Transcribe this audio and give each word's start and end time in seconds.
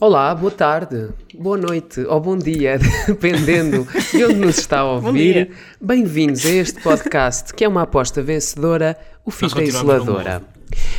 Olá, 0.00 0.34
boa 0.34 0.50
tarde, 0.50 1.10
boa 1.38 1.58
noite 1.58 2.00
ou 2.00 2.18
bom 2.18 2.34
dia, 2.34 2.78
dependendo 3.06 3.86
de 4.10 4.24
onde 4.24 4.34
nos 4.36 4.56
está 4.58 4.78
a 4.78 4.92
ouvir. 4.92 5.50
Bem-vindos 5.78 6.46
a 6.46 6.48
este 6.48 6.80
podcast 6.80 7.52
que 7.52 7.64
é 7.64 7.68
uma 7.68 7.82
aposta 7.82 8.22
vencedora, 8.22 8.96
o 9.30 9.32
Fita 9.32 9.62
Isoladora. 9.62 10.42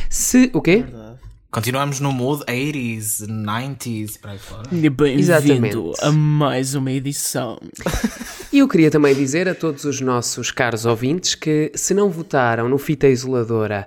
Se. 0.08 0.50
O 0.54 0.62
quê? 0.62 0.84
Continuamos 1.50 2.00
no 2.00 2.10
mood 2.12 2.42
80s, 2.46 3.26
90s, 3.26 4.18
para 4.18 4.30
aí 4.32 4.38
fora. 4.38 4.62
Bem-vindo 4.70 5.20
Exatamente. 5.20 5.76
a 6.00 6.10
mais 6.10 6.74
uma 6.74 6.90
edição. 6.90 7.60
E 8.50 8.60
eu 8.60 8.68
queria 8.68 8.90
também 8.90 9.14
dizer 9.14 9.48
a 9.50 9.54
todos 9.54 9.84
os 9.84 10.00
nossos 10.00 10.50
caros 10.50 10.86
ouvintes 10.86 11.34
que 11.34 11.70
se 11.74 11.92
não 11.92 12.08
votaram 12.08 12.70
no 12.70 12.78
Fita 12.78 13.06
Isoladora 13.06 13.86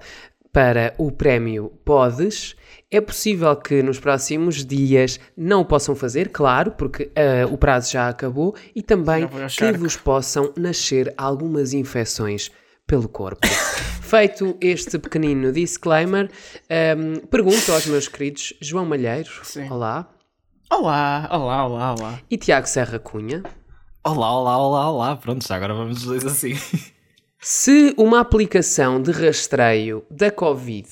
para 0.53 0.93
o 0.99 1.11
prémio 1.11 1.71
Podes, 1.83 2.55
é 2.91 3.01
possível 3.01 3.55
que 3.55 3.81
nos 3.81 3.99
próximos 3.99 4.63
dias 4.63 5.19
não 5.35 5.61
o 5.61 5.65
possam 5.65 5.95
fazer, 5.95 6.29
claro, 6.29 6.71
porque 6.71 7.11
ah, 7.15 7.47
o 7.51 7.57
prazo 7.57 7.91
já 7.93 8.09
acabou, 8.09 8.55
e 8.75 8.83
também 8.83 9.27
que 9.27 9.71
vos 9.73 9.97
possam 9.97 10.53
nascer 10.55 11.11
algumas 11.17 11.73
infecções 11.73 12.51
pelo 12.87 13.09
corpo. 13.09 13.45
Feito 14.01 14.55
este 14.61 14.99
pequenino 14.99 15.51
disclaimer, 15.51 16.29
ahm, 16.69 17.25
pergunto 17.29 17.71
aos 17.71 17.85
meus 17.87 18.07
queridos 18.07 18.53
João 18.61 18.85
Malheiro, 18.85 19.29
Sim. 19.43 19.69
olá, 19.69 20.09
Olá, 20.71 21.27
olá, 21.31 21.65
olá, 21.65 21.95
olá. 21.99 22.19
e 22.29 22.37
Tiago 22.37 22.67
Serra 22.67 22.97
Cunha. 22.99 23.43
Olá, 24.03 24.31
olá, 24.31 24.57
olá, 24.57 24.91
olá. 24.91 25.15
Pronto, 25.15 25.47
já 25.47 25.55
agora 25.55 25.73
vamos 25.73 25.97
os 25.99 26.03
dois 26.05 26.25
assim. 26.25 26.53
Se 27.39 27.93
uma 27.97 28.19
aplicação 28.19 29.01
de 29.01 29.11
rastreio 29.11 30.03
da 30.09 30.31
Covid 30.31 30.87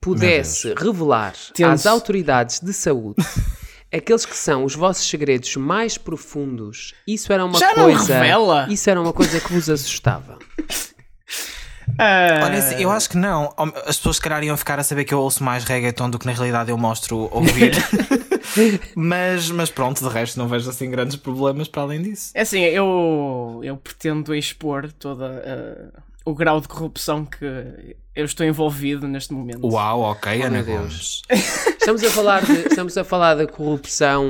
pudesse 0.00 0.74
revelar 0.74 1.34
às 1.70 1.86
autoridades 1.86 2.60
de 2.60 2.72
saúde 2.72 3.16
aqueles 3.92 4.26
que 4.26 4.36
são 4.36 4.64
os 4.64 4.74
vossos 4.74 5.08
segredos 5.08 5.54
mais 5.56 5.96
profundos, 5.96 6.94
isso 7.06 7.32
era 7.32 7.44
uma 7.44 7.58
Já 7.58 7.74
não 7.74 7.84
coisa. 7.84 8.14
revela? 8.14 8.66
Isso 8.70 8.88
era 8.90 9.00
uma 9.00 9.12
coisa 9.12 9.40
que 9.40 9.52
vos 9.52 9.68
assustava. 9.68 10.38
Ah, 12.00 12.42
Olha, 12.44 12.80
eu 12.80 12.90
acho 12.90 13.10
que 13.10 13.16
não. 13.16 13.52
As 13.84 13.96
pessoas 13.96 14.16
se 14.16 14.22
calhar 14.22 14.44
iam 14.44 14.56
ficar 14.56 14.78
a 14.78 14.84
saber 14.84 15.04
que 15.04 15.12
eu 15.12 15.18
ouço 15.20 15.42
mais 15.42 15.64
reggaeton 15.64 16.08
do 16.08 16.18
que 16.18 16.26
na 16.26 16.32
realidade 16.32 16.70
eu 16.70 16.78
mostro 16.78 17.28
ouvir. 17.32 17.72
mas, 18.94 19.50
mas 19.50 19.68
pronto, 19.70 20.06
de 20.06 20.08
resto 20.14 20.38
não 20.38 20.46
vejo 20.46 20.68
assim 20.70 20.88
grandes 20.90 21.16
problemas 21.16 21.66
para 21.66 21.82
além 21.82 22.02
disso. 22.02 22.30
É 22.34 22.42
assim, 22.42 22.60
eu, 22.60 23.60
eu 23.64 23.76
pretendo 23.76 24.32
expor 24.34 24.92
todo 24.92 25.24
ah, 25.24 26.02
o 26.28 26.34
grau 26.34 26.60
de 26.60 26.68
corrupção 26.68 27.24
que 27.24 27.44
eu 28.14 28.24
estou 28.24 28.44
envolvido 28.44 29.06
neste 29.08 29.32
momento. 29.32 29.66
Uau, 29.66 30.00
ok, 30.00 30.42
Ana 30.42 30.50
meu 30.62 30.64
Deus. 30.64 31.22
Gomes. 31.28 31.66
Estamos 31.78 32.04
a 32.04 32.10
falar 32.10 32.44
de, 32.44 32.52
estamos 32.68 32.98
a 32.98 33.04
falar 33.04 33.34
da 33.34 33.46
corrupção 33.46 34.26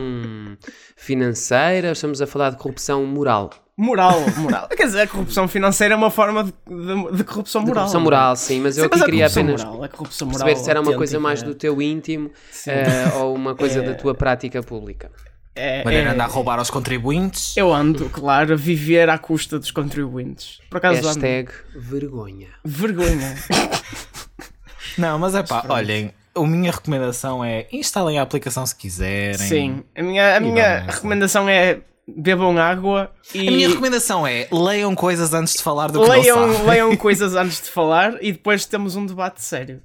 financeira, 0.96 1.92
estamos 1.92 2.20
a 2.20 2.26
falar 2.26 2.50
de 2.50 2.56
corrupção 2.56 3.04
moral. 3.06 3.50
Moral, 3.76 4.20
moral. 4.38 4.68
Quer 4.68 4.86
dizer, 4.86 5.02
a 5.02 5.06
corrupção 5.06 5.46
financeira 5.46 5.94
é 5.94 5.96
uma 5.96 6.10
forma 6.10 6.42
de, 6.44 6.50
de- 6.50 7.16
de 7.16 7.24
corrupção 7.24 7.62
De 7.62 7.68
moral. 7.68 7.84
corrupção 7.84 8.00
não 8.00 8.06
é? 8.06 8.10
moral, 8.10 8.36
sim, 8.36 8.60
mas 8.60 8.76
eu 8.76 8.82
Sim, 8.82 8.86
aqui 8.88 8.94
mas 8.96 9.02
a 9.02 9.04
queria 9.04 9.20
corrupção 9.30 9.42
apenas 9.44 9.64
moral, 9.64 9.84
a 9.84 9.88
corrupção 9.88 10.26
moral 10.28 10.44
perceber 10.46 10.64
se 10.64 10.70
era 10.70 10.80
uma 10.80 10.94
coisa 10.96 11.20
mais 11.20 11.42
do 11.44 11.54
teu 11.54 11.80
íntimo 11.80 12.30
eh, 12.66 13.12
ou 13.20 13.34
uma 13.36 13.54
coisa 13.54 13.80
da 13.80 13.94
tua 13.96 14.14
prática 14.16 14.60
pública. 14.64 15.12
É, 15.58 15.84
Maneira 15.84 16.06
é- 16.06 16.08
de 16.10 16.14
andar 16.14 16.24
a 16.24 16.28
roubar 16.28 16.58
aos 16.58 16.70
contribuintes. 16.70 17.56
Eu 17.56 17.72
ando, 17.72 18.08
claro, 18.10 18.52
a 18.52 18.56
viver 18.56 19.08
à 19.10 19.18
custa 19.18 19.58
dos 19.58 19.70
contribuintes. 19.70 20.60
Por 20.70 20.78
acaso 20.78 20.98
ando. 20.98 21.06
Hashtag 21.08 21.50
vergonha. 21.76 22.48
Vergonha. 22.64 23.34
Não, 24.96 25.18
mas 25.18 25.34
é 25.34 25.42
pá, 25.42 25.64
olhem, 25.68 26.12
a 26.34 26.40
minha 26.42 26.72
recomendação 26.72 27.44
é 27.44 27.66
instalem 27.72 28.18
a 28.18 28.22
aplicação 28.22 28.66
se 28.66 28.74
quiserem. 28.74 29.38
Sim, 29.38 29.84
a 29.96 30.02
minha, 30.02 30.36
a 30.36 30.40
minha 30.40 30.80
recomendação 30.80 31.48
é 31.48 31.80
bebam 32.16 32.56
água 32.58 33.12
e 33.34 33.46
A 33.46 33.50
minha 33.50 33.68
recomendação 33.68 34.26
é 34.26 34.48
leiam 34.50 34.94
coisas 34.94 35.34
antes 35.34 35.54
de 35.54 35.62
falar 35.62 35.88
do 35.90 36.00
que 36.00 36.08
não 36.08 36.14
leiam, 36.18 36.36
sabem. 36.52 36.66
leiam 36.66 36.96
coisas 36.96 37.34
antes 37.36 37.60
de 37.62 37.70
falar 37.70 38.16
e 38.22 38.32
depois 38.32 38.64
temos 38.64 38.96
um 38.96 39.04
debate 39.04 39.42
sério. 39.42 39.82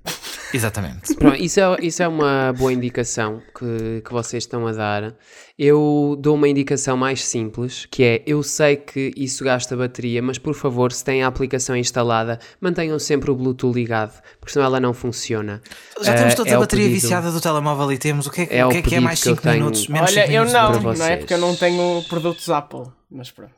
Exatamente. 0.53 1.15
Pronto, 1.15 1.35
isso 1.41 1.59
é, 1.59 1.77
isso 1.81 2.01
é 2.03 2.07
uma 2.07 2.53
boa 2.53 2.71
indicação 2.71 3.41
que, 3.57 4.01
que 4.05 4.11
vocês 4.11 4.43
estão 4.43 4.65
a 4.67 4.71
dar. 4.71 5.15
Eu 5.57 6.15
dou 6.19 6.33
uma 6.33 6.47
indicação 6.49 6.97
mais 6.97 7.23
simples, 7.23 7.85
que 7.91 8.03
é, 8.03 8.23
eu 8.25 8.41
sei 8.41 8.75
que 8.75 9.11
isso 9.15 9.43
gasta 9.43 9.77
bateria, 9.77 10.19
mas 10.19 10.39
por 10.39 10.55
favor, 10.55 10.91
se 10.91 11.05
têm 11.05 11.21
a 11.21 11.27
aplicação 11.27 11.75
instalada, 11.77 12.39
mantenham 12.59 12.97
sempre 12.97 13.29
o 13.29 13.35
Bluetooth 13.35 13.71
ligado, 13.71 14.19
porque 14.39 14.51
senão 14.51 14.65
ela 14.65 14.79
não 14.79 14.95
funciona. 14.95 15.61
Já 16.01 16.15
temos 16.15 16.33
Eh, 16.33 16.35
todos 16.35 16.51
é 16.51 16.55
a 16.55 16.59
bateria 16.59 16.85
pedido- 16.87 17.01
viciada 17.01 17.31
do 17.31 17.39
telemóvel 17.39 17.91
e 17.91 17.99
temos. 17.99 18.25
O 18.25 18.31
que 18.31 18.41
é, 18.41 18.57
É 18.57 18.65
o 18.65 18.69
que, 18.69 18.77
é, 18.77 18.81
que 18.81 18.95
é 18.95 18.99
mais 18.99 19.21
que 19.21 19.29
eu 19.29 19.33
5 19.35 19.43
tenho 19.43 19.55
minutos? 19.57 19.87
Menos 19.87 20.09
Olha, 20.11 20.21
cinco 20.21 20.33
eu 20.33 20.45
minutos 20.45 20.53
não, 20.83 20.93
não 20.95 21.05
é 21.05 21.17
porque 21.17 21.33
eu 21.35 21.37
não 21.37 21.55
tenho 21.55 22.03
produtos 22.09 22.49
Apple, 22.49 22.85
mas 23.11 23.29
pronto. 23.29 23.53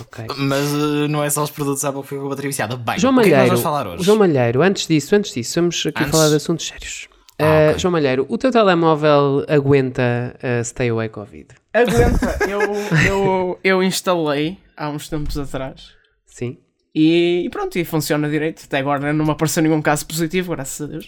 Ok. 0.00 0.24
Mas 0.36 0.68
uh, 0.72 1.06
não 1.08 1.22
é 1.22 1.30
só 1.30 1.44
os 1.44 1.50
produtos 1.52 1.84
Apple 1.84 2.02
que 2.02 2.08
ficam 2.08 2.22
com 2.22 2.26
a 2.26 2.30
bateria 2.30 2.50
viciada. 2.50 2.76
Bem, 2.76 2.98
João 2.98 3.14
o 3.16 3.20
que 3.20 3.20
é 3.20 3.24
que 3.26 3.30
nós 3.30 3.36
Malheiro, 3.38 3.46
vamos 3.50 3.62
falar 3.62 3.86
hoje? 3.86 4.02
João 4.02 4.18
Malheiro, 4.18 4.62
antes 4.62 4.88
disso, 4.88 5.14
antes 5.14 5.32
disso, 5.32 5.60
vamos 5.60 5.86
aqui 5.86 6.00
Antes? 6.02 6.10
falar 6.10 6.28
de 6.28 6.34
assuntos 6.34 6.66
sérios. 6.66 7.08
Ah, 7.38 7.44
Eh, 7.44 7.68
ok. 7.70 7.78
João 7.80 7.92
Malheiro, 7.92 8.26
o 8.28 8.38
teu 8.38 8.50
telemóvel 8.50 9.44
aguenta 9.48 10.36
eh, 10.42 10.62
Stay 10.62 10.90
Away 10.90 11.08
Covid? 11.08 11.48
Aguenta, 11.72 12.38
eu, 12.48 12.60
eu, 13.06 13.58
eu 13.64 13.82
instalei 13.82 14.56
há 14.76 14.88
uns 14.88 15.08
tempos 15.08 15.36
atrás 15.36 15.88
Sim? 16.24 16.58
e, 16.94 17.42
e 17.44 17.50
pronto, 17.50 17.76
e 17.76 17.84
funciona 17.84 18.30
direito. 18.30 18.62
Até 18.64 18.78
agora 18.78 19.12
não 19.12 19.24
me 19.24 19.32
apareceu 19.32 19.60
nenhum 19.64 19.82
caso 19.82 20.06
positivo, 20.06 20.52
graças 20.52 20.80
a 20.80 20.88
Deus. 20.88 21.04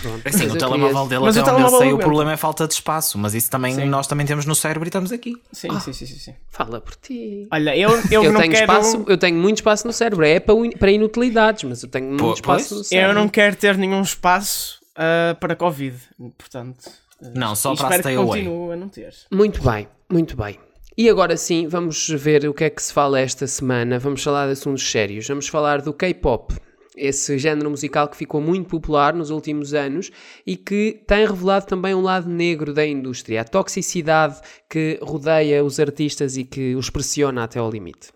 Pronto. 0.00 0.20
É 0.26 0.30
assim, 0.30 0.46
Mas 0.46 0.54
o 0.54 0.58
telemóvel 0.58 1.06
dele, 1.06 1.20
Mas 1.20 1.36
até 1.36 1.48
o 1.48 1.54
onde 1.54 1.62
eu 1.62 1.68
telemóvel 1.68 1.78
sei, 1.78 1.92
o 1.92 1.98
problema 1.98 2.32
é 2.32 2.36
falta 2.36 2.66
de 2.66 2.74
espaço. 2.74 3.16
Mas 3.16 3.32
isso 3.32 3.48
também 3.48 3.72
Sim. 3.76 3.84
nós 3.84 4.08
também 4.08 4.26
temos 4.26 4.44
no 4.44 4.56
cérebro 4.56 4.84
e 4.84 4.88
estamos 4.88 5.12
aqui. 5.12 5.34
Sim, 5.52 5.78
sim, 5.78 5.92
sim, 5.92 6.06
sim, 6.06 6.16
sim. 6.18 6.34
Fala 6.48 6.80
por 6.80 6.96
ti. 6.96 7.46
Olha, 7.52 7.76
eu, 7.76 7.90
eu, 8.10 8.24
Eu, 8.24 8.32
não 8.32 8.40
tenho 8.40 8.52
quero... 8.52 8.72
espaço, 8.72 9.04
eu 9.06 9.16
tenho 9.16 9.38
muito 9.38 9.58
espaço 9.58 9.86
no 9.86 9.92
cérebro. 9.92 10.24
É 10.24 10.40
para, 10.40 10.54
in- 10.56 10.72
para 10.72 10.90
inutilidades, 10.90 11.62
mas 11.62 11.84
eu 11.84 11.88
tenho 11.88 12.06
muito 12.08 12.18
Pô, 12.20 12.32
espaço 12.34 12.68
pois. 12.70 12.78
no 12.80 12.84
cérebro. 12.84 13.10
Eu 13.10 13.14
não 13.14 13.28
quero 13.28 13.54
ter 13.54 13.76
nenhum 13.78 14.02
espaço 14.02 14.81
ah, 14.96 15.36
para 15.40 15.54
Covid, 15.56 15.96
portanto. 16.38 16.90
ah, 17.22 17.30
Não, 17.34 17.54
só 17.54 17.74
para 17.74 17.98
stay 17.98 18.14
que 18.14 18.20
away. 18.20 18.46
a 18.72 18.76
não 18.76 18.88
ter. 18.88 19.12
Muito 19.30 19.62
bem, 19.62 19.88
muito 20.10 20.36
bem. 20.36 20.58
E 20.96 21.08
agora 21.08 21.36
sim, 21.36 21.66
vamos 21.66 22.08
ver 22.08 22.46
o 22.46 22.52
que 22.52 22.64
é 22.64 22.70
que 22.70 22.82
se 22.82 22.92
fala 22.92 23.18
esta 23.18 23.46
semana. 23.46 23.98
Vamos 23.98 24.22
falar 24.22 24.46
de 24.46 24.52
assuntos 24.52 24.88
sérios. 24.90 25.26
Vamos 25.26 25.48
falar 25.48 25.80
do 25.80 25.92
K-pop, 25.94 26.54
esse 26.94 27.38
género 27.38 27.70
musical 27.70 28.06
que 28.08 28.16
ficou 28.16 28.42
muito 28.42 28.68
popular 28.68 29.14
nos 29.14 29.30
últimos 29.30 29.72
anos 29.72 30.10
e 30.46 30.54
que 30.54 31.02
tem 31.06 31.26
revelado 31.26 31.64
também 31.64 31.94
um 31.94 32.02
lado 32.02 32.28
negro 32.28 32.74
da 32.74 32.86
indústria, 32.86 33.40
a 33.40 33.44
toxicidade 33.44 34.38
que 34.68 34.98
rodeia 35.02 35.64
os 35.64 35.80
artistas 35.80 36.36
e 36.36 36.44
que 36.44 36.74
os 36.74 36.90
pressiona 36.90 37.44
até 37.44 37.58
ao 37.58 37.70
limite. 37.70 38.10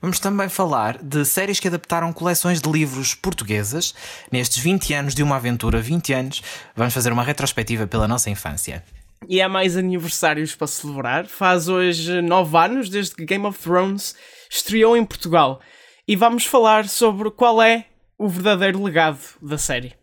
Vamos 0.00 0.18
também 0.18 0.48
falar 0.48 1.02
de 1.02 1.24
séries 1.24 1.60
que 1.60 1.68
adaptaram 1.68 2.12
coleções 2.12 2.60
de 2.60 2.70
livros 2.70 3.14
portuguesas. 3.14 3.94
Nestes 4.30 4.58
20 4.58 4.94
anos 4.94 5.14
de 5.14 5.22
uma 5.22 5.36
aventura, 5.36 5.80
20 5.80 6.12
anos, 6.12 6.42
vamos 6.74 6.92
fazer 6.92 7.12
uma 7.12 7.22
retrospectiva 7.22 7.86
pela 7.86 8.08
nossa 8.08 8.28
infância. 8.28 8.84
E 9.28 9.40
há 9.40 9.48
mais 9.48 9.76
aniversários 9.76 10.54
para 10.54 10.66
celebrar. 10.66 11.26
Faz 11.26 11.68
hoje 11.68 12.20
nove 12.20 12.56
anos 12.56 12.88
desde 12.88 13.14
que 13.14 13.24
Game 13.24 13.46
of 13.46 13.58
Thrones 13.58 14.16
estreou 14.50 14.96
em 14.96 15.04
Portugal. 15.04 15.60
E 16.06 16.16
vamos 16.16 16.44
falar 16.44 16.88
sobre 16.88 17.30
qual 17.30 17.62
é 17.62 17.86
o 18.18 18.28
verdadeiro 18.28 18.82
legado 18.82 19.20
da 19.40 19.56
série. 19.56 19.94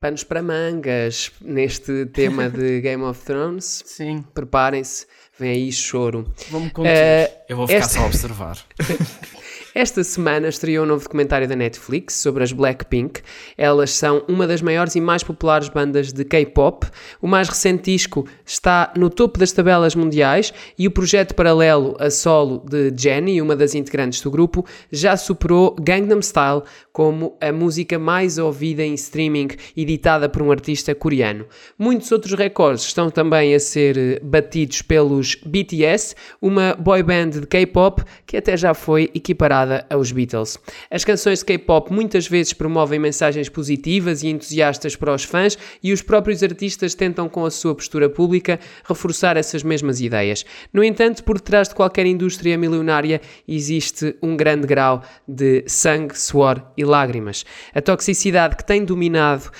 Panos 0.00 0.24
para 0.24 0.42
mangas 0.42 1.30
neste 1.40 2.06
tema 2.06 2.50
de 2.50 2.80
Game 2.82 3.04
of 3.04 3.24
Thrones. 3.24 3.84
Sim, 3.86 4.24
Preparem-se, 4.34 5.06
vem 5.38 5.50
aí 5.50 5.72
choro. 5.72 6.32
vamos 6.50 6.72
contar. 6.72 6.90
Eh, 6.90 7.44
Eu 7.48 7.56
vou 7.56 7.66
ficar 7.66 7.80
Esta- 7.80 7.94
só 7.94 8.00
a 8.00 8.06
observar. 8.06 8.58
Esta 9.74 10.04
semana 10.04 10.48
estreou 10.48 10.84
um 10.84 10.88
novo 10.88 11.02
documentário 11.02 11.48
da 11.48 11.56
Netflix 11.56 12.16
sobre 12.16 12.44
as 12.44 12.52
Blackpink. 12.52 13.22
Elas 13.56 13.92
são 13.92 14.22
uma 14.28 14.46
das 14.46 14.60
maiores 14.60 14.94
e 14.96 15.00
mais 15.00 15.22
populares 15.22 15.70
bandas 15.70 16.12
de 16.12 16.26
K-pop. 16.26 16.86
O 17.22 17.26
mais 17.26 17.48
recente 17.48 17.90
disco 17.90 18.26
está 18.44 18.92
no 18.94 19.08
topo 19.08 19.38
das 19.38 19.50
tabelas 19.50 19.94
mundiais 19.94 20.52
e 20.78 20.86
o 20.86 20.90
projeto 20.90 21.34
paralelo 21.34 21.96
a 21.98 22.10
solo 22.10 22.62
de 22.68 22.92
Jennie, 22.94 23.40
uma 23.40 23.56
das 23.56 23.74
integrantes 23.74 24.20
do 24.20 24.30
grupo, 24.30 24.62
já 24.90 25.16
superou 25.16 25.74
Gangnam 25.80 26.20
Style 26.20 26.64
como 26.92 27.38
a 27.40 27.50
música 27.50 27.98
mais 27.98 28.36
ouvida 28.36 28.82
em 28.82 28.92
streaming 28.92 29.48
editada 29.74 30.28
por 30.28 30.42
um 30.42 30.50
artista 30.50 30.94
coreano. 30.94 31.46
Muitos 31.78 32.12
outros 32.12 32.34
recordes 32.34 32.84
estão 32.84 33.10
também 33.10 33.54
a 33.54 33.58
ser 33.58 33.96
eh, 33.96 34.20
batidos 34.22 34.82
pelos 34.82 35.34
BTS, 35.36 36.14
uma 36.42 36.74
boy 36.74 37.02
band 37.02 37.30
de 37.30 37.46
K-pop 37.46 38.02
que 38.26 38.36
até 38.36 38.54
já 38.54 38.74
foi 38.74 39.04
equiparada 39.14 39.61
comparada 39.62 39.86
aos 39.88 40.12
Beatles. 40.12 40.58
As 40.90 41.04
canções 41.04 41.38
de 41.38 41.44
K-pop 41.44 41.92
muitas 41.92 42.26
vezes 42.26 42.52
promovem 42.52 42.98
mensagens 42.98 43.48
positivas 43.48 44.22
e 44.22 44.28
entusiastas 44.28 44.96
para 44.96 45.14
os 45.14 45.24
fãs 45.24 45.56
e 45.82 45.92
os 45.92 46.02
próprios 46.02 46.42
artistas 46.42 46.94
tentam, 46.94 47.28
com 47.28 47.44
a 47.44 47.50
sua 47.50 47.74
postura 47.74 48.08
pública, 48.10 48.58
reforçar 48.84 49.36
essas 49.36 49.62
mesmas 49.62 50.00
ideias. 50.00 50.44
No 50.72 50.82
entanto, 50.82 51.22
por 51.24 51.40
trás 51.40 51.68
de 51.68 51.74
qualquer 51.74 52.06
indústria 52.06 52.58
milionária 52.58 53.20
existe 53.46 54.16
um 54.22 54.36
grande 54.36 54.66
grau 54.66 55.02
de 55.26 55.64
sangue, 55.66 56.18
suor 56.18 56.62
e 56.76 56.84
lágrimas. 56.84 57.44
A 57.74 57.80
toxicidade 57.80 58.56
que 58.56 58.64
tem 58.64 58.84
dominado 58.84 59.50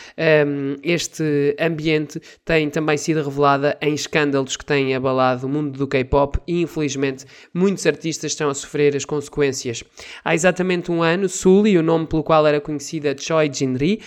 um, 0.46 0.76
este 0.82 1.56
ambiente 1.58 2.20
tem 2.44 2.69
também 2.70 2.96
sido 2.96 3.22
revelada 3.22 3.76
em 3.81 3.94
escândalos 3.94 4.56
que 4.56 4.64
têm 4.64 4.94
abalado 4.94 5.46
o 5.46 5.50
mundo 5.50 5.78
do 5.78 5.87
K-pop 5.87 6.38
e, 6.46 6.62
infelizmente, 6.62 7.25
muitos 7.55 7.87
artistas 7.87 8.32
estão 8.32 8.48
a 8.48 8.55
sofrer 8.55 8.96
as 8.96 9.05
consequências. 9.05 9.82
Há 10.24 10.34
exatamente 10.34 10.90
um 10.90 11.02
ano, 11.02 11.28
Sully, 11.28 11.76
o 11.76 11.82
nome 11.82 12.06
pelo 12.06 12.22
qual 12.22 12.46
era 12.46 12.60
conhecida 12.60 13.16
Choi 13.18 13.50
Jin-ri, 13.52 14.00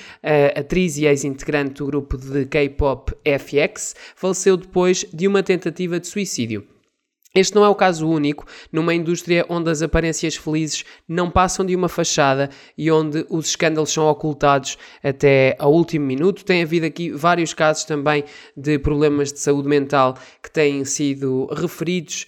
atriz 0.56 0.98
e 0.98 1.06
ex-integrante 1.06 1.76
do 1.76 1.86
grupo 1.86 2.18
de 2.18 2.46
K-pop 2.46 3.14
FX, 3.24 3.96
faleceu 4.16 4.58
depois 4.58 5.06
de 5.14 5.28
uma 5.28 5.44
tentativa 5.44 6.00
de 6.00 6.08
suicídio. 6.08 6.66
Este 7.36 7.54
não 7.54 7.66
é 7.66 7.70
o 7.70 7.76
caso 7.76 8.08
único 8.08 8.46
numa 8.72 8.94
indústria 8.94 9.46
onde 9.50 9.70
as 9.70 9.82
aparências 9.82 10.38
felizes 10.38 10.86
não 11.06 11.30
passam 11.30 11.66
de 11.66 11.76
uma 11.76 11.90
fachada 11.90 12.50
e 12.78 12.90
onde 12.90 13.26
os 13.30 13.48
escândalos 13.48 13.92
são 13.92 14.08
ocultados 14.08 14.78
até 15.04 15.54
ao 15.60 15.74
último 15.74 16.06
minuto. 16.06 16.46
Tem 16.46 16.64
havido 16.64 16.86
aqui 16.86 17.12
vários 17.12 17.54
casos 17.54 17.84
também 17.84 18.24
de 18.56 18.80
problemas 18.80 19.34
de 19.34 19.40
saúde 19.40 19.68
mental 19.68 20.18
que 20.42 20.50
têm 20.50 20.86
sido 20.86 21.48
referidos 21.52 22.26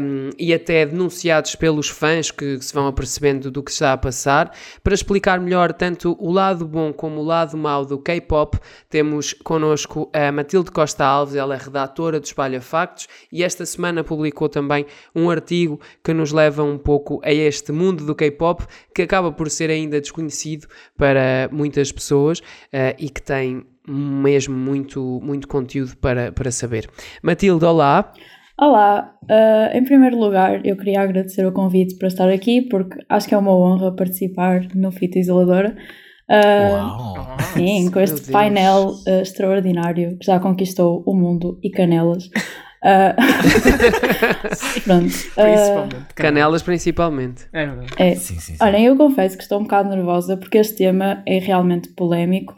um, 0.00 0.30
e 0.36 0.52
até 0.52 0.84
denunciados 0.84 1.54
pelos 1.54 1.88
fãs 1.88 2.32
que, 2.32 2.58
que 2.58 2.64
se 2.64 2.74
vão 2.74 2.88
apercebendo 2.88 3.52
do 3.52 3.62
que 3.62 3.70
está 3.70 3.92
a 3.92 3.96
passar. 3.96 4.52
Para 4.82 4.94
explicar 4.94 5.38
melhor 5.40 5.72
tanto 5.72 6.16
o 6.18 6.32
lado 6.32 6.66
bom 6.66 6.92
como 6.92 7.20
o 7.20 7.24
lado 7.24 7.56
mau 7.56 7.84
do 7.84 7.96
K-pop, 7.96 8.58
temos 8.90 9.32
connosco 9.32 10.10
a 10.12 10.32
Matilde 10.32 10.72
Costa 10.72 11.04
Alves, 11.04 11.36
ela 11.36 11.54
é 11.54 11.58
redatora 11.58 12.18
do 12.18 12.24
Espalha 12.24 12.60
Factos 12.60 13.06
e 13.30 13.44
esta 13.44 13.64
semana 13.64 14.02
publicou 14.02 14.47
também 14.48 14.86
um 15.14 15.30
artigo 15.30 15.80
que 16.02 16.12
nos 16.12 16.32
leva 16.32 16.62
um 16.62 16.78
pouco 16.78 17.20
a 17.24 17.32
este 17.32 17.72
mundo 17.72 18.04
do 18.04 18.14
K-pop 18.14 18.64
que 18.94 19.02
acaba 19.02 19.30
por 19.32 19.50
ser 19.50 19.70
ainda 19.70 20.00
desconhecido 20.00 20.66
para 20.96 21.48
muitas 21.52 21.92
pessoas 21.92 22.38
uh, 22.38 22.94
e 22.98 23.08
que 23.08 23.22
tem 23.22 23.64
mesmo 23.86 24.54
muito, 24.54 25.20
muito 25.22 25.48
conteúdo 25.48 25.96
para, 25.96 26.30
para 26.32 26.50
saber. 26.50 26.88
Matilde, 27.22 27.64
olá. 27.64 28.12
Olá, 28.60 29.14
uh, 29.22 29.76
em 29.76 29.84
primeiro 29.84 30.18
lugar 30.18 30.66
eu 30.66 30.76
queria 30.76 31.00
agradecer 31.00 31.46
o 31.46 31.52
convite 31.52 31.96
para 31.96 32.08
estar 32.08 32.28
aqui 32.28 32.62
porque 32.62 32.98
acho 33.08 33.28
que 33.28 33.34
é 33.34 33.38
uma 33.38 33.56
honra 33.56 33.94
participar 33.94 34.66
no 34.74 34.90
Fita 34.90 35.18
Isoladora. 35.18 35.76
Uh, 36.28 36.74
Uau. 36.74 37.36
Sim, 37.54 37.90
com 37.90 38.00
este 38.00 38.30
painel 38.30 38.90
uh, 39.06 39.22
extraordinário 39.22 40.18
que 40.18 40.26
já 40.26 40.38
conquistou 40.38 41.02
o 41.06 41.14
mundo 41.14 41.58
e 41.62 41.70
canelas. 41.70 42.28
Uh, 42.82 43.14
pronto. 44.84 45.02
Principalmente. 45.34 45.94
Uh, 45.94 46.14
canelas, 46.14 46.62
principalmente. 46.62 47.46
É 47.52 47.66
verdade. 47.66 47.92
É. 47.96 48.14
Sim, 48.14 48.38
sim, 48.38 48.54
sim. 48.54 48.64
Olhem, 48.64 48.86
eu 48.86 48.96
confesso 48.96 49.36
que 49.36 49.42
estou 49.42 49.58
um 49.58 49.64
bocado 49.64 49.88
nervosa 49.88 50.36
porque 50.36 50.58
este 50.58 50.76
tema 50.76 51.22
é 51.26 51.38
realmente 51.38 51.88
polémico. 51.90 52.54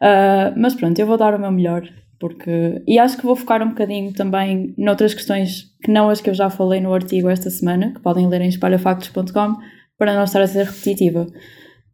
Uh, 0.00 0.54
mas 0.56 0.74
pronto, 0.74 0.98
eu 0.98 1.06
vou 1.06 1.16
dar 1.16 1.34
o 1.34 1.38
meu 1.38 1.50
melhor. 1.50 1.82
Porque, 2.18 2.82
e 2.86 2.98
acho 2.98 3.16
que 3.16 3.24
vou 3.24 3.36
focar 3.36 3.62
um 3.62 3.68
bocadinho 3.68 4.12
também 4.12 4.74
noutras 4.76 5.14
questões 5.14 5.72
que 5.82 5.90
não 5.90 6.10
as 6.10 6.20
que 6.20 6.28
eu 6.28 6.34
já 6.34 6.50
falei 6.50 6.80
no 6.80 6.92
artigo 6.92 7.28
esta 7.28 7.48
semana, 7.48 7.92
que 7.94 8.00
podem 8.00 8.26
ler 8.26 8.40
em 8.40 8.48
espalhafactos.com, 8.48 9.56
para 9.96 10.14
não 10.14 10.24
estar 10.24 10.40
a 10.40 10.46
ser 10.46 10.66
repetitiva. 10.66 11.26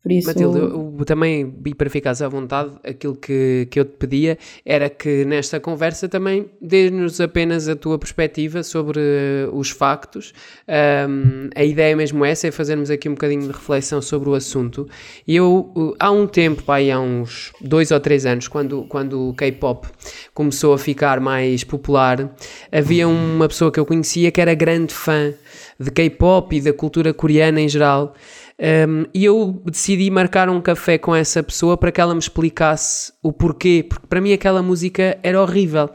Por 0.05 0.13
isso... 0.13 0.29
Matilde, 0.29 0.59
eu, 0.59 0.95
eu 0.99 1.05
também, 1.07 1.55
e 1.65 1.75
para 1.75 1.89
ficares 1.89 2.21
à 2.21 2.29
vontade, 2.29 2.73
aquilo 2.85 3.17
que, 3.17 3.67
que 3.71 3.81
eu 3.81 3.87
te 3.87 3.97
pedia 3.97 4.37
era 4.63 4.91
que 4.91 5.25
nesta 5.25 5.59
conversa 5.59 6.07
também 6.11 6.45
dê-nos 6.61 7.23
apenas 7.23 7.71
a 7.71 7.75
tua 7.75 7.99
perspectiva 7.99 8.63
sobre 8.63 9.01
os 9.51 9.71
factos. 9.71 10.35
Um, 11.09 11.49
a 11.57 11.65
ideia 11.65 11.97
mesmo 11.97 12.23
essa 12.23 12.47
é 12.47 12.51
fazermos 12.51 12.91
aqui 12.91 13.09
um 13.09 13.15
bocadinho 13.15 13.41
de 13.41 13.49
reflexão 13.49 14.03
sobre 14.03 14.29
o 14.29 14.35
assunto. 14.35 14.87
E 15.27 15.37
eu, 15.37 15.97
há 15.99 16.11
um 16.11 16.27
tempo, 16.27 16.63
pá, 16.63 16.81
há 16.81 17.01
uns 17.01 17.55
dois 17.59 17.91
ou 17.91 17.99
três 17.99 18.27
anos, 18.27 18.47
quando, 18.47 18.85
quando 18.91 19.31
o 19.31 19.35
K-pop 19.35 19.89
começou 20.35 20.75
a 20.75 20.79
ficar 20.79 21.19
mais 21.19 21.65
popular, 21.65 22.31
havia 22.71 23.09
uma 23.09 23.49
pessoa 23.49 23.73
que 23.73 23.81
eu 23.81 23.87
conhecia 23.87 24.31
que 24.31 24.39
era 24.39 24.53
grande 24.53 24.93
fã 24.93 25.33
de 25.81 25.91
K-pop 25.91 26.55
e 26.55 26.61
da 26.61 26.75
cultura 26.75 27.15
coreana 27.15 27.59
em 27.59 27.71
geral. 27.71 28.15
Um, 28.61 29.05
e 29.13 29.25
eu 29.25 29.61
decidi 29.65 30.09
marcar 30.11 30.49
um 30.49 30.61
café 30.61 30.97
com 30.97 31.15
essa 31.15 31.43
pessoa 31.43 31.77
para 31.77 31.91
que 31.91 32.01
ela 32.01 32.15
me 32.15 32.21
explicasse 32.21 33.13
o 33.23 33.33
porquê, 33.33 33.85
porque 33.89 34.07
para 34.07 34.21
mim 34.21 34.33
aquela 34.33 34.63
música 34.63 35.19
era 35.23 35.41
horrível. 35.41 35.91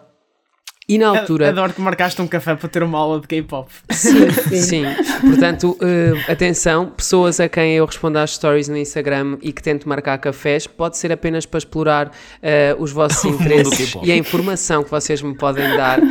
E 0.89 0.97
na 0.97 1.09
altura. 1.09 1.49
Adoro 1.49 1.71
que 1.71 1.79
marcaste 1.79 2.19
um 2.19 2.27
café 2.27 2.55
para 2.55 2.67
ter 2.67 2.81
uma 2.81 2.97
aula 2.97 3.21
de 3.21 3.27
K-pop. 3.27 3.69
Sim, 3.91 4.31
sim. 4.57 4.83
Portanto, 5.21 5.77
uh, 5.79 6.31
atenção, 6.31 6.87
pessoas 6.89 7.39
a 7.39 7.47
quem 7.47 7.75
eu 7.75 7.85
respondo 7.85 8.17
às 8.17 8.31
stories 8.31 8.67
no 8.67 8.75
Instagram 8.75 9.37
e 9.39 9.53
que 9.53 9.61
tento 9.61 9.87
marcar 9.87 10.17
cafés, 10.17 10.65
pode 10.65 10.97
ser 10.97 11.11
apenas 11.11 11.45
para 11.45 11.59
explorar 11.59 12.07
uh, 12.07 12.81
os 12.81 12.91
vossos 12.91 13.23
interesses 13.31 13.93
e 14.01 14.11
a 14.11 14.17
informação 14.17 14.83
que 14.83 14.89
vocês 14.89 15.21
me 15.21 15.35
podem 15.35 15.77
dar 15.77 15.99
uh, 15.99 16.09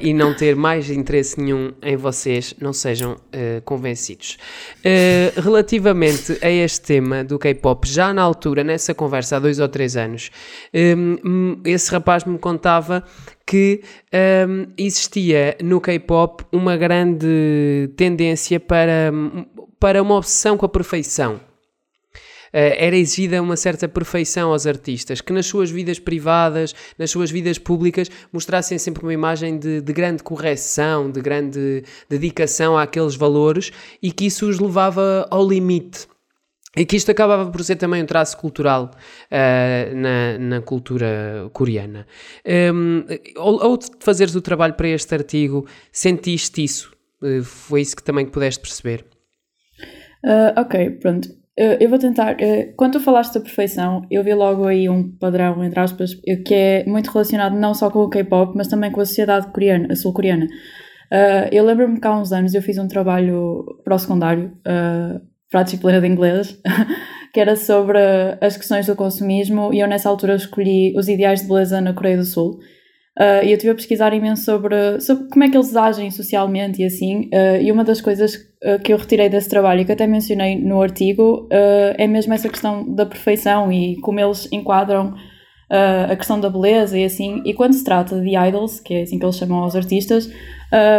e 0.00 0.14
não 0.14 0.32
ter 0.32 0.54
mais 0.54 0.88
interesse 0.88 1.40
nenhum 1.40 1.72
em 1.82 1.96
vocês, 1.96 2.54
não 2.60 2.72
sejam 2.72 3.16
convencidos. 3.64 4.38
relativamente 5.42 6.38
a 6.40 6.48
este 6.48 6.80
tema 6.80 7.24
do 7.24 7.38
K-pop, 7.38 7.88
já 7.88 8.12
na 8.12 8.22
altura, 8.22 8.62
nessa 8.62 8.94
conversa 8.94 9.36
há 9.36 9.38
dois 9.40 9.58
ou 9.58 9.68
três 9.68 9.96
anos, 9.96 10.30
um, 10.72 11.60
esse 11.64 11.90
rapaz 11.90 12.24
me 12.24 12.38
contava 12.38 13.02
que 13.46 13.82
um, 14.48 14.66
existia 14.78 15.56
no 15.62 15.80
K-pop 15.80 16.44
uma 16.52 16.76
grande 16.76 17.90
tendência 17.96 18.58
para, 18.58 19.12
para 19.78 20.02
uma 20.02 20.16
obsessão 20.16 20.56
com 20.56 20.66
a 20.66 20.68
perfeição. 20.68 21.40
Uh, 22.54 22.70
era 22.78 22.96
exigida 22.96 23.42
uma 23.42 23.56
certa 23.56 23.88
perfeição 23.88 24.52
aos 24.52 24.64
artistas, 24.64 25.20
que 25.20 25.32
nas 25.32 25.44
suas 25.44 25.72
vidas 25.72 25.98
privadas, 25.98 26.72
nas 26.96 27.10
suas 27.10 27.28
vidas 27.28 27.58
públicas, 27.58 28.08
mostrassem 28.32 28.78
sempre 28.78 29.02
uma 29.02 29.12
imagem 29.12 29.58
de, 29.58 29.80
de 29.80 29.92
grande 29.92 30.22
correção, 30.22 31.10
de 31.10 31.20
grande 31.20 31.82
dedicação 32.08 32.78
àqueles 32.78 33.16
valores 33.16 33.72
e 34.00 34.12
que 34.12 34.26
isso 34.26 34.48
os 34.48 34.60
levava 34.60 35.26
ao 35.32 35.46
limite. 35.48 36.06
E 36.76 36.84
que 36.84 36.96
isto 36.96 37.10
acabava 37.10 37.50
por 37.50 37.62
ser 37.62 37.76
também 37.76 38.02
um 38.02 38.06
traço 38.06 38.36
cultural 38.36 38.90
uh, 39.30 39.96
na, 39.96 40.38
na 40.38 40.60
cultura 40.60 41.48
coreana. 41.52 42.06
Um, 42.74 43.04
ou, 43.36 43.64
ou 43.64 43.76
de 43.76 43.86
fazeres 44.00 44.34
o 44.34 44.40
trabalho 44.40 44.74
para 44.74 44.88
este 44.88 45.14
artigo, 45.14 45.66
sentiste 45.92 46.64
isso? 46.64 46.92
Uh, 47.22 47.42
foi 47.42 47.80
isso 47.80 47.94
que 47.94 48.02
também 48.02 48.26
pudeste 48.26 48.60
perceber? 48.60 49.04
Uh, 50.24 50.60
ok, 50.60 50.90
pronto. 50.90 51.28
eu 51.56 51.88
vou 51.88 51.98
tentar. 51.98 52.36
quando 52.76 52.94
tu 52.94 53.00
falaste 53.00 53.34
da 53.34 53.40
perfeição, 53.40 54.04
eu 54.10 54.24
vi 54.24 54.34
logo 54.34 54.66
aí 54.66 54.88
um 54.88 55.16
padrão, 55.16 55.62
entre 55.62 55.78
aspas, 55.78 56.14
que 56.44 56.54
é 56.54 56.84
muito 56.86 57.10
relacionado 57.10 57.54
não 57.54 57.74
só 57.74 57.90
com 57.90 58.00
o 58.00 58.08
K-pop, 58.08 58.56
mas 58.56 58.66
também 58.66 58.90
com 58.90 59.00
a 59.00 59.06
sociedade 59.06 59.52
coreana, 59.52 59.94
sul-coreana. 59.94 60.48
eu 61.52 61.64
lembro-me 61.64 62.00
que 62.00 62.06
há 62.06 62.18
uns 62.18 62.32
anos 62.32 62.54
eu 62.54 62.62
fiz 62.62 62.78
um 62.78 62.88
trabalho 62.88 63.64
para 63.84 63.94
o 63.94 63.98
secundário 63.98 64.56
para 65.54 65.60
a 65.60 65.64
disciplina 65.64 66.00
de 66.00 66.08
inglês, 66.08 66.60
que 67.32 67.38
era 67.38 67.54
sobre 67.54 67.96
as 68.40 68.56
questões 68.56 68.86
do 68.86 68.96
consumismo, 68.96 69.72
e 69.72 69.78
eu 69.78 69.86
nessa 69.86 70.08
altura 70.08 70.34
escolhi 70.34 70.92
os 70.96 71.08
ideais 71.08 71.42
de 71.42 71.46
beleza 71.46 71.80
na 71.80 71.92
Coreia 71.94 72.16
do 72.16 72.24
Sul. 72.24 72.58
Uh, 73.16 73.44
e 73.44 73.50
eu 73.50 73.52
estive 73.52 73.70
a 73.70 73.74
pesquisar 73.76 74.12
imenso 74.12 74.42
sobre, 74.42 75.00
sobre 75.00 75.28
como 75.28 75.44
é 75.44 75.48
que 75.48 75.56
eles 75.56 75.76
agem 75.76 76.10
socialmente 76.10 76.82
e 76.82 76.84
assim, 76.84 77.30
uh, 77.32 77.62
e 77.62 77.70
uma 77.70 77.84
das 77.84 78.00
coisas 78.00 78.34
uh, 78.34 78.80
que 78.82 78.92
eu 78.92 78.98
retirei 78.98 79.28
desse 79.28 79.48
trabalho 79.48 79.82
e 79.82 79.84
que 79.84 79.92
até 79.92 80.08
mencionei 80.08 80.58
no 80.58 80.82
artigo 80.82 81.48
é 81.96 82.08
mesmo 82.08 82.34
essa 82.34 82.48
questão 82.48 82.92
da 82.92 83.06
perfeição 83.06 83.70
e 83.70 83.94
como 84.00 84.18
eles 84.18 84.48
enquadram 84.50 85.14
a 85.70 86.16
questão 86.16 86.40
da 86.40 86.50
beleza 86.50 86.98
e 86.98 87.04
assim. 87.04 87.42
E 87.44 87.54
quando 87.54 87.74
se 87.74 87.84
trata 87.84 88.20
de 88.20 88.36
idols, 88.36 88.80
que 88.80 88.94
é 88.94 89.02
assim 89.02 89.20
que 89.20 89.24
eles 89.24 89.36
chamam 89.36 89.58
aos 89.58 89.76
artistas, 89.76 90.28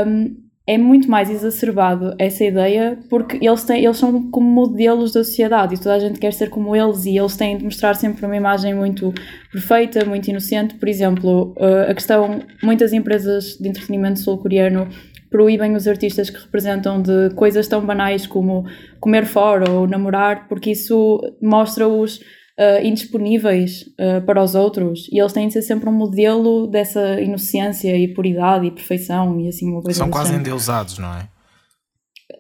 um, 0.08 0.45
é 0.68 0.78
muito 0.78 1.10
mais 1.10 1.30
exacerbado 1.30 2.16
essa 2.18 2.44
ideia 2.44 2.98
porque 3.08 3.38
eles, 3.40 3.64
têm, 3.64 3.86
eles 3.86 3.98
são 3.98 4.32
como 4.32 4.50
modelos 4.50 5.14
da 5.14 5.24
sociedade 5.24 5.76
e 5.76 5.78
toda 5.78 5.94
a 5.94 6.00
gente 6.00 6.20
quer 6.20 6.34
ser 6.34 6.50
como 6.50 6.76
eles 6.76 7.06
e 7.06 7.18
eles 7.18 7.36
têm 7.36 7.58
de 7.58 7.64
mostrar 7.64 7.94
sempre 7.94 8.26
uma 8.26 8.36
imagem 8.36 8.74
muito 8.74 9.14
perfeita, 9.52 10.04
muito 10.06 10.28
inocente. 10.28 10.74
Por 10.76 10.90
exemplo, 10.90 11.54
eh, 11.60 11.92
a 11.92 11.94
questão, 11.94 12.42
muitas 12.64 12.94
empresas 12.94 13.58
de 13.60 13.70
entretenimento 13.70 14.20
sul-coreano 14.20 14.88
proíbem 15.30 15.76
os 15.76 15.88
artistas 15.88 16.32
que 16.32 16.40
representam 16.40 17.00
de 17.00 17.30
coisas 17.36 17.68
tão 17.68 17.86
banais 17.86 18.26
como 18.26 18.66
comer 19.00 19.26
fora 19.26 19.70
ou 19.70 19.86
namorar 19.86 20.48
porque 20.48 20.72
isso 20.72 21.20
mostra-os 21.42 22.22
uh, 22.60 22.86
indisponíveis 22.86 23.82
uh, 24.00 24.26
para 24.26 24.42
os 24.44 24.56
outros 24.56 25.08
e 25.12 25.20
eles 25.20 25.34
têm 25.34 25.48
de 25.48 25.54
ser 25.54 25.62
sempre 25.62 25.90
um 25.90 25.94
modelo 25.94 26.68
dessa 26.68 27.20
inocência 27.22 27.96
e 27.98 28.08
puridade 28.08 28.66
e 28.66 28.72
perfeição 28.72 29.40
e 29.40 29.48
assim 29.48 29.70
uma 29.70 29.82
coisa 29.82 30.00
São 30.00 30.10
quase 30.10 30.34
endeusados, 30.34 30.98
não 30.98 31.14
é? 31.14 31.28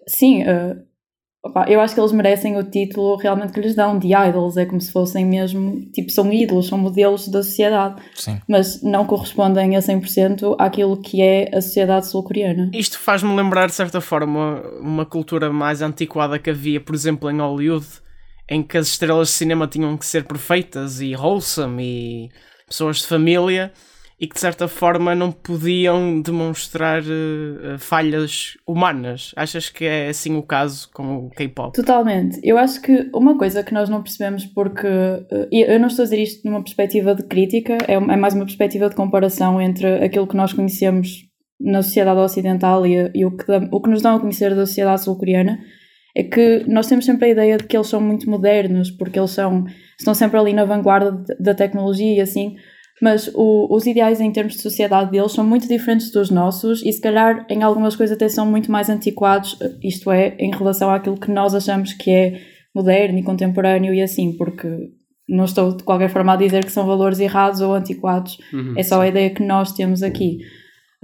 Sim, 0.07 0.43
uh, 0.43 0.86
Opa, 1.45 1.65
eu 1.69 1.79
acho 1.79 1.93
que 1.93 2.00
eles 2.00 2.12
merecem 2.12 2.57
o 2.57 2.63
título 2.63 3.17
realmente 3.17 3.53
que 3.53 3.62
lhes 3.62 3.75
dão 3.75 4.00
de 4.00 4.15
idols, 4.15 4.57
é 4.57 4.65
como 4.65 4.81
se 4.81 4.91
fossem 4.91 5.24
mesmo, 5.24 5.79
tipo, 5.93 6.12
são 6.12 6.34
ídolos, 6.34 6.67
são 6.67 6.75
modelos 6.75 7.27
da 7.27 7.43
sociedade, 7.43 8.01
Sim. 8.15 8.41
mas 8.50 8.81
não 8.81 9.05
correspondem 9.05 9.75
a 9.75 9.79
100% 9.79 10.55
àquilo 10.57 10.98
que 10.98 11.22
é 11.22 11.55
a 11.55 11.62
sociedade 11.62 12.07
sul-coreana. 12.07 12.72
Isto 12.74 12.98
faz-me 12.98 13.36
lembrar, 13.36 13.67
de 13.67 13.75
certa 13.75 14.01
forma, 14.01 14.60
uma 14.81 15.05
cultura 15.05 15.53
mais 15.53 15.84
antiquada 15.84 16.39
que 16.39 16.50
havia, 16.50 16.81
por 16.81 16.95
exemplo, 16.95 17.29
em 17.29 17.38
Hollywood, 17.39 17.86
em 18.50 18.62
que 18.62 18.78
as 18.78 18.88
estrelas 18.88 19.30
de 19.30 19.34
cinema 19.34 19.68
tinham 19.68 19.98
que 19.98 20.06
ser 20.06 20.24
perfeitas 20.24 21.02
e 21.02 21.16
wholesome 21.16 21.84
e 21.84 22.30
pessoas 22.68 22.98
de 22.98 23.08
família 23.08 23.72
e 24.20 24.28
que 24.28 24.34
de 24.34 24.40
certa 24.40 24.68
forma 24.68 25.14
não 25.14 25.32
podiam 25.32 26.22
demonstrar 26.22 27.02
uh, 27.02 27.78
falhas 27.78 28.58
humanas. 28.66 29.34
Achas 29.36 29.70
que 29.70 29.84
é 29.84 30.08
assim 30.08 30.38
o 30.38 30.44
caso 30.44 30.90
com 30.94 31.25
o 31.25 31.30
K-pop? 31.32 31.75
Totalmente. 31.75 32.40
Eu 32.42 32.58
acho 32.58 32.82
que 32.82 33.10
uma 33.14 33.38
coisa 33.38 33.62
que 33.62 33.74
nós 33.74 33.90
não 33.90 34.02
percebemos, 34.02 34.46
porque 34.46 34.88
uh, 34.88 35.48
eu 35.52 35.80
não 35.80 35.88
estou 35.88 36.04
a 36.04 36.06
dizer 36.06 36.22
isto 36.22 36.48
numa 36.48 36.64
perspectiva 36.64 37.14
de 37.14 37.24
crítica, 37.24 37.78
é, 37.88 37.94
é, 37.96 38.00
mais 38.00 38.34
uma 38.34 38.46
perspectiva 38.46 38.90
de 38.90 38.96
comparação 38.96 39.60
entre 39.60 40.04
aquilo 40.04 40.28
que 40.28 40.38
nós 40.38 40.54
conhecemos 40.54 41.25
na 41.60 41.82
sociedade 41.82 42.20
ocidental 42.20 42.86
e, 42.86 43.12
e 43.14 43.25
o, 43.25 43.36
que, 43.36 43.52
o 43.72 43.82
que 43.82 43.90
nos 43.90 44.02
dão 44.02 44.16
a 44.16 44.20
conhecer 44.20 44.56
da 44.56 44.66
sociedade 44.66 45.04
sul-coreana. 45.04 45.60
É 46.15 46.24
que 46.24 46.63
nós 46.67 46.88
temos 46.88 47.05
sempre 47.05 47.25
a 47.25 47.31
ideia 47.31 47.57
de 47.57 47.65
que 47.65 47.75
eles 47.75 47.88
são 47.88 48.00
muito 48.00 48.29
modernos, 48.29 48.89
porque 48.89 49.19
eles 49.19 49.31
são, 49.31 49.65
estão 50.00 50.13
sempre 50.13 50.39
ali 50.39 50.53
na 50.53 50.63
vanguarda 50.63 51.24
da 51.39 51.53
tecnologia 51.53 52.15
e 52.15 52.22
assim, 52.22 52.55
mas 53.01 53.29
o, 53.34 53.67
os 53.69 53.86
ideais 53.86 54.22
em 54.22 54.31
termos 54.31 54.53
de 54.53 54.62
sociedade 54.62 55.12
deles 55.12 55.34
são 55.34 55.45
muito 55.45 55.67
diferentes 55.67 56.12
dos 56.12 56.29
nossos 56.29 56.81
e 56.86 56.91
se 56.91 57.01
calhar 57.01 57.45
em 57.50 57.62
algumas 57.62 57.95
coisas 57.95 58.15
até 58.15 58.29
são 58.29 58.45
muito 58.45 58.72
mais 58.72 58.89
antiquados, 58.89 59.57
isto 59.84 60.10
é, 60.12 60.36
em 60.39 60.51
relação 60.51 60.89
àquilo 60.89 61.19
que 61.19 61.29
nós 61.29 61.53
achamos 61.53 61.93
que 61.93 62.10
é 62.10 62.39
moderno 62.74 63.19
e 63.19 63.24
contemporâneo 63.24 63.93
e 63.93 64.01
assim, 64.01 64.38
porque 64.38 64.67
não 65.27 65.45
estou 65.45 65.75
de 65.75 65.84
qualquer 65.84 66.10
forma 66.10 66.34
a 66.34 66.38
dizer 66.38 66.63
que 66.63 66.72
são 66.72 66.86
valores 66.86 67.19
errados 67.19 67.60
ou 67.60 67.74
antiquados, 67.74 68.38
uhum, 68.53 68.75
é 68.77 68.84
só 68.84 69.01
a 69.01 69.07
ideia 69.07 69.29
que 69.29 69.43
nós 69.43 69.74
temos 69.74 70.03
aqui. 70.03 70.39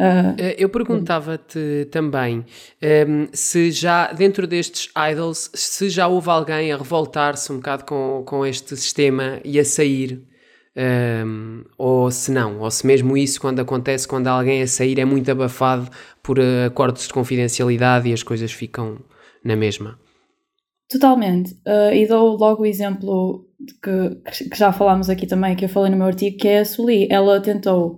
Uh, 0.01 0.55
Eu 0.57 0.69
perguntava-te 0.69 1.87
também 1.91 2.39
um, 2.39 2.43
ehm, 2.81 3.27
se 3.33 3.69
já, 3.69 4.11
dentro 4.11 4.47
destes 4.47 4.89
idols, 5.11 5.51
se 5.53 5.89
já 5.89 6.07
houve 6.07 6.29
alguém 6.29 6.71
a 6.71 6.77
revoltar-se 6.77 7.51
um 7.51 7.57
bocado 7.57 7.85
com, 7.85 8.23
com 8.25 8.43
este 8.43 8.75
sistema 8.75 9.39
e 9.45 9.59
a 9.59 9.65
sair 9.65 10.25
um, 10.75 11.63
ou 11.77 12.09
se 12.09 12.31
não, 12.31 12.61
ou 12.61 12.71
se 12.71 12.87
mesmo 12.87 13.15
isso 13.15 13.39
quando 13.39 13.59
acontece 13.59 14.07
quando 14.07 14.27
alguém 14.27 14.61
a 14.61 14.67
sair 14.67 14.99
é 14.99 15.05
muito 15.05 15.29
abafado 15.29 15.89
por 16.23 16.39
uh, 16.39 16.65
acordos 16.65 17.07
de 17.07 17.13
confidencialidade 17.13 18.09
e 18.09 18.13
as 18.13 18.23
coisas 18.23 18.51
ficam 18.51 18.97
na 19.43 19.55
mesma. 19.55 19.99
Totalmente. 20.89 21.53
Uh, 21.67 21.93
e 21.93 22.07
dou 22.07 22.37
logo 22.37 22.63
o 22.63 22.65
exemplo 22.65 23.45
que, 23.83 24.49
que 24.49 24.57
já 24.57 24.71
falámos 24.71 25.09
aqui 25.09 25.27
também, 25.27 25.55
que 25.55 25.65
eu 25.65 25.69
falei 25.69 25.91
no 25.91 25.97
meu 25.97 26.07
artigo, 26.07 26.37
que 26.37 26.47
é 26.47 26.59
a 26.59 26.65
Suli. 26.65 27.07
Ela 27.09 27.39
tentou, 27.39 27.97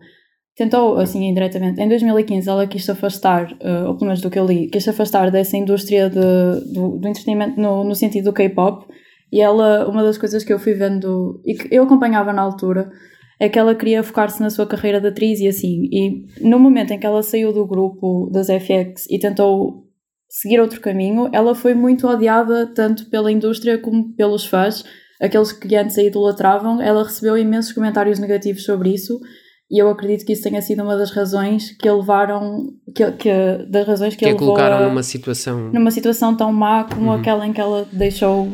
tentou 0.55 0.97
assim 0.97 1.25
indiretamente, 1.25 1.81
em 1.81 1.87
2015 1.87 2.49
ela 2.49 2.67
quis 2.67 2.85
se 2.85 2.91
afastar, 2.91 3.51
uh, 3.53 3.87
ou 3.87 3.95
pelo 3.95 4.05
menos 4.05 4.21
do 4.21 4.29
que 4.29 4.37
eu 4.37 4.45
li, 4.45 4.67
quis 4.67 4.83
se 4.83 4.89
afastar 4.89 5.31
dessa 5.31 5.57
indústria 5.57 6.09
de, 6.09 6.73
do, 6.73 6.97
do 6.97 7.07
entretenimento 7.07 7.59
no, 7.59 7.83
no 7.83 7.95
sentido 7.95 8.25
do 8.25 8.33
K-pop 8.33 8.85
e 9.33 9.41
ela, 9.41 9.89
uma 9.89 10.03
das 10.03 10.15
coisas 10.15 10.43
que 10.43 10.53
eu 10.53 10.59
fui 10.59 10.75
vendo 10.75 11.41
e 11.43 11.55
que 11.55 11.75
eu 11.75 11.83
acompanhava 11.83 12.31
na 12.31 12.43
altura, 12.43 12.91
é 13.39 13.49
que 13.49 13.57
ela 13.57 13.73
queria 13.73 14.03
focar-se 14.03 14.39
na 14.39 14.51
sua 14.51 14.67
carreira 14.67 15.01
de 15.01 15.07
atriz 15.07 15.39
e 15.39 15.47
assim. 15.47 15.89
E 15.91 16.47
no 16.47 16.59
momento 16.59 16.91
em 16.91 16.99
que 16.99 17.05
ela 17.05 17.23
saiu 17.23 17.51
do 17.51 17.65
grupo 17.65 18.29
das 18.31 18.45
FX 18.45 19.09
e 19.09 19.17
tentou 19.17 19.87
seguir 20.29 20.59
outro 20.59 20.79
caminho, 20.79 21.29
ela 21.33 21.55
foi 21.55 21.73
muito 21.73 22.07
odiada 22.07 22.67
tanto 22.75 23.09
pela 23.09 23.31
indústria 23.31 23.79
como 23.79 24.13
pelos 24.13 24.45
fãs. 24.45 24.83
Aqueles 25.19 25.51
que 25.51 25.75
antes 25.75 25.97
a 25.97 26.03
idolatravam, 26.03 26.79
ela 26.79 27.03
recebeu 27.03 27.35
imensos 27.35 27.73
comentários 27.73 28.19
negativos 28.19 28.63
sobre 28.63 28.93
isso 28.93 29.19
e 29.73 29.79
eu 29.79 29.89
acredito 29.89 30.23
que 30.23 30.33
isso 30.33 30.43
tenha 30.43 30.61
sido 30.61 30.83
uma 30.83 30.95
das 30.95 31.09
razões 31.09 31.75
que 31.75 31.89
levaram 31.89 32.71
que, 32.95 33.11
que 33.13 33.31
das 33.67 33.87
razões 33.87 34.15
que, 34.15 34.23
que 34.23 34.31
a 34.31 34.35
colocaram 34.35 34.77
a, 34.77 34.87
numa 34.87 35.01
situação 35.01 35.71
numa 35.73 35.89
situação 35.89 36.37
tão 36.37 36.53
má 36.53 36.83
como 36.83 37.07
uhum. 37.07 37.13
aquela 37.13 37.47
em 37.47 37.51
que 37.51 37.59
ela 37.59 37.87
deixou 37.91 38.47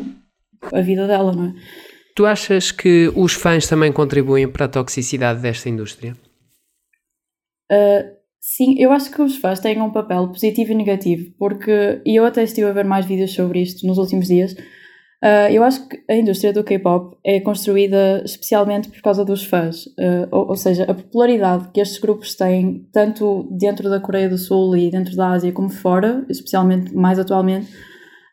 a 0.74 0.80
vida 0.80 1.06
dela, 1.08 1.34
não 1.34 1.48
é? 1.48 1.54
Tu 2.16 2.26
achas 2.26 2.72
que 2.72 3.12
os 3.16 3.34
fãs 3.34 3.68
também 3.68 3.92
contribuem 3.92 4.48
para 4.48 4.66
a 4.66 4.70
toxicidade 4.70 5.42
desta 5.42 5.70
indústria? 5.70 6.16
Uh, 7.72 8.12
sim, 8.40 8.76
eu 8.78 8.92
acho 8.92 9.12
que 9.12 9.22
os 9.22 9.38
fãs 9.38 9.60
têm 9.60 9.82
um 9.82 9.92
papel 9.92 10.28
positivo 10.28 10.72
e 10.72 10.76
negativo, 10.76 11.32
porque, 11.38 12.02
e 12.06 12.16
eu 12.18 12.26
até 12.26 12.44
estive 12.44 12.68
a 12.68 12.74
ver 12.74 12.86
mais 12.86 13.06
vídeos 13.06 13.34
sobre 13.34 13.62
isto 13.62 13.86
nos 13.86 13.98
últimos 13.98 14.28
dias, 14.28 14.56
uh, 15.24 15.52
eu 15.52 15.64
acho 15.64 15.88
que 15.88 16.04
a 16.10 16.16
indústria 16.16 16.54
do 16.54 16.64
K-pop 16.64 17.18
é 17.24 17.40
construída 17.40 18.22
especialmente 18.24 18.90
por 18.90 19.02
causa 19.02 19.24
dos 19.24 19.44
fãs, 19.44 19.86
uh, 19.86 20.28
ou, 20.32 20.50
ou, 20.50 20.56
seja, 20.56 20.84
a 20.84 20.94
popularidade 20.94 21.70
que 21.74 21.80
estes 21.80 22.00
grupos 22.00 22.36
têm, 22.36 22.88
tanto 22.92 23.48
dentro 23.52 23.90
da 23.90 24.00
Coreia 24.00 24.30
do 24.30 24.38
Sul 24.38 24.76
e 24.76 24.90
dentro 24.90 25.16
da 25.16 25.32
Ásia 25.32 25.52
como 25.52 25.70
fora, 25.70 26.26
especialmente 26.30 26.96
mais 26.96 27.20
atualmente, 27.20 27.72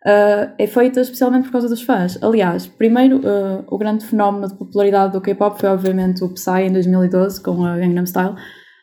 uh, 0.04 0.52
é 0.58 0.66
feita 0.66 1.00
especialmente 1.00 1.44
por 1.44 1.52
causa 1.52 1.68
dos 1.68 1.82
fãs. 1.82 2.18
Aliás, 2.22 2.66
primeiro, 2.66 3.20
o 3.68 3.78
grande 3.78 4.04
fenómeno 4.04 4.48
de 4.48 4.54
popularidade 4.54 5.12
do 5.12 5.20
K-pop 5.20 5.60
foi 5.60 5.68
obviamente 5.68 6.22
o 6.22 6.28
Psy 6.28 6.62
em 6.68 6.72
2012 6.72 7.42
com 7.42 7.64
a 7.64 7.76
Gangnam 7.76 8.06
Style, 8.06 8.34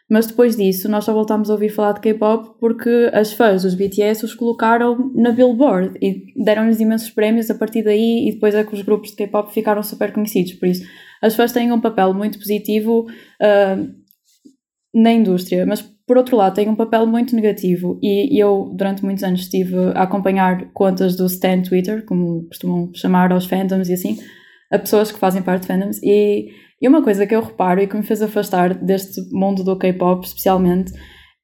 mas 0.10 0.27
depois 0.27 0.55
disso 0.55 0.89
nós 0.89 1.05
só 1.05 1.13
voltámos 1.13 1.50
a 1.50 1.53
ouvir 1.53 1.69
falar 1.69 1.93
de 1.93 2.01
K-pop 2.01 2.57
porque 2.60 3.10
as 3.13 3.33
fãs 3.33 3.63
dos 3.63 3.75
BTS 3.75 4.25
os 4.25 4.33
colocaram 4.33 5.12
na 5.15 5.31
Billboard 5.31 5.98
e 6.01 6.33
deram-lhes 6.43 6.79
imensos 6.79 7.10
prémios 7.10 7.50
a 7.50 7.55
partir 7.55 7.83
daí 7.83 8.27
e 8.27 8.33
depois 8.33 8.53
é 8.53 8.63
que 8.63 8.74
os 8.74 8.81
grupos 8.81 9.12
de 9.12 9.15
K-pop 9.17 9.51
ficaram 9.53 9.81
super 9.81 10.12
conhecidos. 10.12 10.53
Por 10.53 10.67
isso, 10.67 10.86
as 11.22 11.36
fãs 11.36 11.51
têm 11.51 11.72
um 11.72 11.81
papel 11.81 12.13
muito 12.13 12.38
positivo 12.38 13.07
uh, 13.41 13.93
na 14.93 15.12
indústria, 15.12 15.65
mas 15.65 15.81
por 16.05 16.17
outro 16.17 16.36
lado, 16.36 16.55
tem 16.55 16.67
um 16.67 16.75
papel 16.75 17.07
muito 17.07 17.33
negativo 17.33 17.98
e 18.03 18.38
eu, 18.41 18.72
durante 18.75 19.03
muitos 19.03 19.24
anos, 19.24 19.41
estive 19.41 19.75
a 19.95 20.03
acompanhar 20.03 20.69
contas 20.74 21.15
do 21.15 21.25
Stan 21.27 21.62
Twitter, 21.62 22.05
como 22.05 22.45
costumam 22.48 22.91
chamar 22.93 23.31
aos 23.31 23.45
fandoms 23.45 23.88
e 23.88 23.93
assim, 23.93 24.17
a 24.69 24.77
pessoas 24.77 25.12
que 25.12 25.19
fazem 25.19 25.41
parte 25.41 25.62
de 25.62 25.67
fandoms. 25.67 26.00
E, 26.03 26.50
e 26.83 26.87
uma 26.89 27.01
coisa 27.01 27.25
que 27.25 27.33
eu 27.33 27.41
reparo 27.41 27.79
e 27.79 27.87
que 27.87 27.95
me 27.95 28.03
fez 28.03 28.21
afastar 28.21 28.73
deste 28.73 29.21
mundo 29.31 29.63
do 29.63 29.77
K-pop, 29.77 30.25
especialmente, 30.25 30.91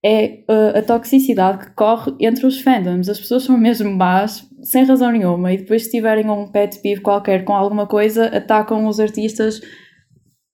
é 0.04 0.44
uh, 0.50 0.80
a 0.80 0.82
toxicidade 0.82 1.66
que 1.66 1.76
corre 1.76 2.14
entre 2.20 2.46
os 2.46 2.60
fandoms. 2.60 3.08
As 3.08 3.18
pessoas 3.18 3.44
são 3.44 3.58
mesmo 3.58 3.90
más, 3.90 4.46
sem 4.64 4.84
razão 4.84 5.10
nenhuma, 5.14 5.54
e 5.54 5.58
depois, 5.58 5.86
se 5.86 5.92
tiverem 5.92 6.30
um 6.30 6.52
pet 6.52 6.82
peeve 6.82 7.00
qualquer 7.00 7.46
com 7.46 7.54
alguma 7.54 7.88
coisa, 7.88 8.26
atacam 8.26 8.86
os 8.86 9.00
artistas 9.00 9.62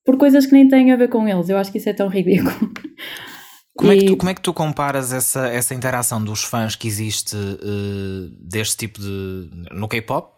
por 0.05 0.17
coisas 0.17 0.45
que 0.45 0.53
nem 0.53 0.67
têm 0.67 0.91
a 0.91 0.95
ver 0.95 1.09
com 1.09 1.27
eles. 1.27 1.49
Eu 1.49 1.57
acho 1.57 1.71
que 1.71 1.79
isso 1.79 1.89
é 1.89 1.93
tão 1.93 2.07
ridículo. 2.07 2.53
Como, 3.75 3.91
e... 3.91 3.97
é 3.97 3.99
que 3.99 4.07
tu, 4.07 4.17
como 4.17 4.29
é 4.29 4.33
que 4.33 4.41
tu 4.41 4.53
comparas 4.53 5.11
essa, 5.11 5.47
essa 5.47 5.73
interação 5.75 6.23
dos 6.23 6.43
fãs 6.43 6.75
que 6.75 6.87
existe 6.87 7.35
uh, 7.35 8.29
deste 8.39 8.77
tipo 8.77 8.99
de. 8.99 9.49
no 9.71 9.87
K-pop 9.87 10.33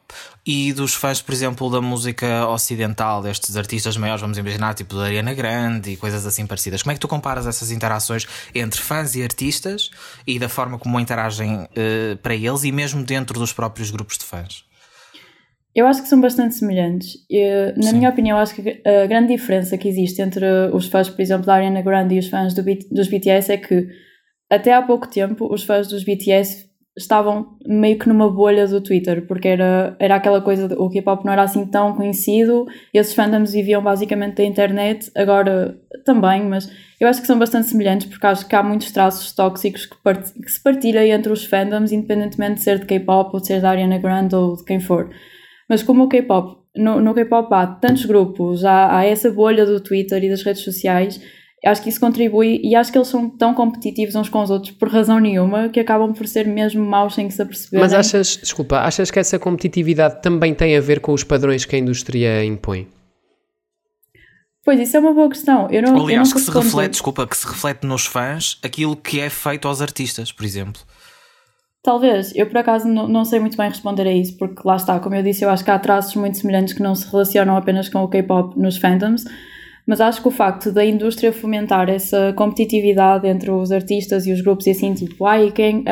e 0.46 0.72
dos 0.74 0.94
fãs, 0.96 1.22
por 1.22 1.34
exemplo, 1.34 1.70
da 1.70 1.82
música 1.82 2.48
ocidental, 2.48 3.22
destes 3.22 3.56
artistas 3.58 3.98
maiores, 3.98 4.22
vamos 4.22 4.38
imaginar, 4.38 4.74
tipo 4.74 4.96
da 4.96 5.04
Ariana 5.04 5.34
Grande 5.34 5.92
e 5.92 5.98
coisas 5.98 6.26
assim 6.26 6.48
parecidas? 6.48 6.82
Como 6.82 6.92
é 6.92 6.96
que 6.96 7.02
tu 7.02 7.08
comparas 7.08 7.46
essas 7.46 7.70
interações 7.70 8.26
entre 8.56 8.82
fãs 8.82 9.16
e 9.16 9.22
artistas 9.22 9.92
e 10.26 10.40
da 10.40 10.50
forma 10.50 10.80
como 10.80 11.00
interagem 11.00 11.64
uh, 11.64 12.18
para 12.24 12.34
eles 12.34 12.64
e 12.64 12.72
mesmo 12.72 13.04
dentro 13.04 13.38
dos 13.38 13.54
próprios 13.54 13.92
grupos 13.92 14.18
de 14.18 14.26
fãs? 14.26 14.67
Eu 15.78 15.86
acho 15.86 16.02
que 16.02 16.08
são 16.08 16.20
bastante 16.20 16.56
semelhantes. 16.56 17.18
Eu, 17.30 17.76
na 17.78 17.84
Sim. 17.84 17.98
minha 17.98 18.10
opinião, 18.10 18.40
acho 18.40 18.56
que 18.56 18.82
a 18.84 19.06
grande 19.06 19.28
diferença 19.28 19.78
que 19.78 19.88
existe 19.88 20.20
entre 20.20 20.44
os 20.74 20.88
fãs, 20.88 21.08
por 21.08 21.22
exemplo, 21.22 21.46
da 21.46 21.54
Ariana 21.54 21.84
Grande 21.84 22.16
e 22.16 22.20
os 22.20 22.28
fãs 22.28 22.52
do, 22.56 22.64
dos 22.64 23.08
BTS 23.08 23.52
é 23.52 23.58
que 23.58 23.88
até 24.50 24.74
há 24.74 24.82
pouco 24.82 25.08
tempo 25.08 25.48
os 25.54 25.64
fãs 25.64 25.88
dos 25.88 26.04
BTS 26.04 26.66
estavam 26.98 27.60
meio 27.64 28.00
que 28.00 28.10
numa 28.10 28.28
bolha 28.28 28.66
do 28.66 28.82
Twitter, 28.82 29.28
porque 29.28 29.50
era, 29.50 29.96
era 30.00 30.16
aquela 30.16 30.42
coisa 30.42 30.68
de 30.68 30.74
o 30.74 30.90
K-pop 30.90 31.24
não 31.24 31.32
era 31.32 31.44
assim 31.44 31.64
tão 31.68 31.94
conhecido, 31.94 32.66
esses 32.92 33.14
fandoms 33.14 33.54
viviam 33.54 33.84
basicamente 33.84 34.38
da 34.38 34.44
internet, 34.44 35.12
agora 35.16 35.80
também, 36.04 36.44
mas 36.44 36.68
eu 37.00 37.08
acho 37.08 37.22
que 37.22 37.28
são 37.28 37.38
bastante 37.38 37.68
semelhantes 37.68 38.08
porque 38.08 38.26
acho 38.26 38.48
que 38.48 38.56
há 38.56 38.64
muitos 38.64 38.92
traços 38.92 39.32
tóxicos 39.32 39.86
que, 39.86 39.96
part 40.02 40.34
que 40.34 40.52
se 40.52 40.60
partilham 40.60 41.04
entre 41.04 41.32
os 41.32 41.46
fandoms, 41.46 41.92
independentemente 41.92 42.56
de 42.56 42.62
ser 42.62 42.80
de 42.80 42.88
K-pop 42.88 43.30
ou 43.32 43.40
de 43.40 43.46
ser 43.46 43.62
da 43.62 43.70
Ariana 43.70 44.00
Grande 44.00 44.36
ou 44.36 44.56
de 44.56 44.66
quem 44.66 44.80
for. 44.80 45.08
Mas 45.68 45.84
como 45.84 46.04
o 46.04 46.08
K-pop, 46.08 46.58
no, 46.76 47.02
no 47.02 47.14
K-pop 47.14 47.54
há 47.54 47.68
tantos 47.68 48.06
grupos, 48.06 48.64
há, 48.64 48.98
há 48.98 49.06
essa 49.06 49.30
bolha 49.32 49.66
do 49.66 49.80
Twitter 49.80 50.24
e 50.24 50.30
das 50.30 50.44
redes 50.44 50.64
sociais, 50.64 51.20
acho 51.66 51.82
que 51.82 51.90
isso 51.90 52.00
contribui 52.00 52.62
e 52.64 52.76
acho 52.76 52.92
que 52.92 52.98
eles 52.98 53.08
são 53.08 53.30
tão 53.30 53.54
competitivos 53.54 54.16
uns 54.16 54.30
com 54.30 54.42
os 54.42 54.50
outros 54.50 54.72
por 54.72 54.90
razão 54.90 55.20
nenhuma 55.20 55.70
que 55.70 55.80
acabam 55.80 56.14
por 56.14 56.28
ser 56.28 56.48
mesmo 56.48 56.86
maus 56.86 57.16
sem 57.16 57.28
que 57.28 57.34
se 57.34 57.42
aperceberem. 57.42 57.84
Mas 57.84 57.94
achas, 57.94 58.38
desculpa, 58.38 58.78
achas 58.78 59.12
que 59.12 59.20
essa 59.20 59.38
competitividade 59.38 60.22
também 60.22 60.54
tem 60.54 60.78
a 60.78 60.82
ver 60.82 61.00
com 61.00 61.14
os 61.14 61.24
padrões 61.24 61.66
que 61.66 61.76
a 61.76 61.80
indústria 61.80 62.44
impõe? 62.46 62.88
Pois, 64.64 64.80
isso 64.82 64.98
é 64.98 65.00
uma 65.00 65.14
boa 65.14 65.30
questão. 65.30 65.70
Eu 65.72 65.82
não, 65.82 65.98
Aliás, 66.04 66.30
eu 66.30 66.36
que 66.36 66.42
se 66.42 66.52
reflete, 66.52 66.92
desculpa, 66.92 67.26
que 67.26 67.38
se 67.38 67.48
reflete 67.48 67.88
nos 67.88 68.06
fãs 68.06 68.60
aquilo 68.62 68.98
que 68.98 69.18
é 69.22 69.30
feito 69.30 69.66
aos 69.66 69.82
artistas, 69.82 70.30
por 70.34 70.46
exemplo. 70.46 70.82
Talvez, 71.84 72.36
eu 72.36 72.48
por 72.48 72.58
acaso 72.58 72.88
não, 72.88 73.08
não 73.08 73.24
sei 73.24 73.40
muito 73.40 73.56
bem 73.56 73.70
responder 73.70 74.08
a 74.08 74.12
isso, 74.12 74.38
porque 74.38 74.62
lá 74.66 74.76
está, 74.76 75.00
como 75.00 75.16
eu 75.16 75.24
disse, 75.24 75.46
eu 75.46 75.50
acho 75.50 75.64
que 75.64 75.72
há 75.72 75.80
traços 75.80 76.16
muito 76.16 76.38
semelhantes 76.38 76.74
que 76.74 76.82
não 76.84 76.94
se 76.94 77.10
relacionam 77.10 77.56
apenas 77.56 77.88
com 77.88 78.04
o 78.04 78.08
K-pop 78.10 78.60
nos 78.60 78.78
fandoms, 78.78 79.24
mas 79.88 80.02
acho 80.02 80.22
que 80.22 80.28
o 80.28 80.32
facto 80.32 80.70
da 80.70 80.84
indústria 80.84 81.32
fomentar 81.32 81.90
essa 81.90 82.34
competitividade 82.36 83.26
entre 83.26 83.50
os 83.50 83.72
artistas 83.72 84.28
e 84.28 84.34
os 84.34 84.42
grupos 84.42 84.68
e 84.68 84.72
assim, 84.72 84.94
tipo, 84.94 85.26
ai, 85.26 85.50
quem, 85.52 85.86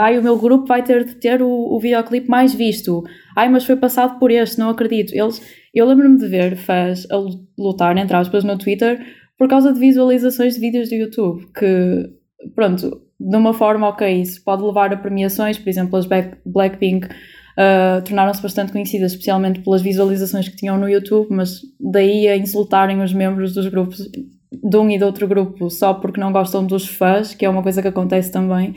ai 0.00 0.18
o 0.18 0.22
meu 0.22 0.36
grupo 0.36 0.66
vai 0.66 0.82
ter 0.82 1.04
de 1.04 1.14
ter 1.14 1.40
o, 1.40 1.48
o 1.48 1.78
videoclipe 1.78 2.28
mais 2.28 2.52
visto, 2.52 3.04
ai, 3.36 3.48
mas 3.48 3.64
foi 3.64 3.76
passado 3.76 4.18
por 4.18 4.32
este, 4.32 4.58
não 4.58 4.68
acredito. 4.68 5.12
Eles, 5.14 5.40
eu 5.72 5.86
lembro-me 5.86 6.18
de 6.18 6.26
ver 6.26 6.56
fãs 6.56 7.08
a 7.12 7.16
lutar, 7.56 7.96
entre 7.96 8.16
aspas, 8.16 8.42
no 8.42 8.58
Twitter 8.58 9.00
por 9.38 9.46
causa 9.46 9.72
de 9.72 9.78
visualizações 9.78 10.54
de 10.54 10.60
vídeos 10.60 10.88
do 10.88 10.96
YouTube, 10.96 11.46
que, 11.56 12.10
pronto, 12.56 13.02
de 13.20 13.36
uma 13.36 13.52
forma, 13.52 13.88
ok, 13.88 14.20
isso 14.20 14.42
pode 14.44 14.62
levar 14.62 14.92
a 14.92 14.96
premiações, 14.96 15.58
por 15.58 15.68
exemplo, 15.68 15.96
as 15.96 16.06
Blackpink 16.46 17.06
uh, 17.06 18.02
tornaram-se 18.04 18.40
bastante 18.40 18.70
conhecidas, 18.70 19.12
especialmente 19.12 19.60
pelas 19.60 19.82
visualizações 19.82 20.48
que 20.48 20.56
tinham 20.56 20.78
no 20.78 20.88
YouTube, 20.88 21.28
mas 21.30 21.60
daí 21.80 22.28
a 22.28 22.36
insultarem 22.36 23.02
os 23.02 23.12
membros 23.12 23.52
dos 23.54 23.66
grupos 23.66 24.08
de 24.50 24.76
um 24.76 24.88
e 24.88 24.96
de 24.96 25.04
outro 25.04 25.26
grupo 25.26 25.68
só 25.68 25.92
porque 25.94 26.20
não 26.20 26.32
gostam 26.32 26.64
dos 26.64 26.86
fãs, 26.86 27.34
que 27.34 27.44
é 27.44 27.50
uma 27.50 27.62
coisa 27.62 27.82
que 27.82 27.88
acontece 27.88 28.30
também. 28.30 28.74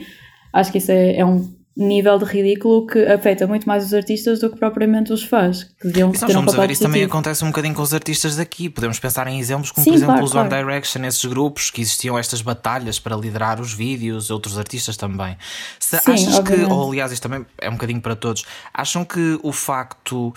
Acho 0.52 0.72
que 0.72 0.78
isso 0.78 0.90
é, 0.90 1.16
é 1.16 1.24
um 1.24 1.61
nível 1.76 2.18
de 2.18 2.24
ridículo 2.24 2.86
que 2.86 2.98
afeta 3.06 3.46
muito 3.46 3.66
mais 3.66 3.84
os 3.84 3.94
artistas 3.94 4.40
do 4.40 4.50
que 4.50 4.58
propriamente 4.58 5.12
os 5.12 5.24
fãs, 5.24 5.64
que 5.64 5.88
deviam 5.88 6.12
ter 6.12 6.36
um 6.36 6.44
papel 6.44 6.62
a 6.62 6.66
ver, 6.66 6.72
Isso 6.72 6.82
também 6.82 7.04
acontece 7.04 7.44
um 7.44 7.48
bocadinho 7.48 7.74
com 7.74 7.82
os 7.82 7.94
artistas 7.94 8.36
daqui. 8.36 8.68
Podemos 8.68 8.98
pensar 8.98 9.26
em 9.26 9.38
exemplos 9.38 9.70
como, 9.70 9.84
Sim, 9.84 9.90
por 9.90 9.96
exemplo, 9.96 10.14
claro, 10.14 10.26
os 10.26 10.34
One 10.34 10.48
claro. 10.48 10.66
Direction, 10.66 11.04
esses 11.04 11.24
grupos 11.24 11.70
que 11.70 11.80
existiam 11.80 12.18
estas 12.18 12.42
batalhas 12.42 12.98
para 12.98 13.16
liderar 13.16 13.60
os 13.60 13.72
vídeos, 13.72 14.30
outros 14.30 14.58
artistas 14.58 14.96
também. 14.96 15.36
Se 15.78 15.96
Sim, 15.98 16.12
achas 16.12 16.38
obviamente. 16.38 16.66
que, 16.66 16.72
ou 16.72 16.90
aliás, 16.90 17.10
isto 17.10 17.22
também 17.22 17.46
é 17.58 17.68
um 17.68 17.74
bocadinho 17.74 18.00
para 18.00 18.16
todos, 18.16 18.44
acham 18.74 19.04
que 19.04 19.38
o 19.42 19.52
facto 19.52 20.34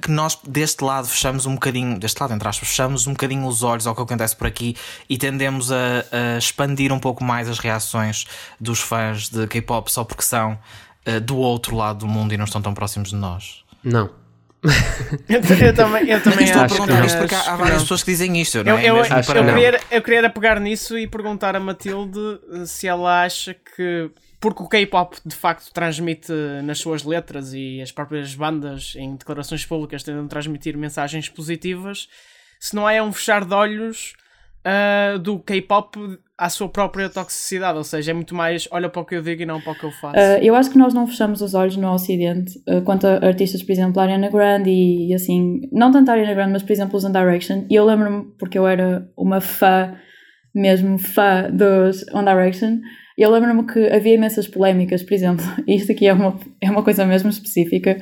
que 0.00 0.10
nós 0.10 0.38
deste 0.46 0.82
lado 0.82 1.06
fechamos 1.06 1.46
um 1.46 1.54
bocadinho, 1.54 1.98
deste 1.98 2.20
lado 2.20 2.34
entre 2.34 2.48
aspas, 2.48 2.68
fechamos 2.68 3.06
um 3.06 3.12
bocadinho 3.12 3.46
os 3.46 3.62
olhos 3.62 3.86
ao 3.86 3.94
que 3.94 4.02
acontece 4.02 4.34
por 4.36 4.46
aqui 4.46 4.76
e 5.08 5.16
tendemos 5.16 5.70
a, 5.70 5.76
a 6.34 6.38
expandir 6.38 6.92
um 6.92 6.98
pouco 6.98 7.22
mais 7.22 7.48
as 7.48 7.58
reações 7.58 8.26
dos 8.58 8.80
fãs 8.80 9.28
de 9.28 9.46
K-pop 9.46 9.90
só 9.90 10.04
porque 10.04 10.22
são 10.22 10.58
uh, 11.06 11.20
do 11.20 11.36
outro 11.36 11.76
lado 11.76 12.00
do 12.00 12.06
mundo 12.06 12.32
e 12.32 12.36
não 12.36 12.44
estão 12.44 12.62
tão 12.62 12.74
próximos 12.74 13.10
de 13.10 13.16
nós. 13.16 13.64
Não. 13.82 14.10
Eu, 15.28 15.40
eu, 15.40 15.74
também, 15.74 16.08
eu 16.08 16.22
também 16.22 16.44
estou 16.44 16.62
acho 16.62 16.74
a 16.74 16.76
perguntar 16.76 17.04
isto 17.06 17.18
porque 17.18 17.34
há, 17.34 17.52
há 17.52 17.56
várias 17.56 17.82
pessoas 17.82 18.02
que 18.02 18.10
dizem 18.10 18.40
isto. 18.40 18.62
Não 18.62 18.76
é? 18.76 18.88
eu, 18.88 18.96
eu, 18.96 19.04
eu, 19.04 19.44
queria, 19.44 19.80
eu 19.90 20.02
queria 20.02 20.30
pegar 20.30 20.60
nisso 20.60 20.98
e 20.98 21.06
perguntar 21.06 21.56
a 21.56 21.60
Matilde 21.60 22.38
se 22.66 22.86
ela 22.86 23.24
acha 23.24 23.54
que 23.54 24.10
porque 24.40 24.62
o 24.62 24.68
K-pop 24.68 25.16
de 25.24 25.36
facto 25.36 25.70
transmite 25.72 26.32
nas 26.64 26.78
suas 26.78 27.04
letras 27.04 27.52
e 27.52 27.80
as 27.82 27.92
próprias 27.92 28.34
bandas 28.34 28.94
em 28.96 29.14
declarações 29.14 29.66
públicas 29.66 30.02
tentam 30.02 30.26
transmitir 30.26 30.76
mensagens 30.78 31.28
positivas, 31.28 32.08
se 32.58 32.74
não 32.74 32.88
é 32.88 33.02
um 33.02 33.12
fechar 33.12 33.44
de 33.44 33.54
olhos 33.54 34.14
uh, 34.66 35.18
do 35.18 35.38
K-pop 35.38 35.98
à 36.36 36.48
sua 36.48 36.68
própria 36.68 37.08
toxicidade, 37.08 37.76
ou 37.76 37.84
seja, 37.84 38.12
é 38.12 38.14
muito 38.14 38.34
mais 38.34 38.66
olha 38.70 38.88
para 38.88 39.02
o 39.02 39.04
que 39.04 39.14
eu 39.14 39.22
digo 39.22 39.42
e 39.42 39.46
não 39.46 39.60
para 39.60 39.72
o 39.72 39.74
que 39.74 39.84
eu 39.84 39.90
faço. 39.90 40.16
Uh, 40.16 40.42
eu 40.42 40.54
acho 40.54 40.70
que 40.70 40.78
nós 40.78 40.94
não 40.94 41.06
fechamos 41.06 41.42
os 41.42 41.54
olhos 41.54 41.76
no 41.76 41.92
Ocidente 41.92 42.58
uh, 42.68 42.80
quanto 42.82 43.06
a 43.06 43.26
artistas, 43.26 43.62
por 43.62 43.72
exemplo, 43.72 44.00
a 44.00 44.04
Ariana 44.04 44.30
Grande 44.30 44.70
e, 44.70 45.10
e, 45.10 45.14
assim, 45.14 45.60
não 45.70 45.90
tanto 45.90 46.10
a 46.10 46.12
Ariana 46.14 46.34
Grande, 46.34 46.52
mas 46.52 46.62
por 46.62 46.72
exemplo 46.72 46.96
os 46.96 47.04
One 47.04 47.12
Direction. 47.12 47.66
E 47.68 47.74
eu 47.74 47.84
lembro-me, 47.84 48.24
porque 48.38 48.58
eu 48.58 48.66
era 48.66 49.06
uma 49.16 49.40
fã, 49.40 49.94
mesmo 50.54 50.98
fã 50.98 51.50
dos 51.50 52.06
One 52.14 52.24
Direction, 52.24 52.78
eu 53.20 53.30
lembro-me 53.30 53.66
que 53.66 53.86
havia 53.88 54.14
imensas 54.14 54.48
polémicas, 54.48 55.02
por 55.02 55.12
exemplo, 55.12 55.44
isto 55.68 55.92
aqui 55.92 56.06
é 56.06 56.12
uma, 56.14 56.38
é 56.58 56.70
uma 56.70 56.82
coisa 56.82 57.04
mesmo 57.04 57.28
específica, 57.28 57.98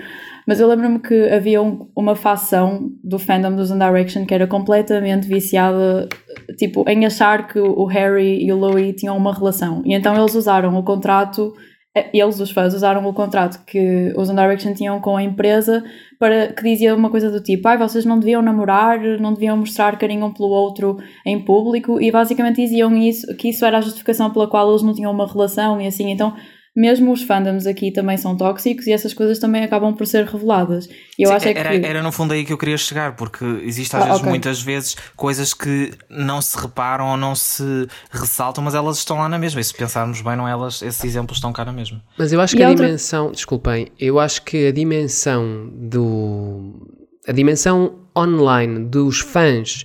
mas 0.46 0.60
eu 0.60 0.68
lembro-me 0.68 1.00
que 1.00 1.28
havia 1.28 1.60
um, 1.60 1.90
uma 1.96 2.14
facção 2.14 2.88
do 3.02 3.18
fandom 3.18 3.56
dos 3.56 3.68
One 3.72 3.84
Direction 3.84 4.24
que 4.24 4.32
era 4.32 4.46
completamente 4.46 5.26
viciada, 5.26 6.08
tipo, 6.56 6.88
em 6.88 7.04
achar 7.04 7.46
que 7.46 7.58
o 7.58 7.84
Harry 7.84 8.44
e 8.44 8.52
o 8.52 8.56
Louis 8.56 8.94
tinham 8.96 9.16
uma 9.16 9.34
relação. 9.34 9.82
E 9.84 9.94
então 9.94 10.16
eles 10.16 10.34
usaram 10.34 10.76
o 10.78 10.82
contrato 10.82 11.52
é, 11.98 12.10
eles, 12.12 12.38
os 12.38 12.50
fãs, 12.50 12.74
usaram 12.74 13.04
o 13.08 13.12
contrato 13.12 13.64
que 13.64 14.12
os 14.16 14.28
One 14.28 14.38
Direction 14.38 14.74
tinham 14.74 15.00
com 15.00 15.16
a 15.16 15.22
empresa 15.22 15.82
para 16.18 16.48
que 16.48 16.62
dizia 16.62 16.94
uma 16.94 17.10
coisa 17.10 17.30
do 17.30 17.42
tipo: 17.42 17.66
ai, 17.66 17.76
ah, 17.76 17.88
vocês 17.88 18.04
não 18.04 18.18
deviam 18.18 18.42
namorar, 18.42 19.00
não 19.18 19.32
deviam 19.32 19.56
mostrar 19.56 19.98
carinho 19.98 20.26
um 20.26 20.32
pelo 20.32 20.50
outro 20.50 20.98
em 21.26 21.42
público, 21.42 22.00
e 22.00 22.12
basicamente 22.12 22.56
diziam 22.62 22.94
isso, 22.96 23.34
que 23.36 23.48
isso 23.48 23.64
era 23.64 23.78
a 23.78 23.80
justificação 23.80 24.30
pela 24.30 24.46
qual 24.46 24.70
eles 24.70 24.82
não 24.82 24.94
tinham 24.94 25.10
uma 25.10 25.26
relação 25.26 25.80
e 25.80 25.86
assim. 25.86 26.10
Então 26.10 26.34
mesmo 26.78 27.10
os 27.10 27.24
fandoms 27.24 27.66
aqui 27.66 27.90
também 27.90 28.16
são 28.16 28.36
tóxicos 28.36 28.86
e 28.86 28.92
essas 28.92 29.12
coisas 29.12 29.40
também 29.40 29.64
acabam 29.64 29.92
por 29.92 30.06
ser 30.06 30.24
reveladas. 30.24 30.88
Eu 31.18 31.28
Sim, 31.28 31.34
acho 31.34 31.48
era, 31.48 31.74
é 31.74 31.80
que... 31.80 31.86
era 31.86 32.00
no 32.00 32.12
fundo 32.12 32.32
aí 32.32 32.44
que 32.44 32.52
eu 32.52 32.56
queria 32.56 32.78
chegar, 32.78 33.16
porque 33.16 33.44
existe 33.64 33.96
às 33.96 34.02
ah, 34.02 34.04
vezes, 34.04 34.20
okay. 34.20 34.30
muitas 34.30 34.62
vezes 34.62 34.96
coisas 35.16 35.52
que 35.52 35.90
não 36.08 36.40
se 36.40 36.56
reparam 36.56 37.08
ou 37.08 37.16
não 37.16 37.34
se 37.34 37.88
ressaltam, 38.12 38.62
mas 38.62 38.76
elas 38.76 38.98
estão 38.98 39.18
lá 39.18 39.28
na 39.28 39.40
mesma. 39.40 39.60
E 39.60 39.64
se 39.64 39.74
pensarmos 39.74 40.20
bem, 40.20 40.36
não 40.36 40.46
é 40.46 40.52
elas, 40.52 40.80
esses 40.80 41.02
exemplos 41.02 41.38
estão 41.38 41.52
cá 41.52 41.64
na 41.64 41.72
mesma. 41.72 42.00
Mas 42.16 42.32
eu 42.32 42.40
acho 42.40 42.54
que 42.54 42.62
e 42.62 42.64
a 42.64 42.68
outra... 42.68 42.86
dimensão, 42.86 43.32
desculpem, 43.32 43.88
eu 43.98 44.20
acho 44.20 44.42
que 44.42 44.68
a 44.68 44.72
dimensão 44.72 45.68
do. 45.74 46.86
A 47.26 47.32
dimensão 47.32 47.98
online 48.16 48.84
dos 48.84 49.18
fãs 49.18 49.84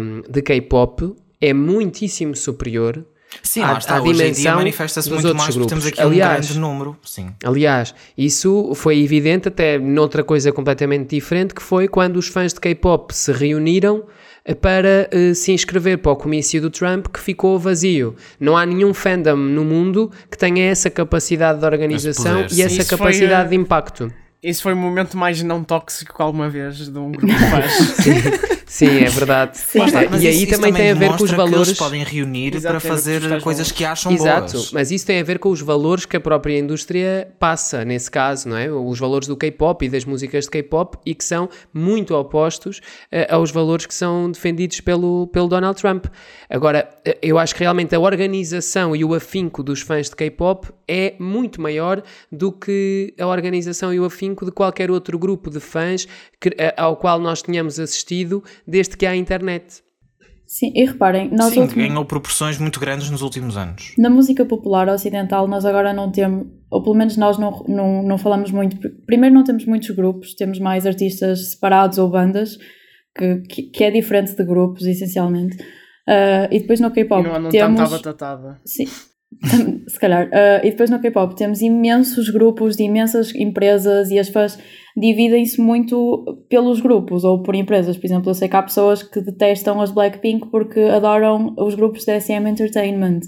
um, 0.00 0.22
de 0.28 0.40
K-pop 0.40 1.14
é 1.38 1.52
muitíssimo 1.52 2.34
superior 2.34 3.04
Sim, 3.42 3.60
lá 3.60 3.78
está. 3.78 4.00
Hoje 4.02 4.24
em 4.24 4.32
dia 4.32 4.54
manifesta-se 4.54 5.10
muito 5.10 5.34
mais 5.34 5.54
grupos. 5.54 5.70
temos 5.70 5.86
aqui 5.86 6.00
aliás, 6.00 6.32
um 6.32 6.40
grande 6.40 6.58
número. 6.58 6.96
Sim. 7.04 7.30
Aliás, 7.44 7.94
isso 8.16 8.72
foi 8.74 9.02
evidente 9.02 9.48
até 9.48 9.78
noutra 9.78 10.24
coisa 10.24 10.52
completamente 10.52 11.10
diferente, 11.10 11.54
que 11.54 11.62
foi 11.62 11.88
quando 11.88 12.16
os 12.16 12.28
fãs 12.28 12.52
de 12.52 12.60
K-pop 12.60 13.14
se 13.14 13.32
reuniram 13.32 14.04
eh, 14.44 14.54
para 14.54 15.08
uh, 15.12 15.34
se 15.34 15.52
inscrever 15.52 15.98
para 15.98 16.12
o 16.12 16.16
comício 16.16 16.60
do 16.60 16.70
Trump 16.70 17.06
que 17.08 17.20
ficou 17.20 17.58
vazio. 17.58 18.16
Não 18.40 18.56
há 18.56 18.64
nenhum 18.64 18.94
fandom 18.94 19.36
no 19.36 19.64
mundo 19.64 20.10
que 20.30 20.38
tenha 20.38 20.70
essa 20.70 20.88
capacidade 20.88 21.60
de 21.60 21.66
organização 21.66 22.40
e 22.50 22.62
essa 22.62 22.80
isso 22.80 22.90
capacidade 22.90 23.48
foi, 23.48 23.56
de 23.56 23.62
impacto. 23.62 24.12
Isso 24.42 24.62
foi 24.62 24.72
o 24.72 24.76
momento 24.76 25.16
mais 25.16 25.42
não 25.42 25.62
tóxico 25.62 26.22
alguma 26.22 26.48
vez 26.48 26.76
de 26.76 26.98
um 26.98 27.12
grupo 27.12 27.26
de 27.26 27.34
fãs. 27.50 28.57
Sim, 28.68 28.98
é 28.98 29.08
verdade. 29.08 29.56
Sim. 29.56 29.80
e 30.20 30.28
aí 30.28 30.42
isso, 30.42 30.52
também, 30.52 30.72
tem 30.72 30.90
a 30.90 30.94
ver 30.94 31.16
com 31.16 31.24
os 31.24 31.30
valores. 31.30 31.72
Que 31.72 31.78
podem 31.78 32.04
reunir 32.04 32.54
Exato, 32.54 32.72
para 32.72 32.80
fazer 32.80 33.42
coisas 33.42 33.72
que 33.72 33.84
acham 33.84 34.12
Exato, 34.12 34.52
boas. 34.52 34.72
mas 34.72 34.90
isso 34.90 35.06
tem 35.06 35.20
a 35.20 35.24
ver 35.24 35.38
com 35.38 35.48
os 35.48 35.60
valores 35.60 36.04
que 36.04 36.16
a 36.16 36.20
própria 36.20 36.58
indústria 36.58 37.32
passa, 37.38 37.84
nesse 37.84 38.10
caso, 38.10 38.48
não 38.48 38.56
é? 38.56 38.70
Os 38.70 38.98
valores 38.98 39.26
do 39.26 39.36
K-pop 39.36 39.84
e 39.84 39.88
das 39.88 40.04
músicas 40.04 40.44
de 40.44 40.50
K-pop 40.50 40.98
e 41.04 41.14
que 41.14 41.24
são 41.24 41.48
muito 41.72 42.14
opostos 42.14 42.78
uh, 42.78 43.34
aos 43.34 43.50
valores 43.50 43.86
que 43.86 43.94
são 43.94 44.30
defendidos 44.30 44.80
pelo, 44.80 45.26
pelo 45.28 45.48
Donald 45.48 45.80
Trump. 45.80 46.06
Agora, 46.50 46.88
eh, 47.04 47.18
eu 47.22 47.38
acho 47.38 47.54
que 47.54 47.60
realmente 47.60 47.94
a 47.94 48.00
organização 48.00 48.94
e 48.94 49.04
o 49.04 49.14
afinco 49.14 49.62
dos 49.62 49.80
fãs 49.80 50.08
de 50.10 50.16
K-pop 50.16 50.68
é 50.86 51.14
muito 51.18 51.60
maior 51.60 52.02
do 52.30 52.52
que 52.52 53.14
a 53.18 53.26
organização 53.26 53.92
e 53.92 54.00
o 54.00 54.04
afinco 54.04 54.44
de 54.44 54.50
qualquer 54.50 54.90
outro 54.90 55.18
grupo 55.18 55.50
de 55.50 55.60
fãs 55.60 56.06
que, 56.40 56.50
eh, 56.56 56.74
ao 56.76 56.96
qual 56.96 57.18
nós 57.18 57.42
tenhamos 57.42 57.78
assistido 57.78 58.42
desde 58.66 58.96
que 58.96 59.06
há 59.06 59.14
internet. 59.14 59.82
Sim, 60.46 60.72
e 60.74 60.86
reparem, 60.86 61.30
nós 61.30 61.52
Sim, 61.52 61.60
últimos... 61.60 61.86
ganhou 61.86 62.04
proporções 62.06 62.58
muito 62.58 62.80
grandes 62.80 63.10
nos 63.10 63.20
últimos 63.20 63.54
anos. 63.58 63.92
Na 63.98 64.08
música 64.08 64.46
popular 64.46 64.88
ocidental, 64.88 65.46
nós 65.46 65.66
agora 65.66 65.92
não 65.92 66.10
temos, 66.10 66.46
ou 66.70 66.82
pelo 66.82 66.94
menos 66.94 67.18
nós 67.18 67.36
não, 67.36 67.62
não, 67.68 68.02
não 68.02 68.16
falamos 68.16 68.50
muito. 68.50 68.78
Primeiro, 69.04 69.34
não 69.34 69.44
temos 69.44 69.66
muitos 69.66 69.90
grupos, 69.90 70.34
temos 70.34 70.58
mais 70.58 70.86
artistas 70.86 71.50
separados 71.50 71.98
ou 71.98 72.08
bandas, 72.08 72.56
que, 73.14 73.42
que, 73.42 73.62
que 73.64 73.84
é 73.84 73.90
diferente 73.90 74.34
de 74.34 74.42
grupos, 74.42 74.86
essencialmente. 74.86 75.58
Uh, 76.08 76.48
e 76.50 76.60
depois 76.60 76.80
no 76.80 76.90
K-pop 76.90 77.28
temos. 77.50 77.90
Batatada. 77.90 78.58
Sim, 78.64 78.86
se 79.86 79.98
calhar. 79.98 80.26
Uh, 80.28 80.66
e 80.66 80.70
depois 80.70 80.90
no 80.90 81.00
K-pop 81.00 81.34
temos 81.36 81.60
imensos 81.60 82.30
grupos 82.30 82.76
de 82.76 82.84
imensas 82.84 83.34
empresas 83.34 84.10
e 84.10 84.18
as 84.18 84.28
fãs 84.28 84.58
dividem-se 84.96 85.60
muito 85.60 86.44
pelos 86.48 86.80
grupos 86.80 87.24
ou 87.24 87.42
por 87.42 87.54
empresas. 87.54 87.96
Por 87.96 88.06
exemplo, 88.06 88.30
eu 88.30 88.34
sei 88.34 88.48
que 88.48 88.56
há 88.56 88.62
pessoas 88.62 89.02
que 89.02 89.20
detestam 89.20 89.80
as 89.80 89.90
Blackpink 89.90 90.50
porque 90.50 90.80
adoram 90.80 91.54
os 91.56 91.74
grupos 91.74 92.04
da 92.04 92.18
SM 92.18 92.48
Entertainment, 92.48 93.20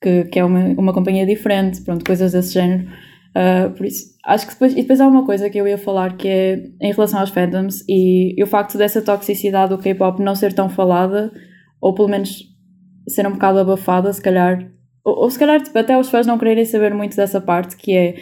que, 0.00 0.24
que 0.24 0.38
é 0.38 0.44
uma, 0.44 0.68
uma 0.78 0.92
companhia 0.92 1.26
diferente, 1.26 1.82
pronto, 1.82 2.04
coisas 2.04 2.32
desse 2.32 2.54
género. 2.54 2.86
Uh, 3.36 3.70
por 3.72 3.84
isso, 3.84 4.14
acho 4.24 4.46
que 4.46 4.52
depois, 4.52 4.72
e 4.72 4.76
depois 4.76 5.00
há 5.00 5.06
uma 5.06 5.26
coisa 5.26 5.50
que 5.50 5.58
eu 5.58 5.66
ia 5.66 5.76
falar 5.76 6.16
que 6.16 6.28
é 6.28 6.62
em 6.80 6.92
relação 6.92 7.20
aos 7.20 7.28
fandoms 7.28 7.84
e, 7.86 8.34
e 8.38 8.42
o 8.42 8.46
facto 8.46 8.78
dessa 8.78 9.02
toxicidade 9.02 9.70
do 9.70 9.78
K-pop 9.78 10.22
não 10.22 10.34
ser 10.34 10.54
tão 10.54 10.70
falada, 10.70 11.30
ou 11.80 11.92
pelo 11.92 12.08
menos 12.08 12.44
ser 13.08 13.26
um 13.26 13.32
bocado 13.32 13.58
abafada, 13.58 14.10
se 14.12 14.22
calhar, 14.22 14.75
ou, 15.06 15.20
ou 15.20 15.30
se 15.30 15.38
calhar 15.38 15.62
tipo, 15.62 15.78
até 15.78 15.96
os 15.96 16.10
fãs 16.10 16.26
não 16.26 16.36
quererem 16.36 16.64
saber 16.64 16.92
muito 16.92 17.16
dessa 17.16 17.40
parte, 17.40 17.76
que 17.76 17.96
é 17.96 18.14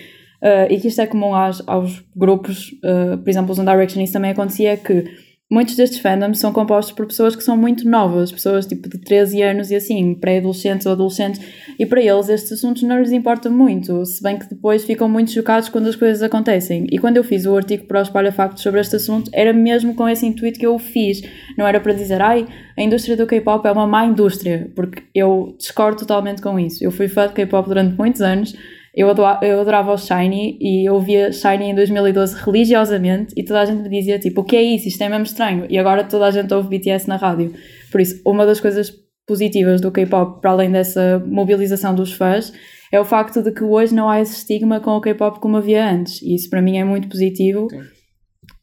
Uh, 0.42 0.68
e 0.68 0.78
que 0.78 0.88
isto 0.88 1.00
é 1.00 1.06
comum 1.06 1.34
aos, 1.34 1.66
aos 1.66 2.04
grupos, 2.14 2.70
uh, 2.84 3.16
por 3.16 3.30
exemplo, 3.30 3.52
os 3.52 3.58
One 3.58 3.70
Direction, 3.70 4.02
isso 4.02 4.12
também 4.12 4.32
acontecia, 4.32 4.76
que 4.76 5.10
muitos 5.54 5.76
destes 5.76 6.00
fandoms 6.00 6.40
são 6.40 6.52
compostos 6.52 6.92
por 6.92 7.06
pessoas 7.06 7.36
que 7.36 7.44
são 7.44 7.56
muito 7.56 7.88
novas, 7.88 8.32
pessoas 8.32 8.66
tipo 8.66 8.88
de 8.88 8.98
13 8.98 9.40
anos 9.40 9.70
e 9.70 9.76
assim, 9.76 10.12
pré-adolescentes 10.12 10.84
ou 10.84 10.92
adolescentes, 10.92 11.40
e 11.78 11.86
para 11.86 12.02
eles 12.02 12.28
estes 12.28 12.52
assuntos 12.52 12.82
não 12.82 12.98
lhes 12.98 13.12
importam 13.12 13.52
muito, 13.52 14.04
se 14.04 14.20
bem 14.20 14.36
que 14.36 14.50
depois 14.50 14.84
ficam 14.84 15.08
muito 15.08 15.30
chocados 15.30 15.68
quando 15.68 15.86
as 15.86 15.94
coisas 15.94 16.24
acontecem. 16.24 16.88
E 16.90 16.98
quando 16.98 17.18
eu 17.18 17.24
fiz 17.24 17.46
o 17.46 17.56
artigo 17.56 17.84
para 17.84 18.00
o 18.00 18.02
Espalha 18.02 18.32
Factos 18.32 18.64
sobre 18.64 18.80
este 18.80 18.96
assunto, 18.96 19.30
era 19.32 19.52
mesmo 19.52 19.94
com 19.94 20.08
esse 20.08 20.26
intuito 20.26 20.58
que 20.58 20.66
eu 20.66 20.74
o 20.74 20.78
fiz, 20.78 21.22
não 21.56 21.64
era 21.64 21.78
para 21.78 21.92
dizer, 21.92 22.20
ai, 22.20 22.48
a 22.76 22.82
indústria 22.82 23.16
do 23.16 23.24
K-pop 23.24 23.64
é 23.68 23.70
uma 23.70 23.86
má 23.86 24.04
indústria, 24.04 24.72
porque 24.74 25.04
eu 25.14 25.54
discordo 25.56 26.00
totalmente 26.00 26.42
com 26.42 26.58
isso. 26.58 26.82
Eu 26.82 26.90
fui 26.90 27.06
fã 27.06 27.28
de 27.28 27.32
K-pop 27.34 27.68
durante 27.68 27.96
muitos 27.96 28.20
anos 28.20 28.56
eu 28.94 29.10
adorava, 29.10 29.44
eu 29.44 29.60
adorava 29.60 29.92
o 29.92 29.98
Shiny 29.98 30.56
e 30.60 30.88
eu 30.88 31.00
via 31.00 31.32
Shiny 31.32 31.70
em 31.70 31.74
2012 31.74 32.36
religiosamente 32.44 33.34
e 33.36 33.44
toda 33.44 33.60
a 33.60 33.64
gente 33.64 33.82
me 33.82 33.88
dizia 33.88 34.18
tipo, 34.18 34.42
o 34.42 34.44
que 34.44 34.54
é 34.54 34.62
isso? 34.62 34.86
Isto 34.86 35.02
é 35.02 35.08
mesmo 35.08 35.24
estranho. 35.24 35.66
E 35.68 35.76
agora 35.78 36.04
toda 36.04 36.26
a 36.26 36.30
gente 36.30 36.54
ouve 36.54 36.68
BTS 36.68 37.08
na 37.08 37.16
rádio. 37.16 37.52
Por 37.90 38.00
isso, 38.00 38.20
uma 38.24 38.46
das 38.46 38.60
coisas 38.60 38.92
positivas 39.26 39.80
do 39.80 39.90
K-pop, 39.90 40.40
para 40.40 40.52
além 40.52 40.70
dessa 40.70 41.22
mobilização 41.26 41.94
dos 41.94 42.12
fãs, 42.12 42.52
é 42.92 43.00
o 43.00 43.04
facto 43.04 43.42
de 43.42 43.50
que 43.50 43.64
hoje 43.64 43.92
não 43.92 44.08
há 44.08 44.20
esse 44.20 44.36
estigma 44.36 44.78
com 44.78 44.92
o 44.92 45.00
K-pop 45.00 45.40
como 45.40 45.56
havia 45.56 45.90
antes. 45.90 46.22
E 46.22 46.34
isso 46.34 46.48
para 46.48 46.62
mim 46.62 46.78
é 46.78 46.84
muito 46.84 47.08
positivo. 47.08 47.68
Sim. 47.68 47.82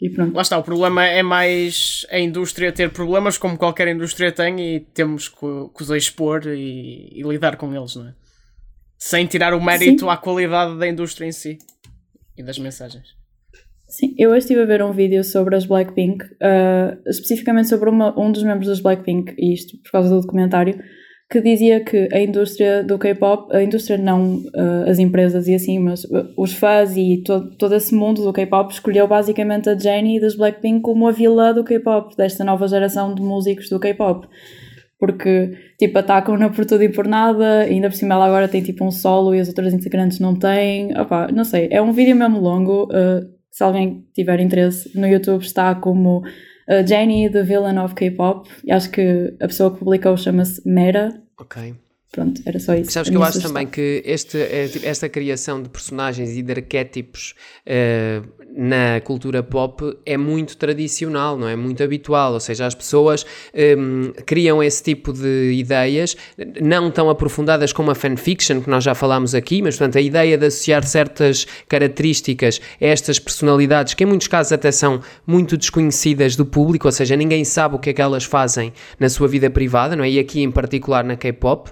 E 0.01 0.09
pronto. 0.09 0.33
Lá 0.33 0.41
está, 0.41 0.57
o 0.57 0.63
problema 0.63 1.05
é 1.05 1.21
mais 1.21 2.05
a 2.09 2.19
indústria 2.19 2.71
ter 2.71 2.89
problemas, 2.91 3.37
como 3.37 3.57
qualquer 3.57 3.87
indústria 3.89 4.31
tem, 4.31 4.59
e 4.59 4.79
temos 4.79 5.27
que, 5.27 5.45
que 5.75 5.83
os 5.83 5.89
expor 5.91 6.47
e, 6.47 7.09
e 7.13 7.21
lidar 7.23 7.57
com 7.57 7.75
eles, 7.75 7.95
não 7.95 8.07
é? 8.07 8.13
Sem 9.01 9.25
tirar 9.25 9.51
o 9.55 9.59
mérito 9.59 10.05
Sim. 10.05 10.11
à 10.11 10.15
qualidade 10.15 10.77
da 10.77 10.87
indústria 10.87 11.25
em 11.25 11.31
si 11.31 11.57
e 12.37 12.43
das 12.43 12.59
mensagens. 12.59 13.15
Sim, 13.87 14.13
eu 14.15 14.29
hoje 14.29 14.41
estive 14.41 14.61
a 14.61 14.65
ver 14.65 14.83
um 14.83 14.91
vídeo 14.91 15.23
sobre 15.23 15.55
as 15.55 15.65
Blackpink, 15.65 16.23
uh, 16.23 17.09
especificamente 17.09 17.67
sobre 17.67 17.89
uma, 17.89 18.17
um 18.17 18.31
dos 18.31 18.43
membros 18.43 18.67
das 18.67 18.79
Blackpink, 18.79 19.33
e 19.39 19.53
isto 19.53 19.75
por 19.81 19.91
causa 19.91 20.09
do 20.09 20.21
documentário, 20.21 20.79
que 21.29 21.41
dizia 21.41 21.83
que 21.83 22.07
a 22.13 22.21
indústria 22.21 22.83
do 22.83 22.99
K-pop, 22.99 23.53
a 23.53 23.63
indústria 23.63 23.97
não 23.97 24.35
uh, 24.35 24.87
as 24.87 24.99
empresas 24.99 25.47
e 25.47 25.55
assim, 25.55 25.79
mas 25.79 26.03
uh, 26.03 26.31
os 26.37 26.53
fãs 26.53 26.95
e 26.95 27.23
todo, 27.25 27.57
todo 27.57 27.75
esse 27.75 27.95
mundo 27.95 28.23
do 28.23 28.31
K-pop 28.31 28.71
escolheu 28.71 29.07
basicamente 29.07 29.67
a 29.67 29.77
Jennie 29.77 30.21
das 30.21 30.35
Blackpink 30.35 30.81
como 30.81 31.07
a 31.07 31.11
vilã 31.11 31.53
do 31.53 31.63
K-pop, 31.63 32.15
desta 32.15 32.43
nova 32.43 32.67
geração 32.67 33.15
de 33.15 33.21
músicos 33.21 33.67
do 33.67 33.79
K-pop 33.79 34.27
porque 35.01 35.57
tipo 35.79 35.97
atacam-na 35.97 36.51
por 36.51 36.63
tudo 36.63 36.83
e 36.83 36.89
por 36.89 37.07
nada, 37.07 37.67
e 37.67 37.71
ainda 37.71 37.89
por 37.89 37.95
cima 37.95 38.13
ela 38.13 38.27
agora 38.27 38.47
tem 38.47 38.61
tipo 38.61 38.85
um 38.85 38.91
solo 38.91 39.33
e 39.33 39.39
as 39.39 39.47
outras 39.47 39.73
integrantes 39.73 40.19
não 40.19 40.35
têm. 40.35 40.95
Opa, 40.95 41.27
não 41.33 41.43
sei, 41.43 41.67
é 41.71 41.81
um 41.81 41.91
vídeo 41.91 42.15
mesmo 42.15 42.39
longo. 42.39 42.83
Uh, 42.83 43.27
se 43.49 43.63
alguém 43.63 44.05
tiver 44.13 44.39
interesse, 44.39 44.95
no 44.95 45.07
YouTube 45.07 45.41
está 45.41 45.73
como 45.73 46.19
uh, 46.19 46.87
Jenny, 46.87 47.31
the 47.31 47.41
Villain 47.41 47.79
of 47.79 47.95
K-Pop. 47.95 48.47
E 48.63 48.71
acho 48.71 48.91
que 48.91 49.33
a 49.41 49.47
pessoa 49.47 49.71
que 49.73 49.79
publicou 49.79 50.15
chama-se 50.15 50.61
Mera. 50.69 51.19
Ok. 51.39 51.73
Pronto, 52.11 52.39
era 52.45 52.59
só 52.59 52.75
isso. 52.75 52.91
Sabes 52.91 53.09
que 53.09 53.15
eu 53.15 53.23
acho 53.23 53.41
também 53.41 53.65
que 53.65 54.03
este, 54.05 54.37
eh, 54.37 54.67
tipo, 54.67 54.85
esta 54.85 55.09
criação 55.09 55.63
de 55.63 55.69
personagens 55.69 56.37
e 56.37 56.43
de 56.43 56.51
arquétipos 56.51 57.33
uh, 57.65 58.40
na 58.55 58.99
cultura 59.01 59.41
pop 59.41 59.97
é 60.05 60.17
muito 60.17 60.57
tradicional, 60.57 61.37
não 61.37 61.47
é? 61.47 61.55
Muito 61.55 61.81
habitual, 61.83 62.33
ou 62.33 62.39
seja, 62.39 62.65
as 62.65 62.75
pessoas 62.75 63.25
um, 63.77 64.11
criam 64.25 64.61
esse 64.61 64.83
tipo 64.83 65.13
de 65.13 65.53
ideias, 65.53 66.15
não 66.61 66.91
tão 66.91 67.09
aprofundadas 67.09 67.71
como 67.71 67.91
a 67.91 67.95
fanfiction, 67.95 68.61
que 68.61 68.69
nós 68.69 68.83
já 68.83 68.93
falámos 68.93 69.33
aqui, 69.33 69.61
mas 69.61 69.77
portanto 69.77 69.97
a 69.97 70.01
ideia 70.01 70.37
de 70.37 70.45
associar 70.45 70.83
certas 70.83 71.47
características 71.67 72.59
a 72.81 72.85
estas 72.85 73.19
personalidades, 73.19 73.93
que 73.93 74.03
em 74.03 74.07
muitos 74.07 74.27
casos 74.27 74.51
até 74.51 74.71
são 74.71 75.01
muito 75.25 75.57
desconhecidas 75.57 76.35
do 76.35 76.45
público, 76.45 76.87
ou 76.87 76.91
seja, 76.91 77.15
ninguém 77.15 77.45
sabe 77.45 77.75
o 77.75 77.79
que 77.79 77.91
é 77.91 77.93
que 77.93 78.01
elas 78.01 78.23
fazem 78.23 78.73
na 78.99 79.09
sua 79.09 79.27
vida 79.27 79.49
privada, 79.49 79.95
não 79.95 80.03
é? 80.03 80.09
E 80.09 80.19
aqui 80.19 80.41
em 80.41 80.51
particular 80.51 81.03
na 81.03 81.15
K-pop. 81.15 81.71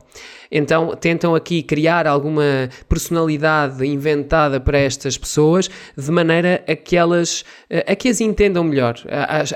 Então 0.51 0.95
tentam 0.95 1.35
aqui 1.35 1.61
criar 1.61 2.07
alguma 2.07 2.69
personalidade 2.87 3.85
inventada 3.85 4.59
para 4.59 4.77
estas 4.77 5.17
pessoas 5.17 5.69
de 5.95 6.11
maneira 6.11 6.63
a 6.67 6.75
que 6.75 6.95
elas 6.95 7.43
a 7.85 7.95
que 7.95 8.09
as 8.09 8.19
entendam 8.19 8.63
melhor. 8.63 8.95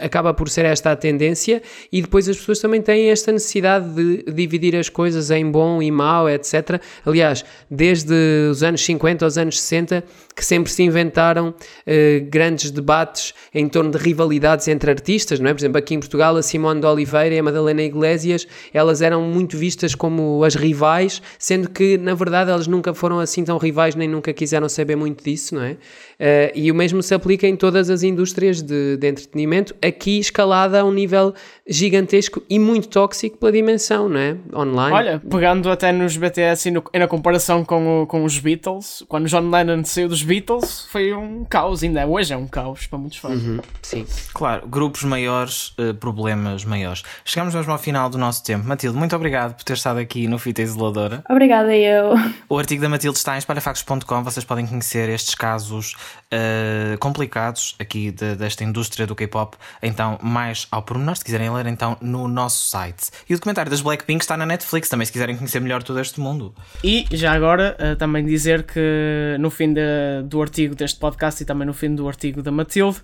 Acaba 0.02 0.34
por 0.34 0.50
ser 0.50 0.66
esta 0.66 0.92
a 0.92 0.96
tendência 0.96 1.62
e 1.92 2.02
depois 2.02 2.30
as 2.30 2.38
pessoas 2.38 2.60
também 2.60 2.82
têm 2.82 3.10
esta 3.10 3.32
necessidade 3.32 3.90
de 3.94 4.24
dividir 4.32 4.76
as 4.76 4.90
coisas 4.90 5.32
em 5.32 5.50
bom 5.50 5.82
e 5.82 5.90
mau, 5.90 6.30
etc. 6.30 6.82
Aliás, 7.06 7.44
desde 7.70 8.14
os 8.50 8.62
anos 8.62 8.84
50 8.86 9.26
aos 9.26 9.38
anos 9.38 9.62
60 9.62 10.04
que 10.36 10.46
sempre 10.46 10.72
se 10.72 10.84
inventaram 10.84 11.54
eh, 11.86 12.24
grandes 12.28 12.72
debates 12.72 13.34
em 13.54 13.68
torno 13.68 13.92
de 13.92 13.98
rivalidades 13.98 14.68
entre 14.68 14.92
artistas, 14.92 15.40
não 15.40 15.50
é? 15.50 15.54
Por 15.54 15.60
exemplo, 15.60 15.78
aqui 15.78 15.96
em 15.96 16.00
Portugal 16.00 16.36
a 16.36 16.42
Simone 16.42 16.82
de 16.82 16.88
Oliveira 16.88 17.36
e 17.36 17.40
a 17.40 17.44
Madalena 17.44 17.82
Iglesias, 17.82 18.48
elas 18.74 19.02
eram 19.02 19.22
muito 19.22 19.58
vistas 19.58 19.96
como 19.96 20.44
as 20.44 20.56
rivais 20.56 20.74
rivais, 20.74 21.22
sendo 21.38 21.70
que 21.70 21.98
na 21.98 22.14
verdade 22.16 22.50
elas 22.50 22.68
nunca 22.68 22.94
foram 22.94 23.20
assim 23.20 23.44
tão 23.44 23.58
rivais 23.58 23.96
nem 23.96 24.08
nunca 24.08 24.34
quiseram 24.34 24.68
saber 24.68 24.96
muito 24.96 25.24
disso, 25.24 25.56
não 25.56 25.64
é? 25.64 25.72
Uh, 25.74 26.52
e 26.56 26.72
o 26.72 26.76
mesmo 26.76 27.04
se 27.04 27.14
aplica 27.14 27.48
em 27.48 27.56
todas 27.56 27.90
as 27.90 28.02
indústrias 28.02 28.62
de, 28.62 28.98
de, 28.98 29.08
entretenimento, 29.08 29.76
aqui 29.82 30.20
escalada 30.20 30.80
a 30.80 30.84
um 30.84 30.92
nível 30.92 31.34
gigantesco 31.68 32.42
e 32.50 32.58
muito 32.58 32.88
tóxico 32.88 33.38
pela 33.38 33.52
dimensão, 33.52 34.10
não 34.10 34.20
é? 34.20 34.38
Online. 34.56 34.96
Olha, 34.96 35.22
pegando 35.30 35.70
até 35.70 35.92
nos 35.92 36.18
BTS 36.18 36.70
e, 36.70 36.72
no, 36.72 36.84
e 36.94 37.00
na 37.00 37.08
comparação 37.08 37.64
com, 37.64 38.04
o, 38.04 38.08
com 38.08 38.24
os 38.24 38.40
Beatles, 38.40 39.04
quando 39.08 39.28
John 39.28 39.50
Lennon 39.50 39.84
saiu 39.84 40.08
dos 40.08 40.23
Beatles, 40.24 40.86
foi 40.90 41.14
um 41.14 41.46
caos, 41.46 41.84
ainda 41.84 42.06
hoje 42.06 42.34
é 42.34 42.38
um 42.38 42.48
caos 42.48 42.88
para 42.88 43.00
muitos 43.00 43.18
fãs. 43.18 43.42
Uhum, 43.42 43.60
sim. 43.82 44.06
Claro, 44.34 44.68
grupos 44.68 45.04
maiores, 45.04 45.74
uh, 45.78 45.94
problemas 45.94 46.66
maiores. 46.66 47.04
Chegamos 47.26 47.54
mesmo 47.54 47.72
ao 47.72 47.78
final 47.78 48.10
do 48.10 48.18
nosso 48.18 48.44
tempo. 48.44 48.68
Matilde, 48.68 48.98
muito 48.98 49.16
obrigado 49.16 49.56
por 49.56 49.64
ter 49.64 49.74
estado 49.74 50.00
aqui 50.00 50.28
no 50.28 50.38
Fita 50.38 50.62
Isoladora. 50.62 51.24
Obrigada, 51.30 51.76
eu. 51.76 52.14
O 52.50 52.58
artigo 52.58 52.82
da 52.82 52.90
Matilde 52.90 53.18
está 53.18 53.36
em 53.36 53.40
espalhafacos.com, 53.40 54.24
vocês 54.24 54.46
podem 54.46 54.66
conhecer 54.66 55.10
estes 55.10 55.36
casos 55.36 55.96
uh, 56.34 56.98
complicados 57.00 57.76
aqui 57.80 58.12
de, 58.12 58.36
desta 58.36 58.64
indústria 58.64 59.08
do 59.08 59.16
K-pop, 59.16 59.58
então 59.82 60.18
mais 60.22 60.68
ao 60.72 60.82
pormenor, 60.82 61.18
se 61.18 61.24
quiserem 61.24 61.50
ler 61.52 61.68
então 61.68 61.98
no 62.02 62.28
nosso 62.28 62.70
site. 62.70 63.10
E 63.30 63.34
o 63.34 63.38
documentário 63.38 63.70
das 63.70 63.82
Blackpink 63.82 64.24
está 64.24 64.38
na 64.38 64.46
Netflix 64.46 64.90
também, 64.90 65.06
se 65.06 65.12
quiserem 65.12 65.36
conhecer 65.36 65.60
melhor 65.60 65.84
todo 65.84 66.00
este 66.00 66.20
mundo. 66.20 66.54
E 66.84 67.06
já 67.12 67.34
agora 67.34 67.78
uh, 67.80 67.96
também 67.96 68.26
dizer 68.26 68.64
que 68.64 69.38
no 69.40 69.50
fim 69.50 69.74
do 70.22 70.42
artigo 70.42 70.76
deste 70.76 71.00
podcast 71.00 71.42
e 71.42 71.46
também 71.46 71.66
no 71.66 71.74
fim 71.74 71.96
do 71.96 72.08
artigo 72.08 72.42
da 72.42 72.52
Matilde, 72.52 73.02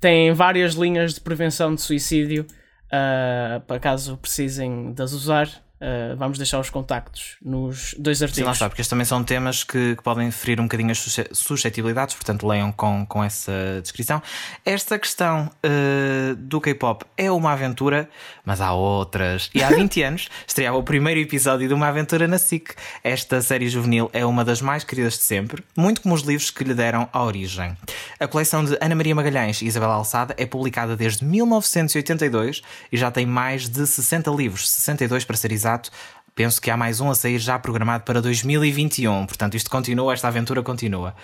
tem 0.00 0.32
várias 0.32 0.74
linhas 0.74 1.14
de 1.14 1.20
prevenção 1.20 1.74
de 1.74 1.80
suicídio, 1.80 2.46
uh, 2.86 3.60
para 3.66 3.80
caso 3.80 4.16
precisem 4.16 4.92
de 4.92 5.02
as 5.02 5.12
usar. 5.12 5.65
Uh, 5.78 6.16
vamos 6.16 6.38
deixar 6.38 6.58
os 6.58 6.70
contactos 6.70 7.36
nos 7.42 7.94
dois 7.98 8.22
artigos. 8.22 8.38
Sim, 8.38 8.44
lá 8.44 8.52
está, 8.52 8.66
porque 8.66 8.80
estes 8.80 8.88
também 8.88 9.04
são 9.04 9.22
temas 9.22 9.62
que, 9.62 9.94
que, 9.94 10.02
podem 10.02 10.30
ferir 10.30 10.58
um 10.58 10.64
bocadinho 10.64 10.90
as 10.90 10.98
suscetibilidades, 11.32 12.14
portanto 12.14 12.46
leiam 12.46 12.72
com, 12.72 13.04
com 13.04 13.22
essa 13.22 13.52
descrição. 13.82 14.22
Esta 14.64 14.98
questão 14.98 15.50
uh, 15.64 16.34
do 16.36 16.62
K-pop 16.62 17.04
é 17.14 17.30
uma 17.30 17.52
aventura, 17.52 18.08
mas 18.42 18.62
há 18.62 18.72
outras. 18.72 19.50
E 19.54 19.62
há 19.62 19.68
20 19.68 20.00
anos 20.02 20.28
estreava 20.46 20.78
o 20.78 20.82
primeiro 20.82 21.20
episódio 21.20 21.68
de 21.68 21.74
uma 21.74 21.88
aventura 21.88 22.26
na 22.26 22.38
SIC. 22.38 22.74
Esta 23.04 23.42
série 23.42 23.68
juvenil 23.68 24.08
é 24.14 24.24
uma 24.24 24.46
das 24.46 24.62
mais 24.62 24.82
queridas 24.82 25.14
de 25.14 25.24
sempre, 25.24 25.62
muito 25.76 26.00
como 26.00 26.14
os 26.14 26.22
livros 26.22 26.50
que 26.50 26.64
lhe 26.64 26.72
deram 26.72 27.06
a 27.12 27.22
origem. 27.22 27.76
A 28.18 28.26
coleção 28.26 28.64
de 28.64 28.78
Ana 28.80 28.94
Maria 28.94 29.14
Magalhães 29.14 29.60
e 29.60 29.66
Isabel 29.66 29.90
Alçada 29.90 30.34
é 30.38 30.46
publicada 30.46 30.96
desde 30.96 31.24
1982 31.24 32.62
e 32.90 32.96
já 32.96 33.10
tem 33.10 33.26
mais 33.26 33.68
de 33.68 33.86
60 33.86 34.30
livros, 34.30 34.70
62 34.70 35.24
para 35.24 35.36
ser 35.36 35.52
exato 35.52 35.90
penso 36.36 36.60
que 36.60 36.70
há 36.70 36.76
mais 36.76 37.00
um 37.00 37.10
a 37.10 37.14
sair 37.14 37.38
já 37.38 37.58
programado 37.58 38.04
para 38.04 38.20
2021. 38.20 39.24
Portanto, 39.26 39.56
isto 39.56 39.70
continua, 39.70 40.12
esta 40.12 40.28
aventura 40.28 40.62
continua. 40.62 41.16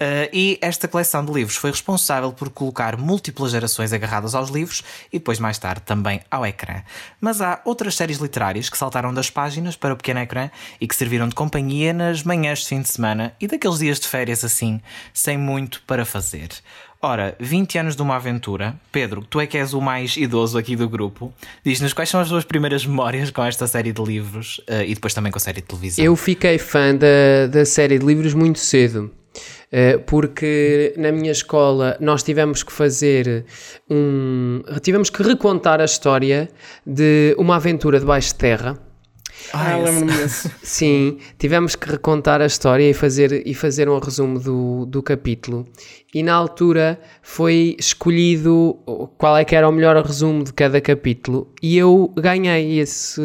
Uh, 0.00 0.30
e 0.32 0.58
esta 0.62 0.86
coleção 0.86 1.24
de 1.24 1.32
livros 1.32 1.56
foi 1.56 1.70
responsável 1.70 2.32
por 2.32 2.48
colocar 2.50 2.96
múltiplas 2.96 3.50
gerações 3.50 3.92
agarradas 3.92 4.32
aos 4.32 4.48
livros 4.48 4.84
e 5.12 5.18
depois, 5.18 5.40
mais 5.40 5.58
tarde, 5.58 5.82
também 5.84 6.20
ao 6.30 6.46
ecrã. 6.46 6.82
Mas 7.20 7.40
há 7.40 7.60
outras 7.64 7.96
séries 7.96 8.18
literárias 8.18 8.70
que 8.70 8.78
saltaram 8.78 9.12
das 9.12 9.28
páginas 9.28 9.74
para 9.74 9.94
o 9.94 9.96
pequeno 9.96 10.20
ecrã 10.20 10.50
e 10.80 10.86
que 10.86 10.94
serviram 10.94 11.28
de 11.28 11.34
companhia 11.34 11.92
nas 11.92 12.22
manhãs 12.22 12.60
de 12.60 12.68
fim 12.68 12.80
de 12.80 12.88
semana 12.88 13.34
e 13.40 13.48
daqueles 13.48 13.80
dias 13.80 13.98
de 13.98 14.06
férias 14.06 14.44
assim, 14.44 14.80
sem 15.12 15.36
muito 15.36 15.82
para 15.84 16.04
fazer. 16.04 16.50
Ora, 17.00 17.36
20 17.38 17.78
anos 17.78 17.96
de 17.96 18.02
uma 18.02 18.16
aventura. 18.16 18.74
Pedro, 18.90 19.24
tu 19.28 19.40
é 19.40 19.46
que 19.46 19.56
és 19.56 19.72
o 19.72 19.80
mais 19.80 20.16
idoso 20.16 20.58
aqui 20.58 20.74
do 20.74 20.88
grupo. 20.88 21.32
Diz-nos 21.64 21.92
quais 21.92 22.08
são 22.08 22.20
as 22.20 22.28
tuas 22.28 22.44
primeiras 22.44 22.84
memórias 22.84 23.30
com 23.30 23.44
esta 23.44 23.68
série 23.68 23.92
de 23.92 24.02
livros 24.02 24.58
uh, 24.68 24.82
e 24.84 24.94
depois 24.94 25.14
também 25.14 25.30
com 25.30 25.38
a 25.38 25.40
série 25.40 25.60
de 25.60 25.66
televisão. 25.68 26.04
Eu 26.04 26.16
fiquei 26.16 26.58
fã 26.58 26.94
da, 26.94 27.46
da 27.48 27.64
série 27.64 27.98
de 28.00 28.04
livros 28.04 28.34
muito 28.34 28.58
cedo. 28.58 29.12
Uh, 29.70 30.00
porque 30.06 30.94
na 30.96 31.12
minha 31.12 31.30
escola 31.30 31.94
nós 32.00 32.22
tivemos 32.22 32.62
que 32.62 32.72
fazer 32.72 33.44
um. 33.90 34.62
tivemos 34.80 35.10
que 35.10 35.22
recontar 35.22 35.78
a 35.78 35.84
história 35.84 36.48
de 36.86 37.34
uma 37.38 37.56
aventura 37.56 38.00
debaixo 38.00 38.28
de 38.28 38.36
terra 38.36 38.78
Ah, 39.52 39.74
ah 39.74 39.76
lembro-me 39.76 40.10
disso. 40.24 40.50
Sim, 40.62 41.18
tivemos 41.38 41.76
que 41.76 41.86
recontar 41.86 42.40
a 42.40 42.46
história 42.46 42.88
e 42.88 42.94
fazer, 42.94 43.46
e 43.46 43.52
fazer 43.52 43.90
um 43.90 43.98
resumo 43.98 44.40
do, 44.40 44.86
do 44.86 45.02
capítulo. 45.02 45.66
E 46.14 46.22
na 46.22 46.32
altura 46.32 46.98
foi 47.20 47.76
escolhido 47.78 48.78
qual 49.18 49.36
é 49.36 49.44
que 49.44 49.54
era 49.54 49.68
o 49.68 49.72
melhor 49.72 50.02
resumo 50.02 50.44
de 50.44 50.52
cada 50.54 50.80
capítulo 50.80 51.52
e 51.62 51.76
eu 51.76 52.10
ganhei 52.16 52.78
esse 52.78 53.20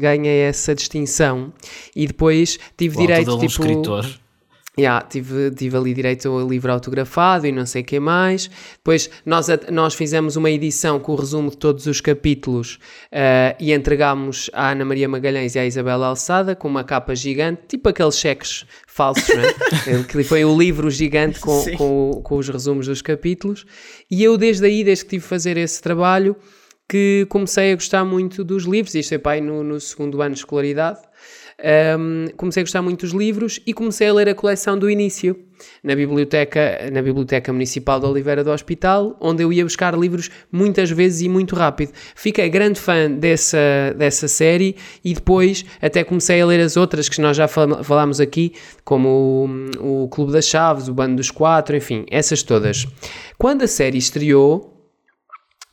ganhei 0.00 0.40
essa 0.40 0.74
distinção 0.74 1.52
e 1.94 2.08
depois 2.08 2.58
tive 2.76 2.96
direito 2.96 3.28
de 3.28 3.30
um 3.30 3.38
tipo 3.38 3.62
escritor 3.62 4.23
Yeah, 4.76 5.06
tive, 5.06 5.52
tive 5.52 5.76
ali 5.76 5.94
direito 5.94 6.28
ao 6.28 6.48
livro 6.48 6.72
autografado 6.72 7.46
e 7.46 7.52
não 7.52 7.64
sei 7.64 7.82
o 7.82 7.84
que 7.84 8.00
mais. 8.00 8.50
Depois 8.76 9.08
nós, 9.24 9.46
nós 9.70 9.94
fizemos 9.94 10.34
uma 10.34 10.50
edição 10.50 10.98
com 10.98 11.12
o 11.12 11.14
resumo 11.14 11.50
de 11.50 11.56
todos 11.56 11.86
os 11.86 12.00
capítulos 12.00 12.80
uh, 13.12 13.54
e 13.60 13.72
entregámos 13.72 14.50
à 14.52 14.72
Ana 14.72 14.84
Maria 14.84 15.08
Magalhães 15.08 15.54
e 15.54 15.60
à 15.60 15.64
Isabela 15.64 16.08
Alçada 16.08 16.56
com 16.56 16.66
uma 16.66 16.82
capa 16.82 17.14
gigante, 17.14 17.62
tipo 17.68 17.88
aqueles 17.88 18.18
cheques 18.18 18.66
falsos, 18.84 19.28
não 19.28 19.44
é? 19.44 20.02
que 20.10 20.24
foi 20.24 20.44
o 20.44 20.58
livro 20.58 20.90
gigante 20.90 21.38
com, 21.38 21.64
com, 21.76 22.20
com 22.24 22.36
os 22.36 22.48
resumos 22.48 22.86
dos 22.88 23.00
capítulos. 23.00 23.64
E 24.10 24.24
eu 24.24 24.36
desde 24.36 24.66
aí, 24.66 24.82
desde 24.82 25.04
que 25.04 25.10
tive 25.10 25.22
de 25.22 25.28
fazer 25.28 25.56
esse 25.56 25.80
trabalho, 25.80 26.36
que 26.88 27.26
comecei 27.30 27.72
a 27.72 27.74
gostar 27.74 28.04
muito 28.04 28.44
dos 28.44 28.64
livros. 28.64 28.94
Isto 28.94 29.14
é 29.14 29.18
pai 29.18 29.40
no, 29.40 29.62
no 29.62 29.80
segundo 29.80 30.20
ano 30.20 30.34
de 30.34 30.40
escolaridade 30.40 31.00
um, 31.98 32.26
comecei 32.36 32.62
a 32.62 32.64
gostar 32.64 32.82
muito 32.82 33.00
dos 33.00 33.12
livros 33.12 33.60
e 33.66 33.72
comecei 33.72 34.08
a 34.08 34.12
ler 34.12 34.28
a 34.28 34.34
coleção 34.34 34.78
do 34.78 34.90
início 34.90 35.38
na 35.82 35.94
biblioteca, 35.94 36.90
na 36.92 37.00
biblioteca 37.00 37.52
municipal 37.52 38.00
de 38.00 38.06
Oliveira 38.06 38.42
do 38.42 38.50
Hospital, 38.50 39.16
onde 39.20 39.42
eu 39.42 39.52
ia 39.52 39.64
buscar 39.64 39.96
livros 39.96 40.30
muitas 40.50 40.90
vezes 40.90 41.22
e 41.22 41.28
muito 41.28 41.54
rápido. 41.54 41.92
Fiquei 42.14 42.48
grande 42.48 42.80
fã 42.80 43.10
dessa, 43.10 43.94
dessa 43.96 44.26
série 44.26 44.76
e 45.04 45.14
depois 45.14 45.64
até 45.80 46.02
comecei 46.02 46.40
a 46.40 46.46
ler 46.46 46.60
as 46.60 46.76
outras 46.76 47.08
que 47.08 47.20
nós 47.20 47.36
já 47.36 47.46
falámos 47.48 48.20
aqui, 48.20 48.52
como 48.84 49.70
o, 49.80 50.04
o 50.04 50.08
Clube 50.08 50.32
das 50.32 50.46
Chaves, 50.46 50.88
o 50.88 50.94
Bando 50.94 51.16
dos 51.16 51.30
Quatro, 51.30 51.76
enfim, 51.76 52.04
essas 52.10 52.42
todas. 52.42 52.86
Quando 53.38 53.62
a 53.62 53.68
série 53.68 53.98
estreou, 53.98 54.73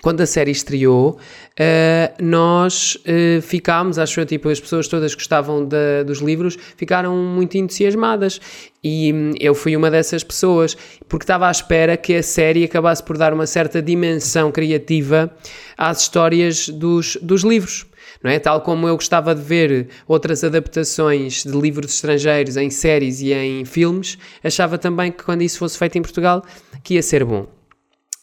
quando 0.01 0.21
a 0.21 0.25
série 0.25 0.51
estreou, 0.51 1.11
uh, 1.11 2.23
nós 2.23 2.95
uh, 2.95 3.41
ficámos, 3.41 3.99
acho 3.99 4.15
que 4.21 4.25
tipo, 4.25 4.49
as 4.49 4.59
pessoas 4.59 4.87
todas 4.87 5.13
que 5.13 5.21
gostavam 5.21 5.65
de, 5.65 6.03
dos 6.03 6.19
livros 6.19 6.57
ficaram 6.75 7.15
muito 7.15 7.55
entusiasmadas 7.57 8.41
e 8.83 9.13
um, 9.13 9.33
eu 9.39 9.53
fui 9.53 9.75
uma 9.77 9.91
dessas 9.91 10.23
pessoas 10.23 10.75
porque 11.07 11.23
estava 11.23 11.47
à 11.47 11.51
espera 11.51 11.95
que 11.95 12.15
a 12.15 12.23
série 12.23 12.63
acabasse 12.63 13.03
por 13.03 13.17
dar 13.17 13.33
uma 13.33 13.45
certa 13.45 13.81
dimensão 13.81 14.51
criativa 14.51 15.31
às 15.77 16.01
histórias 16.01 16.67
dos, 16.67 17.17
dos 17.21 17.43
livros. 17.43 17.85
É? 18.23 18.37
Tal 18.37 18.61
como 18.61 18.87
eu 18.87 18.95
gostava 18.95 19.33
de 19.33 19.41
ver 19.41 19.87
outras 20.07 20.43
adaptações 20.43 21.43
de 21.43 21.51
livros 21.51 21.95
estrangeiros 21.95 22.55
em 22.55 22.69
séries 22.69 23.19
e 23.19 23.33
em 23.33 23.65
filmes, 23.65 24.17
achava 24.43 24.77
também 24.77 25.11
que 25.11 25.23
quando 25.23 25.41
isso 25.41 25.57
fosse 25.57 25.75
feito 25.75 25.97
em 25.97 26.03
Portugal 26.03 26.43
que 26.83 26.95
ia 26.95 27.01
ser 27.01 27.25
bom. 27.25 27.47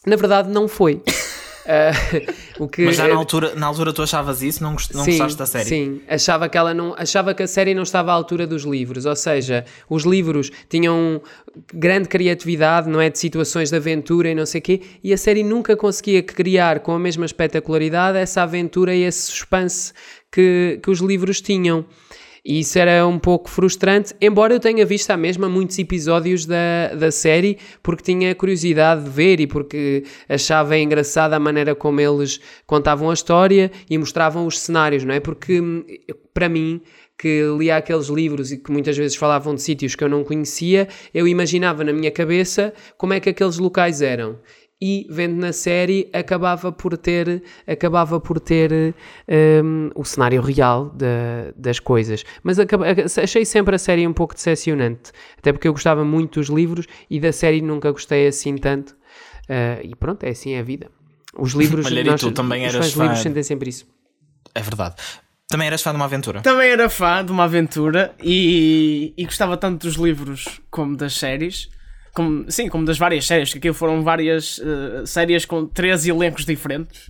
Na 0.05 0.15
verdade, 0.15 0.49
não 0.49 0.67
foi. 0.69 1.01
Uh, 1.69 2.33
o 2.63 2.67
que, 2.67 2.83
Mas 2.83 2.95
já 2.95 3.07
na 3.07 3.15
altura, 3.15 3.53
na 3.53 3.67
altura 3.67 3.93
tu 3.93 4.01
achavas 4.01 4.41
isso? 4.41 4.63
Não, 4.63 4.71
gost, 4.71 4.91
não 4.95 5.03
sim, 5.03 5.11
gostaste 5.11 5.37
da 5.37 5.45
série? 5.45 5.65
Sim, 5.65 6.01
achava 6.07 6.49
que, 6.49 6.57
ela 6.57 6.73
não, 6.73 6.95
achava 6.97 7.31
que 7.35 7.43
a 7.43 7.47
série 7.47 7.75
não 7.75 7.83
estava 7.83 8.11
à 8.11 8.15
altura 8.15 8.47
dos 8.47 8.63
livros. 8.63 9.05
Ou 9.05 9.15
seja, 9.15 9.63
os 9.87 10.03
livros 10.03 10.49
tinham 10.67 11.21
grande 11.71 12.09
criatividade, 12.09 12.89
não 12.89 12.99
é? 12.99 13.11
De 13.11 13.19
situações 13.19 13.69
de 13.69 13.75
aventura 13.75 14.29
e 14.29 14.35
não 14.35 14.47
sei 14.47 14.59
o 14.59 14.61
quê, 14.63 14.81
e 15.03 15.13
a 15.13 15.17
série 15.17 15.43
nunca 15.43 15.77
conseguia 15.77 16.23
criar 16.23 16.79
com 16.79 16.93
a 16.93 16.99
mesma 16.99 17.25
espetacularidade 17.25 18.17
essa 18.17 18.41
aventura 18.41 18.95
e 18.95 19.03
esse 19.03 19.27
suspense 19.31 19.93
que, 20.31 20.79
que 20.81 20.89
os 20.89 20.99
livros 20.99 21.39
tinham. 21.39 21.85
E 22.43 22.59
isso 22.59 22.77
era 22.79 23.05
um 23.05 23.19
pouco 23.19 23.49
frustrante, 23.49 24.13
embora 24.21 24.53
eu 24.53 24.59
tenha 24.59 24.85
visto 24.85 25.11
à 25.11 25.17
mesma 25.17 25.49
muitos 25.49 25.77
episódios 25.77 26.45
da, 26.45 26.93
da 26.97 27.11
série, 27.11 27.57
porque 27.83 28.03
tinha 28.03 28.33
curiosidade 28.33 29.03
de 29.03 29.09
ver 29.09 29.39
e 29.39 29.47
porque 29.47 30.03
achava 30.27 30.77
engraçada 30.77 31.35
a 31.35 31.39
maneira 31.39 31.75
como 31.75 31.99
eles 31.99 32.39
contavam 32.65 33.09
a 33.09 33.13
história 33.13 33.71
e 33.89 33.97
mostravam 33.97 34.45
os 34.45 34.59
cenários, 34.59 35.03
não 35.03 35.13
é? 35.13 35.19
Porque 35.19 35.59
hum, 35.59 35.83
para 36.33 36.47
mim 36.47 36.81
que 37.19 37.43
lia 37.57 37.75
aqueles 37.75 38.07
livros 38.07 38.49
e 38.49 38.57
que 38.57 38.71
muitas 38.71 38.95
vezes 38.95 39.17
falavam 39.17 39.53
de 39.53 39.61
sítios 39.61 39.93
que 39.93 40.01
eu 40.01 40.07
não 40.07 40.23
conhecia, 40.23 40.87
eu 41.13 41.27
imaginava 41.27 41.83
na 41.83 41.91
minha 41.91 42.09
cabeça 42.09 42.73
como 42.97 43.11
é 43.11 43.19
que 43.19 43.29
aqueles 43.29 43.57
locais 43.57 44.01
eram 44.01 44.39
e 44.81 45.05
vendo 45.09 45.35
na 45.35 45.51
série 45.51 46.09
acabava 46.13 46.71
por 46.71 46.97
ter 46.97 47.43
acabava 47.67 48.19
por 48.19 48.39
ter 48.39 48.71
um, 49.61 49.89
o 49.93 50.05
cenário 50.05 50.41
real 50.41 50.89
de, 50.89 51.51
das 51.55 51.79
coisas. 51.79 52.23
Mas 52.41 52.57
achei 53.21 53.45
sempre 53.45 53.75
a 53.75 53.79
série 53.79 54.07
um 54.07 54.13
pouco 54.13 54.33
decepcionante 54.33 55.11
até 55.37 55.51
porque 55.51 55.67
eu 55.67 55.73
gostava 55.73 56.05
muito 56.05 56.39
dos 56.39 56.49
livros 56.49 56.85
e 57.09 57.19
da 57.19 57.33
série 57.33 57.61
nunca 57.61 57.91
gostei 57.91 58.27
assim 58.27 58.57
tanto. 58.57 58.91
Uh, 59.49 59.83
e 59.83 59.95
pronto 59.95 60.23
é 60.23 60.29
assim 60.29 60.55
a 60.57 60.63
vida. 60.63 60.89
Os 61.37 61.53
livros 61.53 61.85
Olha, 61.87 62.03
nós, 62.03 62.21
tu 62.21 62.31
também 62.31 62.65
eras 62.65 62.87
os 62.87 62.93
fã... 62.93 63.03
livros 63.03 63.21
sentem 63.21 63.43
sempre 63.43 63.69
isso. 63.69 63.87
É 64.55 64.61
verdade. 64.61 64.95
Também 65.47 65.67
eras 65.67 65.81
fã 65.81 65.89
de 65.89 65.95
uma 65.95 66.05
aventura? 66.05 66.41
Também 66.41 66.69
era 66.69 66.87
fã 66.89 67.25
de 67.25 67.31
uma 67.31 67.45
aventura 67.45 68.13
e, 68.23 69.13
e 69.17 69.25
gostava 69.25 69.57
tanto 69.57 69.87
dos 69.87 69.95
livros 69.95 70.61
como 70.69 70.95
das 70.95 71.15
séries 71.15 71.69
como, 72.13 72.49
sim, 72.51 72.67
como 72.67 72.85
das 72.85 72.97
várias 72.97 73.25
séries, 73.25 73.51
que 73.51 73.57
aquilo 73.57 73.73
foram 73.73 74.03
várias 74.03 74.57
uh, 74.59 75.05
séries 75.05 75.45
com 75.45 75.65
três 75.65 76.05
elencos 76.05 76.45
diferentes. 76.45 77.09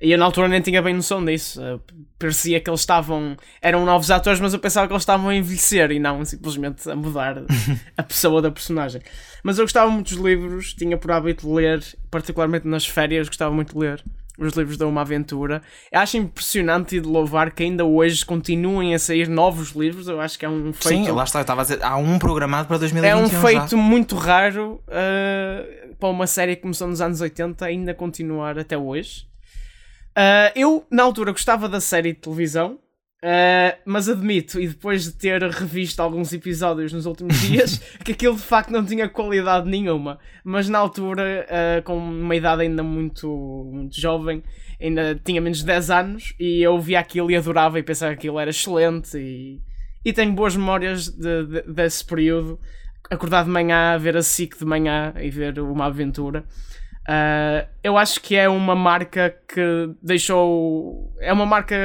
E 0.00 0.12
eu 0.12 0.18
na 0.18 0.26
altura 0.26 0.46
nem 0.46 0.60
tinha 0.60 0.82
bem 0.82 0.94
noção 0.94 1.24
disso. 1.24 1.60
Uh, 1.60 1.80
parecia 2.18 2.60
que 2.60 2.68
eles 2.68 2.80
estavam. 2.80 3.36
eram 3.62 3.84
novos 3.84 4.10
atores, 4.10 4.40
mas 4.40 4.52
eu 4.52 4.58
pensava 4.58 4.86
que 4.86 4.92
eles 4.92 5.02
estavam 5.02 5.28
a 5.28 5.34
envelhecer 5.34 5.90
e 5.90 5.98
não 5.98 6.24
simplesmente 6.24 6.88
a 6.90 6.94
mudar 6.94 7.42
a 7.96 8.02
pessoa 8.02 8.42
da 8.42 8.50
personagem. 8.50 9.00
Mas 9.42 9.58
eu 9.58 9.64
gostava 9.64 9.90
muito 9.90 10.14
dos 10.14 10.22
livros, 10.22 10.74
tinha 10.74 10.98
por 10.98 11.10
hábito 11.10 11.52
ler, 11.52 11.82
particularmente 12.10 12.66
nas 12.66 12.86
férias, 12.86 13.28
gostava 13.28 13.54
muito 13.54 13.72
de 13.72 13.78
ler 13.78 14.04
os 14.38 14.54
livros 14.54 14.76
da 14.76 14.86
Uma 14.86 15.00
Aventura. 15.00 15.62
Eu 15.90 16.00
acho 16.00 16.16
impressionante 16.16 16.96
e 16.96 17.00
de 17.00 17.06
louvar 17.06 17.50
que 17.52 17.62
ainda 17.62 17.84
hoje 17.84 18.24
continuem 18.24 18.94
a 18.94 18.98
sair 18.98 19.28
novos 19.28 19.70
livros. 19.70 20.08
Eu 20.08 20.20
acho 20.20 20.38
que 20.38 20.44
é 20.44 20.48
um 20.48 20.72
feito. 20.72 21.04
Sim, 21.06 21.10
lá 21.10 21.24
está, 21.24 21.38
eu 21.38 21.42
estava 21.42 21.62
a 21.62 21.64
dizer, 21.64 21.82
há 21.82 21.96
um 21.96 22.18
programado 22.18 22.68
para 22.68 22.78
2021. 22.78 23.18
É 23.18 23.22
um 23.22 23.28
feito 23.28 23.70
já. 23.70 23.76
muito 23.76 24.16
raro 24.16 24.82
uh, 24.88 25.94
para 25.96 26.08
uma 26.08 26.26
série 26.26 26.56
que 26.56 26.62
começou 26.62 26.88
nos 26.88 27.00
anos 27.00 27.20
80 27.20 27.64
ainda 27.64 27.94
continuar 27.94 28.58
até 28.58 28.76
hoje. 28.76 29.26
Uh, 30.16 30.52
eu, 30.54 30.86
na 30.90 31.02
altura, 31.02 31.32
gostava 31.32 31.68
da 31.68 31.80
série 31.80 32.12
de 32.12 32.20
televisão. 32.20 32.78
Uh, 33.26 33.74
mas 33.84 34.08
admito, 34.08 34.60
e 34.60 34.68
depois 34.68 35.02
de 35.02 35.10
ter 35.10 35.42
revisto 35.42 36.00
alguns 36.00 36.32
episódios 36.32 36.92
nos 36.92 37.06
últimos 37.06 37.40
dias, 37.40 37.78
que 38.04 38.12
aquilo 38.12 38.36
de 38.36 38.42
facto 38.42 38.70
não 38.70 38.86
tinha 38.86 39.08
qualidade 39.08 39.68
nenhuma. 39.68 40.20
Mas 40.44 40.68
na 40.68 40.78
altura, 40.78 41.44
uh, 41.50 41.82
com 41.82 41.98
uma 41.98 42.36
idade 42.36 42.62
ainda 42.62 42.84
muito, 42.84 43.68
muito 43.72 44.00
jovem, 44.00 44.44
ainda 44.80 45.20
tinha 45.24 45.40
menos 45.40 45.58
de 45.58 45.64
10 45.64 45.90
anos, 45.90 46.34
e 46.38 46.62
eu 46.62 46.78
via 46.78 47.00
aquilo 47.00 47.28
e 47.28 47.34
adorava 47.34 47.80
e 47.80 47.82
pensava 47.82 48.12
que 48.12 48.18
aquilo 48.18 48.38
era 48.38 48.50
excelente. 48.50 49.18
E, 49.18 49.60
e 50.04 50.12
tenho 50.12 50.32
boas 50.32 50.54
memórias 50.54 51.08
de, 51.08 51.46
de, 51.46 51.62
desse 51.62 52.04
período. 52.04 52.60
Acordar 53.10 53.42
de 53.42 53.50
manhã, 53.50 53.98
ver 53.98 54.16
a 54.16 54.22
SIC 54.22 54.56
de 54.56 54.64
manhã 54.64 55.12
e 55.20 55.30
ver 55.30 55.58
uma 55.58 55.86
aventura. 55.86 56.44
Uh, 57.08 57.66
eu 57.84 57.96
acho 57.96 58.20
que 58.20 58.34
é 58.34 58.48
uma 58.48 58.74
marca 58.74 59.34
que 59.48 59.90
deixou. 60.02 61.14
É 61.20 61.32
uma 61.32 61.46
marca 61.46 61.76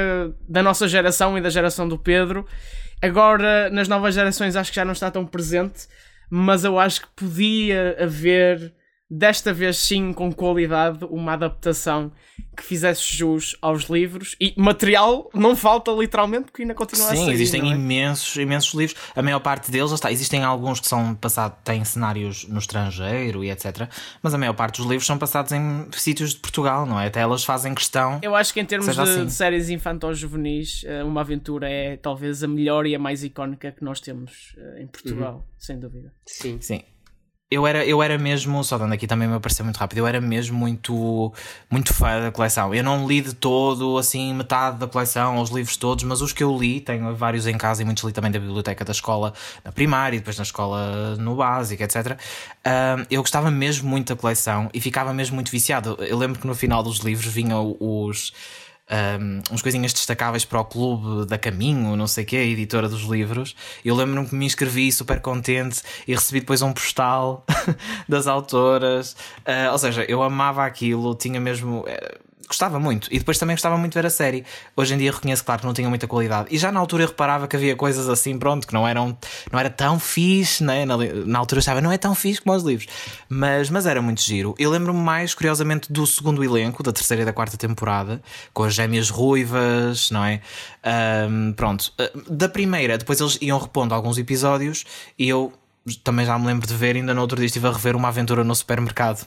da 0.48 0.62
nossa 0.62 0.88
geração 0.88 1.38
e 1.38 1.40
da 1.40 1.48
geração 1.48 1.86
do 1.86 1.96
Pedro. 1.96 2.46
Agora, 3.00 3.70
nas 3.70 3.88
novas 3.88 4.14
gerações, 4.14 4.56
acho 4.56 4.70
que 4.70 4.76
já 4.76 4.84
não 4.84 4.92
está 4.92 5.10
tão 5.10 5.24
presente, 5.24 5.86
mas 6.28 6.64
eu 6.64 6.78
acho 6.78 7.02
que 7.02 7.08
podia 7.14 7.96
haver 8.00 8.74
desta 9.12 9.52
vez 9.52 9.76
sim 9.76 10.10
com 10.10 10.32
qualidade, 10.32 11.04
uma 11.04 11.34
adaptação 11.34 12.10
que 12.56 12.62
fizesse 12.62 13.14
jus 13.14 13.56
aos 13.60 13.84
livros 13.84 14.34
e 14.40 14.54
material 14.56 15.30
não 15.34 15.54
falta 15.54 15.90
literalmente 15.90 16.44
porque 16.44 16.62
ainda 16.62 16.74
continua 16.74 17.08
sim, 17.08 17.22
a 17.22 17.24
sair. 17.26 17.34
existem 17.34 17.70
é? 17.70 17.74
imensos, 17.74 18.34
imensos 18.36 18.72
livros. 18.72 18.98
A 19.14 19.20
maior 19.20 19.40
parte 19.40 19.70
deles, 19.70 19.92
está, 19.92 20.10
existem 20.10 20.42
alguns 20.42 20.80
que 20.80 20.88
são 20.88 21.14
passados, 21.14 21.58
têm 21.62 21.84
cenários 21.84 22.48
no 22.48 22.58
estrangeiro 22.58 23.44
e 23.44 23.50
etc. 23.50 23.88
Mas 24.22 24.32
a 24.32 24.38
maior 24.38 24.54
parte 24.54 24.78
dos 24.78 24.86
livros 24.86 25.06
são 25.06 25.18
passados 25.18 25.52
em 25.52 25.86
sítios 25.92 26.30
de 26.30 26.40
Portugal, 26.40 26.86
não 26.86 26.98
é? 26.98 27.06
Até 27.06 27.20
elas 27.20 27.44
fazem 27.44 27.74
questão. 27.74 28.18
Eu 28.22 28.34
acho 28.34 28.52
que 28.52 28.60
em 28.60 28.64
termos 28.64 28.94
de, 28.94 29.00
assim. 29.00 29.26
de 29.26 29.32
séries 29.32 29.68
infantis 29.68 30.18
juvenis, 30.18 30.84
eh, 30.86 31.04
uma 31.04 31.20
aventura 31.20 31.68
é 31.68 31.96
talvez 31.96 32.42
a 32.42 32.48
melhor 32.48 32.86
e 32.86 32.94
a 32.94 32.98
mais 32.98 33.22
icónica 33.22 33.72
que 33.72 33.84
nós 33.84 34.00
temos 34.00 34.54
eh, 34.56 34.82
em 34.82 34.86
Portugal, 34.86 35.34
uhum. 35.34 35.42
sem 35.58 35.78
dúvida. 35.78 36.12
Sim. 36.26 36.58
Sim 36.60 36.82
eu 37.52 37.66
era, 37.66 37.84
eu 37.84 38.02
era 38.02 38.18
mesmo, 38.18 38.64
só 38.64 38.78
dando 38.78 38.94
aqui 38.94 39.06
também 39.06 39.28
me 39.28 39.34
apareceu 39.34 39.64
muito 39.64 39.76
rápido, 39.76 39.98
eu 39.98 40.06
era 40.06 40.20
mesmo 40.20 40.56
muito, 40.56 41.32
muito 41.70 41.92
fã 41.92 42.20
da 42.20 42.30
coleção. 42.30 42.74
Eu 42.74 42.82
não 42.82 43.06
li 43.06 43.20
de 43.20 43.34
todo, 43.34 43.98
assim, 43.98 44.34
metade 44.34 44.78
da 44.78 44.86
coleção, 44.86 45.40
os 45.40 45.50
livros 45.50 45.76
todos, 45.76 46.04
mas 46.04 46.22
os 46.22 46.32
que 46.32 46.42
eu 46.42 46.56
li, 46.56 46.80
tenho 46.80 47.14
vários 47.14 47.46
em 47.46 47.58
casa 47.58 47.82
e 47.82 47.84
muitos 47.84 48.04
li 48.04 48.12
também 48.12 48.30
da 48.30 48.38
biblioteca 48.38 48.84
da 48.84 48.92
escola 48.92 49.34
na 49.64 49.70
primária 49.70 50.16
e 50.16 50.18
depois 50.18 50.36
na 50.36 50.44
escola 50.44 51.16
no 51.16 51.36
básico, 51.36 51.82
etc. 51.82 51.96
Uh, 52.06 53.06
eu 53.10 53.20
gostava 53.20 53.50
mesmo 53.50 53.88
muito 53.88 54.14
da 54.14 54.20
coleção 54.20 54.70
e 54.72 54.80
ficava 54.80 55.12
mesmo 55.12 55.34
muito 55.34 55.50
viciado. 55.50 55.96
Eu 56.00 56.16
lembro 56.16 56.40
que 56.40 56.46
no 56.46 56.54
final 56.54 56.82
dos 56.82 56.98
livros 56.98 57.32
vinham 57.32 57.76
os 57.78 58.32
um, 58.90 59.54
uns 59.54 59.62
coisinhas 59.62 59.92
destacáveis 59.92 60.44
para 60.44 60.60
o 60.60 60.64
clube 60.64 61.26
da 61.26 61.38
Caminho, 61.38 61.96
não 61.96 62.06
sei 62.06 62.24
o 62.24 62.26
que, 62.26 62.36
a 62.36 62.44
editora 62.44 62.88
dos 62.88 63.02
livros. 63.02 63.54
Eu 63.84 63.94
lembro-me 63.94 64.28
que 64.28 64.34
me 64.34 64.46
inscrevi 64.46 64.92
super 64.92 65.20
contente 65.20 65.82
e 66.06 66.14
recebi 66.14 66.40
depois 66.40 66.62
um 66.62 66.72
postal 66.72 67.44
das 68.08 68.26
autoras. 68.26 69.12
Uh, 69.40 69.72
ou 69.72 69.78
seja, 69.78 70.04
eu 70.04 70.22
amava 70.22 70.64
aquilo, 70.64 71.14
tinha 71.14 71.40
mesmo. 71.40 71.80
Uh, 71.80 72.31
gostava 72.46 72.78
muito. 72.78 73.08
E 73.10 73.18
depois 73.18 73.38
também 73.38 73.54
gostava 73.54 73.76
muito 73.76 73.92
de 73.92 73.98
ver 73.98 74.06
a 74.06 74.10
série. 74.10 74.44
Hoje 74.76 74.94
em 74.94 74.98
dia 74.98 75.12
reconheço, 75.12 75.44
claro, 75.44 75.60
que 75.60 75.66
não 75.66 75.74
tinha 75.74 75.88
muita 75.88 76.06
qualidade. 76.06 76.48
E 76.50 76.58
já 76.58 76.70
na 76.70 76.80
altura 76.80 77.04
eu 77.04 77.08
reparava 77.08 77.48
que 77.48 77.56
havia 77.56 77.76
coisas 77.76 78.08
assim, 78.08 78.38
pronto, 78.38 78.66
que 78.66 78.74
não 78.74 78.86
eram 78.86 79.16
não 79.50 79.58
era 79.58 79.70
tão 79.70 79.98
fixe, 79.98 80.62
né? 80.62 80.84
na, 80.84 80.96
na 80.96 81.38
altura 81.38 81.58
eu 81.58 81.60
estava, 81.60 81.80
não 81.80 81.92
é 81.92 81.98
tão 81.98 82.14
fixe 82.14 82.40
como 82.40 82.56
os 82.56 82.62
livros. 82.62 82.88
Mas, 83.28 83.70
mas 83.70 83.86
era 83.86 84.00
muito 84.00 84.20
giro. 84.22 84.54
Eu 84.58 84.70
lembro-me 84.70 85.00
mais, 85.00 85.34
curiosamente, 85.34 85.92
do 85.92 86.06
segundo 86.06 86.42
elenco, 86.44 86.82
da 86.82 86.92
terceira 86.92 87.22
e 87.22 87.26
da 87.26 87.32
quarta 87.32 87.56
temporada, 87.56 88.22
com 88.52 88.64
as 88.64 88.74
gêmeas 88.74 89.10
ruivas, 89.10 90.10
não 90.10 90.24
é? 90.24 90.40
Um, 91.28 91.52
pronto. 91.52 91.92
Ah, 91.98 92.10
da 92.28 92.48
primeira, 92.48 92.98
depois 92.98 93.20
eles 93.20 93.38
iam 93.40 93.58
repondo 93.58 93.94
alguns 93.94 94.18
episódios 94.18 94.84
e 95.18 95.28
eu 95.28 95.52
também 96.04 96.24
já 96.24 96.38
me 96.38 96.46
lembro 96.46 96.66
de 96.66 96.74
ver, 96.74 96.96
ainda 96.96 97.12
no 97.12 97.20
outro 97.20 97.36
dia 97.36 97.46
estive 97.46 97.66
a 97.66 97.72
rever 97.72 97.96
uma 97.96 98.08
aventura 98.08 98.44
no 98.44 98.54
supermercado. 98.54 99.26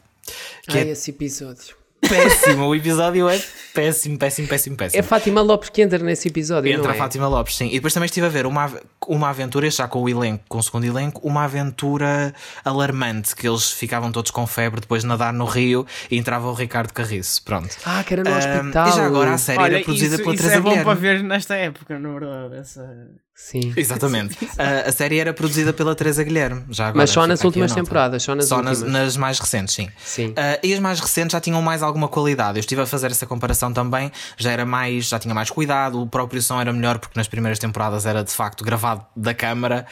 Que 0.63 0.77
Ai, 0.77 0.87
é... 0.87 0.91
esse 0.91 1.11
episódio 1.11 1.84
péssimo. 2.07 2.67
O 2.67 2.75
episódio 2.75 3.29
é 3.29 3.41
péssimo, 3.73 4.17
péssimo, 4.17 4.47
péssimo, 4.47 4.77
péssimo. 4.77 4.99
É 4.99 5.03
Fátima 5.03 5.41
Lopes 5.41 5.69
que 5.69 5.81
entra 5.81 5.99
nesse 5.99 6.29
episódio. 6.29 6.71
Entra 6.71 6.91
a 6.91 6.95
é? 6.95 6.97
Fátima 6.97 7.27
Lopes, 7.27 7.57
sim. 7.57 7.67
E 7.67 7.73
depois 7.73 7.93
também 7.93 8.05
estive 8.05 8.25
a 8.25 8.29
ver 8.29 8.45
uma, 8.45 8.71
uma 9.07 9.29
aventura, 9.29 9.69
já 9.69 9.87
com 9.87 10.01
o 10.01 10.09
elenco, 10.09 10.43
com 10.47 10.57
o 10.57 10.63
segundo 10.63 10.85
elenco, 10.85 11.21
uma 11.27 11.43
aventura 11.43 12.33
alarmante, 12.63 13.35
que 13.35 13.47
eles 13.47 13.71
ficavam 13.71 14.11
todos 14.11 14.31
com 14.31 14.47
febre 14.47 14.81
depois 14.81 15.01
de 15.01 15.07
nadar 15.07 15.33
no 15.33 15.45
rio 15.45 15.85
e 16.09 16.17
entrava 16.17 16.47
o 16.47 16.53
Ricardo 16.53 16.93
Carriço. 16.93 17.43
Pronto. 17.43 17.75
Ah, 17.85 18.03
que 18.03 18.13
era 18.13 18.23
no 18.23 18.31
um, 18.31 18.37
hospital. 18.37 18.87
E 18.87 18.91
já 18.91 19.05
agora 19.05 19.33
a 19.33 19.37
série 19.37 19.59
Olha, 19.59 19.75
era 19.75 19.83
produzida 19.83 20.15
isso, 20.15 20.23
pela 20.23 20.33
isso 20.33 20.43
Teresa 20.43 20.59
é 20.59 20.61
bom 20.61 20.69
Guilherme. 20.69 20.85
para 20.85 20.99
ver 20.99 21.23
nesta 21.23 21.55
época, 21.55 21.99
na 21.99 22.09
verdade. 22.09 22.55
Essa... 22.55 23.24
Sim. 23.35 23.73
Exatamente. 23.75 24.37
a, 24.57 24.87
a, 24.87 24.91
série 24.93 25.19
era 25.19 25.33
produzida 25.33 25.73
pela 25.73 25.93
Teresa 25.93 26.23
Guilherme. 26.23 26.63
Já 26.69 26.85
agora, 26.85 26.99
Mas 27.03 27.09
só 27.09 27.27
nas 27.27 27.43
últimas 27.43 27.73
temporadas, 27.73 28.23
só 28.23 28.33
nas 28.33 28.47
só 28.47 28.55
últimas. 28.55 28.81
Nas, 28.81 28.91
nas 28.91 29.17
mais 29.17 29.39
recentes, 29.39 29.75
sim. 29.75 29.89
sim. 29.97 30.29
Uh, 30.29 30.33
e 30.63 30.73
as 30.73 30.79
mais 30.79 31.01
recentes 31.01 31.33
já 31.33 31.41
tinham 31.41 31.61
mais 31.61 31.83
alguma 31.83 32.07
qualidade. 32.07 32.57
Eu 32.57 32.61
estive 32.61 32.81
a 32.81 32.85
fazer 32.85 33.11
essa 33.11 33.25
comparação 33.25 33.73
também. 33.73 34.09
Já 34.37 34.51
era 34.51 34.65
mais, 34.65 35.09
já 35.09 35.19
tinha 35.19 35.33
mais 35.35 35.49
cuidado, 35.49 36.01
o 36.01 36.07
próprio 36.07 36.41
som 36.41 36.61
era 36.61 36.71
melhor 36.71 36.97
porque 36.97 37.19
nas 37.19 37.27
primeiras 37.27 37.59
temporadas 37.59 38.05
era 38.05 38.23
de 38.23 38.31
facto 38.31 38.63
gravado 38.63 39.05
da 39.13 39.33
câmara. 39.33 39.85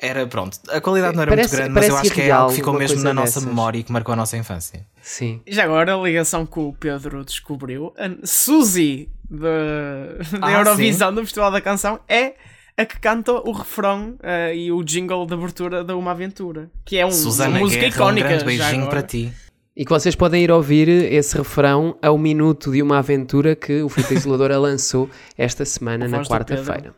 Era 0.00 0.26
pronto. 0.26 0.58
A 0.68 0.80
qualidade 0.80 1.16
não 1.16 1.22
era 1.22 1.30
parece, 1.30 1.48
muito 1.48 1.56
grande, 1.58 1.74
mas 1.74 1.88
eu 1.88 1.96
acho 1.96 2.10
que 2.10 2.20
é 2.20 2.30
algo 2.30 2.50
que 2.50 2.56
ficou 2.56 2.74
mesmo 2.74 3.02
na 3.02 3.14
dessas. 3.14 3.36
nossa 3.36 3.48
memória 3.48 3.78
e 3.78 3.82
que 3.82 3.90
marcou 3.90 4.12
a 4.12 4.16
nossa 4.16 4.36
infância. 4.36 4.86
Sim. 5.00 5.40
Já 5.46 5.64
agora 5.64 5.94
a 5.94 5.98
ligação 5.98 6.44
que 6.44 6.58
o 6.58 6.74
Pedro 6.78 7.24
descobriu, 7.24 7.94
a 7.96 8.26
Suzy 8.26 9.08
da, 9.28 10.38
da 10.38 10.46
Ah, 10.46 10.52
Eurovisão 10.52 11.08
sim. 11.08 11.14
do 11.14 11.20
Festival 11.22 11.50
da 11.50 11.60
Canção 11.62 11.98
é 12.06 12.34
a 12.80 12.86
que 12.86 12.98
canta 12.98 13.32
o 13.32 13.52
refrão 13.52 14.14
eh, 14.22 14.54
e 14.56 14.72
o 14.72 14.82
jingle 14.82 15.26
de 15.26 15.34
abertura 15.34 15.84
da 15.84 15.94
Uma 15.96 16.12
Aventura, 16.12 16.70
que 16.84 16.96
é 16.98 17.04
um, 17.06 17.10
Susana 17.12 17.50
uma 17.50 17.58
música 17.60 17.82
Guerra, 17.82 17.94
icónica. 17.94 18.26
um 18.26 18.28
grande 18.28 18.40
já 18.40 18.46
beijinho 18.46 18.82
agora. 18.82 18.90
para 18.90 19.02
ti. 19.02 19.32
E 19.76 19.84
que 19.84 19.90
vocês 19.90 20.14
podem 20.14 20.42
ir 20.42 20.50
ouvir 20.50 20.88
esse 20.88 21.36
refrão 21.38 21.96
ao 22.02 22.18
minuto 22.18 22.72
de 22.72 22.82
uma 22.82 22.98
aventura 22.98 23.54
que 23.54 23.82
o 23.82 23.88
Fita 23.88 24.14
Isoladora 24.14 24.58
lançou 24.58 25.08
esta 25.38 25.64
semana, 25.64 26.08
na 26.08 26.22
quarta-feira. 26.24 26.94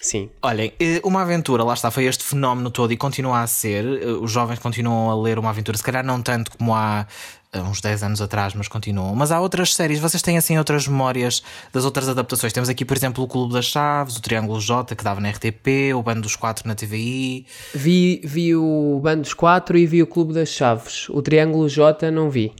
Sim. 0.00 0.30
Olhem, 0.42 0.72
eh, 0.80 1.00
uma 1.04 1.22
aventura, 1.22 1.62
lá 1.62 1.74
está, 1.74 1.88
foi 1.90 2.04
este 2.06 2.24
fenómeno 2.24 2.70
todo 2.70 2.92
e 2.92 2.96
continua 2.96 3.40
a 3.40 3.46
ser. 3.46 3.84
Eh, 4.02 4.06
Os 4.06 4.30
jovens 4.32 4.58
continuam 4.58 5.08
a 5.10 5.22
ler 5.22 5.38
uma 5.38 5.50
aventura, 5.50 5.76
se 5.78 5.84
calhar 5.84 6.04
não 6.04 6.20
tanto 6.20 6.50
como 6.58 6.74
há 6.74 7.06
eh, 7.52 7.60
uns 7.60 7.80
10 7.80 8.02
anos 8.02 8.20
atrás, 8.22 8.54
mas 8.54 8.66
continuam. 8.66 9.14
Mas 9.14 9.30
há 9.30 9.38
outras 9.40 9.74
séries, 9.74 9.98
vocês 10.00 10.22
têm 10.22 10.38
assim 10.38 10.56
outras 10.56 10.88
memórias 10.88 11.42
das 11.72 11.84
outras 11.84 12.08
adaptações. 12.08 12.52
Temos 12.52 12.68
aqui, 12.68 12.84
por 12.84 12.96
exemplo, 12.96 13.22
o 13.22 13.28
Clube 13.28 13.52
das 13.52 13.66
Chaves, 13.66 14.16
o 14.16 14.22
Triângulo 14.22 14.60
J, 14.60 14.94
que 14.96 15.04
dava 15.04 15.20
na 15.20 15.28
RTP, 15.30 15.92
o 15.94 16.02
Bando 16.02 16.22
dos 16.22 16.34
Quatro 16.34 16.66
na 16.66 16.74
TVI. 16.74 17.46
Vi, 17.74 18.20
vi 18.24 18.56
o 18.56 18.98
Bando 19.02 19.22
dos 19.22 19.34
Quatro 19.34 19.76
e 19.76 19.86
vi 19.86 20.02
o 20.02 20.06
Clube 20.06 20.32
das 20.32 20.48
Chaves. 20.48 21.08
O 21.10 21.20
Triângulo 21.20 21.68
J 21.68 22.10
não 22.10 22.30
vi. 22.30 22.52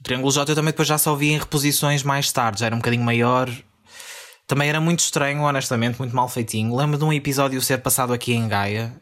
O 0.00 0.02
Triângulo 0.02 0.32
J 0.32 0.50
eu 0.50 0.56
também 0.56 0.72
depois 0.72 0.88
já 0.88 0.98
só 0.98 1.14
vi 1.14 1.30
em 1.30 1.38
reposições 1.38 2.02
mais 2.02 2.32
tarde, 2.32 2.58
já 2.60 2.66
era 2.66 2.74
um 2.74 2.78
bocadinho 2.78 3.04
maior. 3.04 3.48
Também 4.48 4.68
era 4.68 4.80
muito 4.80 4.98
estranho, 4.98 5.42
honestamente, 5.42 5.96
muito 5.98 6.14
mal 6.14 6.28
feitinho. 6.28 6.74
Lembro 6.74 6.98
de 6.98 7.04
um 7.04 7.12
episódio 7.12 7.60
ser 7.62 7.78
passado 7.78 8.12
aqui 8.12 8.34
em 8.34 8.48
Gaia. 8.48 8.92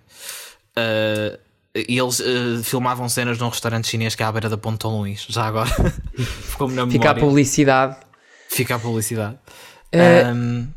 eh, 0.77 1.39
e 1.75 1.99
eles 1.99 2.21
eh, 2.21 2.63
filmavam 2.65 3.09
cenas 3.09 3.39
num 3.39 3.49
restaurante 3.49 3.87
chinês 3.89 4.15
que 4.15 4.23
é 4.23 4.27
à 4.27 4.33
beira 4.33 4.49
da 4.49 4.57
Ponte 4.59 4.83
São 4.83 4.99
Luís, 4.99 5.27
já 5.29 5.45
agora. 5.45 5.71
Ficou-me 6.19 6.75
na 6.75 6.83
Fica 6.87 7.11
a 7.11 7.15
memória. 7.15 7.21
publicidade. 7.21 7.97
Fica 8.49 8.75
a 8.75 8.79
publicidade. 8.79 9.39
Eh, 9.93 10.25
Um, 10.33 10.69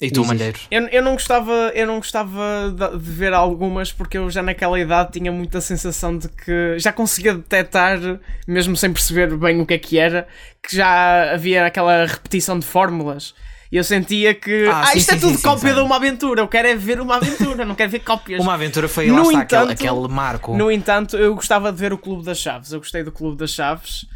e 0.00 0.10
tu, 0.10 0.24
Malheiro? 0.26 0.58
Eu, 0.70 0.86
eu 0.88 1.02
não 1.02 1.12
gostava, 1.14 1.52
eu 1.74 1.86
não 1.86 1.96
gostava 1.96 2.70
de, 2.70 2.98
de 2.98 3.10
ver 3.10 3.32
algumas 3.32 3.90
porque 3.92 4.18
eu 4.18 4.30
já 4.30 4.42
naquela 4.42 4.78
idade 4.78 5.12
tinha 5.12 5.32
muita 5.32 5.58
sensação 5.60 6.18
de 6.18 6.28
que 6.28 6.78
já 6.78 6.92
conseguia 6.92 7.34
detectar, 7.34 7.98
mesmo 8.46 8.76
sem 8.76 8.92
perceber 8.92 9.34
bem 9.38 9.58
o 9.60 9.64
que 9.66 9.72
é 9.74 9.78
que 9.78 9.98
era, 9.98 10.28
que 10.62 10.76
já 10.76 11.32
havia 11.32 11.64
aquela 11.66 12.04
repetição 12.04 12.58
de 12.58 12.66
fórmulas. 12.66 13.34
E 13.70 13.76
eu 13.76 13.84
sentia 13.84 14.34
que 14.34 14.66
Ah, 14.68 14.80
ah, 14.82 14.86
sim, 14.86 14.98
isto 14.98 15.10
é 15.10 15.14
sim, 15.14 15.20
tudo 15.20 15.36
sim, 15.36 15.42
cópia 15.42 15.74
de 15.74 15.80
uma 15.80 15.96
aventura. 15.96 16.40
Eu 16.40 16.48
quero 16.48 16.68
é 16.68 16.76
ver 16.76 17.00
uma 17.00 17.16
aventura, 17.16 17.64
não 17.64 17.74
quero 17.74 17.90
ver 17.90 18.00
cópias. 18.00 18.40
Uma 18.40 18.54
aventura 18.54 18.88
foi 18.88 19.06
No 19.08 19.16
lá 19.16 19.22
está, 19.22 19.40
aquele, 19.40 19.62
entanto- 19.72 19.72
aquele 19.72 20.08
marco. 20.08 20.56
No 20.56 20.70
entanto, 20.70 21.16
eu 21.16 21.34
gostava 21.34 21.72
de 21.72 21.78
ver 21.78 21.92
o 21.92 21.98
Clube 21.98 22.24
das 22.24 22.38
Chaves. 22.38 22.72
Eu 22.72 22.78
gostei 22.78 23.02
do 23.02 23.10
Clube 23.12 23.36
das 23.36 23.50
Chaves. 23.50 24.06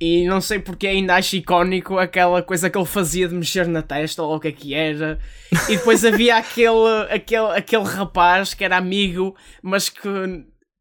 E 0.00 0.26
não 0.26 0.40
sei 0.40 0.58
porque 0.58 0.88
ainda 0.88 1.14
acho 1.14 1.36
icónico 1.36 1.98
aquela 1.98 2.42
coisa 2.42 2.68
que 2.68 2.76
ele 2.76 2.84
fazia 2.86 3.28
de 3.28 3.34
mexer 3.34 3.68
na 3.68 3.80
testa 3.80 4.22
ou 4.22 4.34
o 4.36 4.40
que 4.40 4.48
é 4.48 4.52
que 4.52 4.74
era. 4.74 5.20
E 5.68 5.76
depois 5.76 6.04
havia 6.04 6.36
aquele, 6.38 7.02
aquele, 7.10 7.46
aquele 7.56 7.84
rapaz 7.84 8.54
que 8.54 8.64
era 8.64 8.76
amigo, 8.76 9.36
mas 9.62 9.88
que 9.88 10.08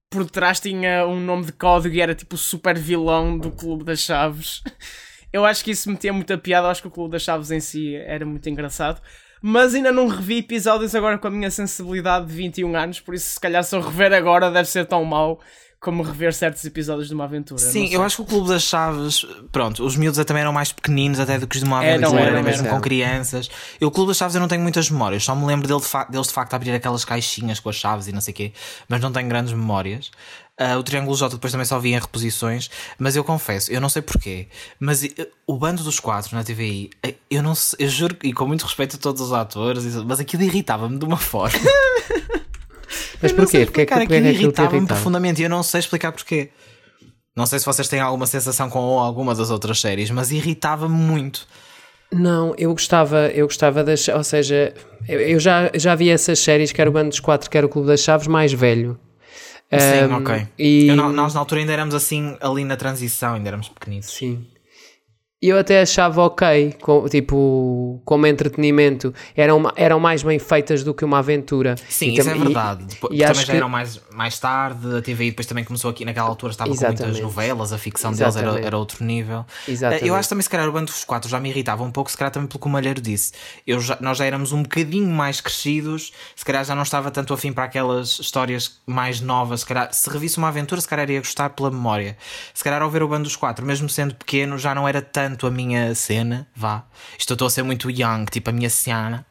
por 0.09 0.27
trás 0.29 0.59
tinha 0.59 1.05
um 1.07 1.19
nome 1.19 1.45
de 1.45 1.51
código 1.51 1.93
e 1.93 2.01
era 2.01 2.15
tipo 2.15 2.35
o 2.35 2.37
super 2.39 2.77
vilão 2.77 3.37
do 3.37 3.51
Clube 3.51 3.83
das 3.83 3.99
Chaves. 3.99 4.61
Eu 5.33 5.43
acho 5.43 5.63
que 5.63 5.71
isso 5.71 5.89
metia 5.89 6.13
muita 6.13 6.37
piada. 6.37 6.67
Eu 6.67 6.71
acho 6.71 6.81
que 6.81 6.87
o 6.87 6.91
Clube 6.91 7.11
das 7.11 7.23
Chaves 7.23 7.51
em 7.51 7.59
si 7.59 7.95
era 7.95 8.25
muito 8.25 8.47
engraçado. 8.47 9.01
Mas 9.41 9.75
ainda 9.75 9.91
não 9.91 10.07
revi 10.07 10.37
episódios 10.37 10.95
agora 10.95 11.17
com 11.17 11.27
a 11.27 11.31
minha 11.31 11.51
sensibilidade 11.51 12.27
de 12.27 12.33
21 12.33 12.77
anos, 12.77 13.01
por 13.01 13.13
isso 13.13 13.31
se 13.31 13.39
calhar 13.39 13.61
se 13.61 13.75
eu 13.75 13.81
rever 13.81 14.13
agora 14.13 14.49
deve 14.49 14.69
ser 14.69 14.85
tão 14.85 15.03
mau 15.03 15.41
como 15.83 16.01
rever 16.01 16.33
certos 16.33 16.63
episódios 16.63 17.09
de 17.09 17.13
uma 17.13 17.25
aventura. 17.25 17.59
Sim, 17.59 17.89
eu 17.91 18.01
acho 18.01 18.15
que 18.15 18.21
o 18.21 18.25
Clube 18.25 18.47
das 18.47 18.63
Chaves, 18.63 19.25
pronto, 19.51 19.83
os 19.83 19.97
miúdos 19.97 20.23
também 20.23 20.41
eram 20.41 20.53
mais 20.53 20.71
pequeninos 20.71 21.19
até 21.19 21.37
do 21.37 21.45
que 21.45 21.57
os 21.57 21.61
de 21.61 21.67
uma 21.67 21.79
aventura, 21.79 22.21
eram, 22.21 22.41
mesmo 22.41 22.65
eram. 22.65 22.77
com 22.77 22.81
crianças. 22.81 23.51
Eu, 23.81 23.89
o 23.89 23.91
Clube 23.91 24.07
das 24.07 24.17
Chaves 24.17 24.33
eu 24.33 24.39
não 24.39 24.47
tenho 24.47 24.61
muitas 24.61 24.89
memórias, 24.89 25.25
só 25.25 25.35
me 25.35 25.45
lembro 25.45 25.67
dele 25.67 25.81
de 25.81 26.11
deles 26.11 26.27
de 26.27 26.33
facto 26.33 26.53
abrir 26.53 26.71
aquelas 26.71 27.03
caixinhas 27.03 27.59
com 27.59 27.67
as 27.67 27.75
chaves 27.75 28.07
e 28.07 28.13
não 28.13 28.21
sei 28.21 28.31
o 28.31 28.35
quê, 28.35 28.53
mas 28.87 29.01
não 29.01 29.11
tenho 29.11 29.27
grandes 29.27 29.51
memórias. 29.51 30.09
Ah, 30.57 30.77
o 30.77 30.83
Triângulo 30.83 31.17
J 31.17 31.33
depois 31.33 31.51
também 31.51 31.65
só 31.65 31.79
vi 31.79 31.93
em 31.93 31.99
reposições, 31.99 32.69
mas 32.99 33.15
eu 33.15 33.23
confesso, 33.23 33.71
eu 33.71 33.81
não 33.81 33.89
sei 33.89 34.03
porquê, 34.03 34.47
mas 34.79 35.03
o 35.47 35.57
Bando 35.57 35.83
dos 35.83 35.99
Quatro 35.99 36.35
na 36.35 36.43
TVI, 36.43 36.91
eu 37.29 37.41
não 37.41 37.55
sei, 37.55 37.85
eu 37.85 37.89
juro, 37.89 38.15
e 38.23 38.31
com 38.31 38.45
muito 38.45 38.63
respeito 38.63 38.95
a 38.95 38.99
todos 38.99 39.19
os 39.19 39.33
atores, 39.33 39.83
mas 40.05 40.19
aquilo 40.19 40.43
irritava-me 40.43 40.99
de 40.99 41.05
uma 41.05 41.17
forma. 41.17 41.57
Mas 43.21 43.31
porquê? 43.31 43.65
Porque 43.65 43.81
é 43.81 43.85
que 43.85 43.93
aquilo 43.93 44.27
irritava-me 44.27 44.77
irritava? 44.79 44.85
profundamente 44.85 45.41
e 45.41 45.45
eu 45.45 45.49
não 45.49 45.63
sei 45.63 45.79
explicar 45.79 46.11
porquê. 46.11 46.49
Não 47.33 47.45
sei 47.45 47.57
se 47.57 47.65
vocês 47.65 47.87
têm 47.87 48.01
alguma 48.01 48.27
sensação 48.27 48.69
com 48.69 48.99
alguma 48.99 49.33
das 49.33 49.49
outras 49.49 49.79
séries, 49.79 50.11
mas 50.11 50.29
irritava-me 50.29 50.93
muito. 50.93 51.47
Não, 52.11 52.53
eu 52.57 52.71
gostava, 52.71 53.27
eu 53.29 53.47
gostava 53.47 53.83
das. 53.83 54.07
Ou 54.09 54.23
seja, 54.23 54.73
eu, 55.07 55.19
eu 55.19 55.39
já, 55.39 55.71
já 55.73 55.95
vi 55.95 56.09
essas 56.09 56.37
séries, 56.37 56.73
quer 56.73 56.87
o 56.87 56.91
Bando 56.91 57.09
dos 57.09 57.21
Quatro, 57.21 57.49
quer 57.49 57.63
o 57.63 57.69
Clube 57.69 57.87
das 57.87 58.01
Chaves, 58.01 58.27
mais 58.27 58.51
velho. 58.51 58.99
Sim, 59.79 60.13
Um, 60.13 60.17
ok. 60.17 60.47
E, 60.57 60.91
não- 60.95 61.11
nós 61.13 61.33
na 61.33 61.39
altura 61.39 61.61
ainda 61.61 61.73
éramos 61.73 61.95
assim, 61.95 62.37
ali 62.41 62.63
na 62.63 62.75
transição, 62.75 63.35
ainda 63.35 63.49
éramos 63.49 63.69
pequenitos. 63.69 64.09
Sim. 64.11 64.45
E 65.43 65.49
eu 65.49 65.59
até 65.59 65.81
achava 65.81 66.21
ok, 66.21 66.73
com- 66.81 67.05
tipo, 67.09 68.01
como 68.05 68.25
entretenimento, 68.25 69.13
eram, 69.35 69.61
eram 69.75 69.99
mais 69.99 70.23
bem 70.23 70.39
feitas 70.39 70.85
do 70.85 70.93
que 70.93 71.03
uma 71.03 71.19
aventura. 71.19 71.75
Sim, 71.89 72.11
E 72.11 72.17
isso 72.17 72.29
é 72.29 72.33
e- 72.33 72.39
verdade. 72.39 72.85
Depois, 72.85 73.13
e 73.13 73.21
também 73.21 73.35
já 73.35 73.51
que- 73.51 73.57
eram 73.57 73.67
mais, 73.67 73.99
mais 74.13 74.39
tarde, 74.39 74.95
a 74.95 75.01
TVI 75.01 75.31
depois 75.31 75.45
também 75.45 75.65
começou 75.65 75.91
aqui, 75.91 76.05
naquela 76.05 76.29
altura 76.29 76.51
estava 76.53 76.69
com 76.69 76.73
Exatamente. 76.77 77.01
muitas 77.03 77.19
novelas, 77.19 77.73
a 77.73 77.77
ficção 77.77 78.11
deles 78.13 78.37
era, 78.37 78.45
Exatamente. 78.45 78.65
era 78.67 78.77
outro 78.77 79.03
nível. 79.03 79.45
Exatamente. 79.67 80.07
Eu 80.07 80.15
acho 80.15 80.29
também, 80.29 80.43
se 80.43 80.49
calhar, 80.49 80.69
o 80.69 80.71
Bando 80.71 80.85
dos 80.85 81.03
Quatro 81.03 81.29
já 81.29 81.41
me 81.41 81.49
irritava 81.49 81.83
um 81.83 81.91
pouco, 81.91 82.09
se 82.09 82.15
calhar 82.15 82.31
também 82.31 82.47
pelo 82.47 82.61
que 82.61 82.67
o 82.67 82.69
Malheiro 82.69 83.01
disse. 83.01 83.33
Eu 83.67 83.81
já- 83.81 83.97
nós 83.99 84.17
já 84.19 84.23
éramos 84.25 84.53
um 84.53 84.63
bocadinho 84.63 85.09
mais 85.09 85.41
crescidos, 85.41 86.13
se 86.37 86.45
calhar 86.45 86.63
já 86.63 86.73
não 86.73 86.83
estava 86.83 87.11
tanto 87.11 87.33
afim 87.33 87.51
para 87.51 87.65
aquelas 87.65 88.17
histórias 88.17 88.77
mais 88.87 89.19
novas. 89.19 89.59
Se 89.59 89.65
calhar, 89.65 89.93
se 89.93 90.09
revisse 90.09 90.37
uma 90.37 90.47
aventura, 90.47 90.79
se 90.79 90.87
calhar 90.87 91.09
ia 91.09 91.19
gostar 91.19 91.49
pela 91.49 91.69
memória. 91.69 92.15
Se 92.53 92.63
calhar, 92.63 92.81
ao 92.81 92.89
ver 92.89 93.03
o 93.03 93.09
Bando 93.09 93.23
dos 93.23 93.35
Quatro, 93.35 93.65
mesmo 93.65 93.89
sendo 93.89 94.15
pequeno, 94.15 94.57
já 94.57 94.73
não 94.73 94.87
era 94.87 95.01
tanto 95.01 95.32
tanto 95.33 95.47
a 95.47 95.51
minha 95.51 95.93
cena, 95.95 96.47
vá. 96.55 96.85
Isto 97.17 97.31
eu 97.31 97.35
estou 97.35 97.47
a 97.47 97.49
ser 97.49 97.63
muito 97.63 97.89
young, 97.89 98.25
tipo 98.31 98.49
a 98.49 98.53
minha 98.53 98.69
cena. 98.69 99.25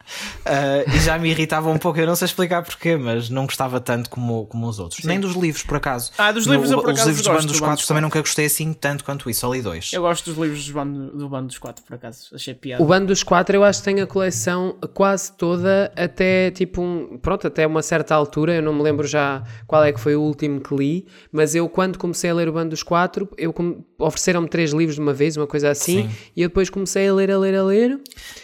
Uh, 0.45 0.91
e 0.95 1.01
já 1.01 1.17
me 1.17 1.31
irritava 1.31 1.71
um 1.71 1.79
pouco, 1.79 1.99
eu 1.99 2.07
não 2.07 2.17
sei 2.17 2.27
explicar 2.27 2.63
porquê, 2.63 2.97
mas 2.97 3.31
não 3.31 3.47
gostava 3.47 3.81
tanto 3.81 4.11
como, 4.11 4.47
como 4.47 4.67
os 4.67 4.79
outros. 4.79 5.01
Sim. 5.01 5.09
Nem 5.09 5.21
dos 5.21 5.35
livros, 5.35 5.63
por 5.63 5.77
acaso. 5.77 6.11
Ah, 6.19 6.33
dos 6.33 6.47
livros 6.47 6.71
no, 6.71 6.79
eu 6.79 6.83
por 6.83 6.91
acaso 6.91 7.11
Os 7.11 7.17
livros 7.17 7.25
do 7.25 7.33
Bando 7.33 7.47
dos 7.47 7.61
Quatro 7.61 7.87
também 7.87 8.03
nunca 8.03 8.21
gostei 8.21 8.47
assim 8.47 8.73
tanto 8.73 9.05
quanto 9.05 9.31
isso, 9.31 9.41
só 9.41 9.53
li 9.53 9.63
dois. 9.63 9.93
Eu 9.93 10.03
gosto 10.03 10.31
dos 10.31 10.39
livros 10.39 10.67
do 10.67 10.75
Bando, 10.75 11.17
do 11.17 11.29
Bando 11.29 11.47
dos 11.47 11.59
Quatro, 11.59 11.85
por 11.85 11.95
acaso. 11.95 12.35
Achei 12.35 12.55
piada. 12.55 12.83
O 12.83 12.87
Bando 12.87 13.07
dos 13.07 13.23
Quatro 13.23 13.57
eu 13.57 13.65
acho 13.65 13.79
que 13.79 13.85
tem 13.85 14.01
a 14.01 14.07
coleção 14.07 14.77
quase 14.93 15.33
toda 15.33 15.93
até 15.97 16.51
tipo 16.51 16.83
um, 16.83 17.19
pronto, 17.19 17.47
até 17.47 17.67
uma 17.67 17.83
certa 17.83 18.15
altura, 18.15 18.57
eu 18.57 18.63
não 18.63 18.75
me 18.75 18.83
lembro 18.83 19.07
já 19.07 19.43
qual 19.67 19.85
é 19.85 19.93
que 19.93 20.01
foi 20.01 20.17
o 20.17 20.21
último 20.21 20.61
que 20.61 20.75
li, 20.75 21.07
mas 21.31 21.55
eu 21.55 21.69
quando 21.69 21.97
comecei 21.97 22.31
a 22.31 22.35
ler 22.35 22.49
o 22.49 22.53
Bando 22.53 22.71
dos 22.71 22.83
Quatro, 22.83 23.29
eu 23.39 23.53
ofereceram-me 23.99 24.49
três 24.49 24.73
livros 24.73 24.97
de 24.97 25.01
uma 25.01 25.13
vez, 25.13 25.37
uma 25.37 25.47
coisa 25.47 25.71
assim, 25.71 25.92
Sim. 25.93 26.11
e 26.37 26.43
eu 26.43 26.49
depois 26.49 26.71
comecei 26.71 27.09
a 27.09 27.15
ler, 27.15 27.31
a 27.31 27.39
ler, 27.39 27.55
a 27.55 27.63
ler. 27.63 28.01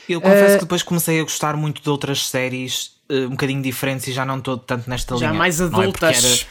Eu 0.09 0.20
confesso 0.20 0.55
uh, 0.55 0.59
que 0.59 0.64
depois 0.64 0.82
comecei 0.82 1.20
a 1.20 1.22
gostar 1.22 1.57
muito 1.57 1.82
de 1.82 1.88
outras 1.88 2.26
séries 2.26 2.92
uh, 3.11 3.26
um 3.26 3.30
bocadinho 3.30 3.62
diferentes 3.62 4.07
e 4.09 4.12
já 4.12 4.24
não 4.24 4.38
estou 4.38 4.57
tanto 4.57 4.88
nesta 4.88 5.14
já 5.14 5.20
linha. 5.20 5.32
Já 5.32 5.38
mais 5.38 5.61
adultas. 5.61 6.46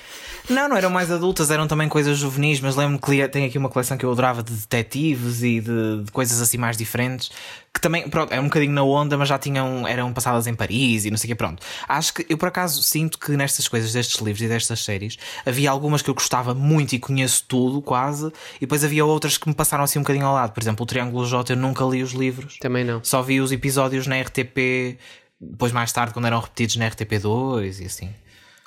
Não, 0.50 0.70
não 0.70 0.78
eram 0.78 0.90
mais 0.90 1.12
adultas, 1.12 1.52
eram 1.52 1.68
também 1.68 1.90
coisas 1.90 2.18
juvenis, 2.18 2.62
mas 2.62 2.76
lembro-me 2.76 3.00
que 3.00 3.28
tem 3.28 3.46
aqui 3.46 3.58
uma 3.58 3.68
coleção 3.68 3.98
que 3.98 4.06
eu 4.06 4.12
adorava 4.12 4.42
de 4.42 4.54
detetives 4.54 5.44
e 5.44 5.60
de, 5.60 6.04
de, 6.04 6.12
coisas 6.12 6.42
assim 6.42 6.58
mais 6.58 6.78
diferentes, 6.78 7.30
que 7.74 7.82
também, 7.82 8.10
pronto, 8.10 8.34
é 8.34 8.40
um 8.40 8.46
bocadinho 8.46 8.72
na 8.72 8.82
onda, 8.82 9.18
mas 9.18 9.28
já 9.28 9.38
tinham, 9.38 9.86
eram 9.86 10.14
passadas 10.14 10.48
em 10.48 10.56
Paris 10.56 11.04
e 11.04 11.12
não 11.12 11.18
sei 11.18 11.28
o 11.28 11.30
quê, 11.32 11.36
pronto. 11.36 11.62
Acho 11.88 12.14
que 12.14 12.26
eu 12.30 12.38
por 12.38 12.48
acaso 12.48 12.82
sinto 12.82 13.20
que 13.20 13.32
nestas 13.36 13.68
coisas, 13.68 13.92
destes 13.92 14.22
livros 14.22 14.42
e 14.42 14.48
destas 14.48 14.80
séries, 14.84 15.18
havia 15.46 15.70
algumas 15.70 16.02
que 16.02 16.10
eu 16.10 16.14
gostava 16.14 16.54
muito 16.54 16.94
e 16.94 17.00
conheço 17.00 17.44
tudo, 17.46 17.82
quase, 17.82 18.32
e 18.56 18.62
depois 18.62 18.86
havia 18.86 19.04
outras 19.04 19.38
que 19.38 19.50
me 19.50 19.54
passaram 19.54 19.84
assim 19.84 20.00
um 20.00 20.02
bocadinho 20.02 20.26
ao 20.26 20.34
lado. 20.34 20.54
Por 20.54 20.64
exemplo, 20.64 20.84
o 20.84 20.86
Triângulo 20.86 21.26
J, 21.26 21.52
eu 21.52 21.58
nunca 21.58 21.84
li 21.84 22.02
os 22.02 22.14
livros. 22.14 22.58
Também 22.60 22.86
não. 22.86 23.04
Só 23.04 23.22
vi 23.22 23.42
os 23.42 23.52
episódios 23.52 24.08
na 24.08 24.18
RTP, 24.22 24.98
depois 25.42 25.74
mais 25.74 25.92
tarde, 25.92 26.14
quando 26.14 26.26
eram 26.26 26.40
repetidos 26.40 26.78
na 26.78 26.90
RTP2 26.90 27.82
e 27.82 27.86
assim. 27.86 28.10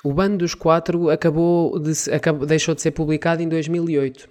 O 0.03 0.13
Bando 0.13 0.37
dos 0.37 0.55
Quatro 0.55 1.09
acabou 1.09 1.79
de, 1.79 1.93
acabou, 2.11 2.45
deixou 2.45 2.73
de 2.73 2.81
ser 2.81 2.91
publicado 2.91 3.41
em 3.41 3.47
2008. 3.47 4.27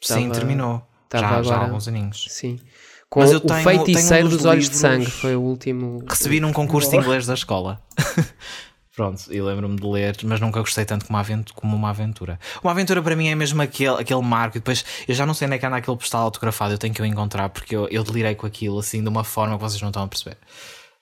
Sim, 0.00 0.30
terminou. 0.30 0.82
Já, 1.12 1.26
agora, 1.26 1.42
já 1.42 1.56
há 1.56 1.62
alguns 1.64 1.88
aninhos. 1.88 2.26
Sim. 2.28 2.60
Com 3.08 3.20
Mas 3.20 3.32
eu 3.32 3.38
o 3.38 3.40
tenho, 3.40 3.62
Feiticeiro 3.62 4.08
tenho 4.08 4.26
um 4.26 4.28
dos, 4.28 4.38
dos 4.38 4.46
Olhos 4.46 4.68
de 4.68 4.76
Sangue 4.76 5.10
foi 5.10 5.34
o 5.34 5.40
último. 5.40 6.04
Recebi 6.06 6.40
num 6.40 6.52
concurso 6.52 6.90
de 6.90 6.96
inglês 6.96 7.26
da 7.26 7.34
escola. 7.34 7.80
Pronto, 8.94 9.32
e 9.32 9.40
lembro-me 9.40 9.76
de 9.76 9.86
ler, 9.86 10.16
mas 10.24 10.40
nunca 10.40 10.58
gostei 10.58 10.84
tanto 10.84 11.06
como 11.06 11.16
uma, 11.16 11.20
aventura, 11.20 11.54
como 11.54 11.76
uma 11.76 11.90
aventura. 11.90 12.38
Uma 12.62 12.72
aventura 12.72 13.00
para 13.00 13.14
mim 13.14 13.28
é 13.28 13.34
mesmo 13.34 13.62
aquele, 13.62 14.00
aquele 14.00 14.20
marco, 14.22 14.56
e 14.56 14.60
depois 14.60 14.84
eu 15.06 15.14
já 15.14 15.24
não 15.24 15.34
sei 15.34 15.46
onde 15.46 15.54
é 15.54 15.58
que 15.58 15.64
anda 15.64 15.76
aquele 15.76 15.96
postal 15.96 16.22
autografado, 16.22 16.74
eu 16.74 16.78
tenho 16.78 16.92
que 16.92 17.00
o 17.00 17.04
encontrar 17.04 17.48
porque 17.48 17.76
eu, 17.76 17.86
eu 17.92 18.02
delirei 18.02 18.34
com 18.34 18.44
aquilo 18.44 18.80
assim 18.80 19.00
de 19.00 19.08
uma 19.08 19.22
forma 19.22 19.54
que 19.54 19.62
vocês 19.62 19.80
não 19.80 19.90
estão 19.90 20.02
a 20.02 20.08
perceber. 20.08 20.36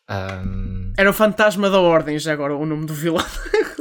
Um... 0.08 0.92
Era 0.96 1.10
o 1.10 1.12
Fantasma 1.12 1.68
da 1.68 1.80
Ordem, 1.80 2.18
já 2.18 2.32
agora 2.32 2.54
o 2.54 2.64
nome 2.64 2.86
do 2.86 2.94
vilão. 2.94 3.24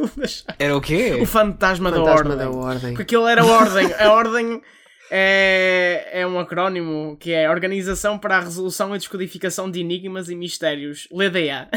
era 0.58 0.76
o 0.76 0.82
quê? 0.82 1.18
O 1.22 1.26
Fantasma, 1.26 1.92
da, 1.92 2.02
ordem. 2.02 2.38
da 2.38 2.50
Ordem. 2.50 2.90
Porque 2.92 3.04
aquilo 3.04 3.28
era 3.28 3.42
a 3.42 3.46
Ordem. 3.46 3.94
A 3.94 4.12
Ordem 4.12 4.62
é, 5.12 6.10
é 6.12 6.28
um 6.28 6.40
acrónimo 6.40 7.16
que 7.20 7.32
é 7.32 7.50
Organização 7.50 8.18
para 8.18 8.38
a 8.38 8.40
Resolução 8.40 8.96
e 8.96 8.98
Descodificação 8.98 9.70
de 9.70 9.80
Enigmas 9.80 10.30
e 10.30 10.36
Mistérios. 10.36 11.08
LDA. 11.12 11.70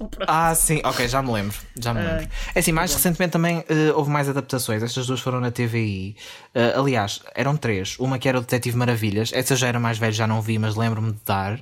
Ah, 0.26 0.54
sim, 0.54 0.80
ok, 0.84 1.06
já 1.06 1.22
me 1.22 1.32
lembro. 1.32 1.56
Já 1.78 1.92
me 1.94 2.00
lembro. 2.00 2.28
É 2.54 2.58
assim, 2.58 2.72
mais 2.72 2.92
recentemente 2.92 3.32
também 3.32 3.58
uh, 3.58 3.64
houve 3.94 4.10
mais 4.10 4.28
adaptações. 4.28 4.82
Estas 4.82 5.06
duas 5.06 5.20
foram 5.20 5.40
na 5.40 5.50
TVI. 5.50 6.16
Uh, 6.54 6.58
eh, 6.58 6.74
aliás, 6.76 7.20
eram 7.34 7.56
três. 7.56 7.96
Uma 7.98 8.18
que 8.18 8.28
era 8.28 8.38
o 8.38 8.40
Detetive 8.40 8.76
Maravilhas, 8.76 9.30
essa 9.32 9.54
já 9.54 9.68
era 9.68 9.78
mais 9.78 9.98
velha, 9.98 10.12
já 10.12 10.26
não 10.26 10.40
vi, 10.40 10.58
mas 10.58 10.74
lembro-me 10.76 11.12
de 11.12 11.20
dar. 11.24 11.60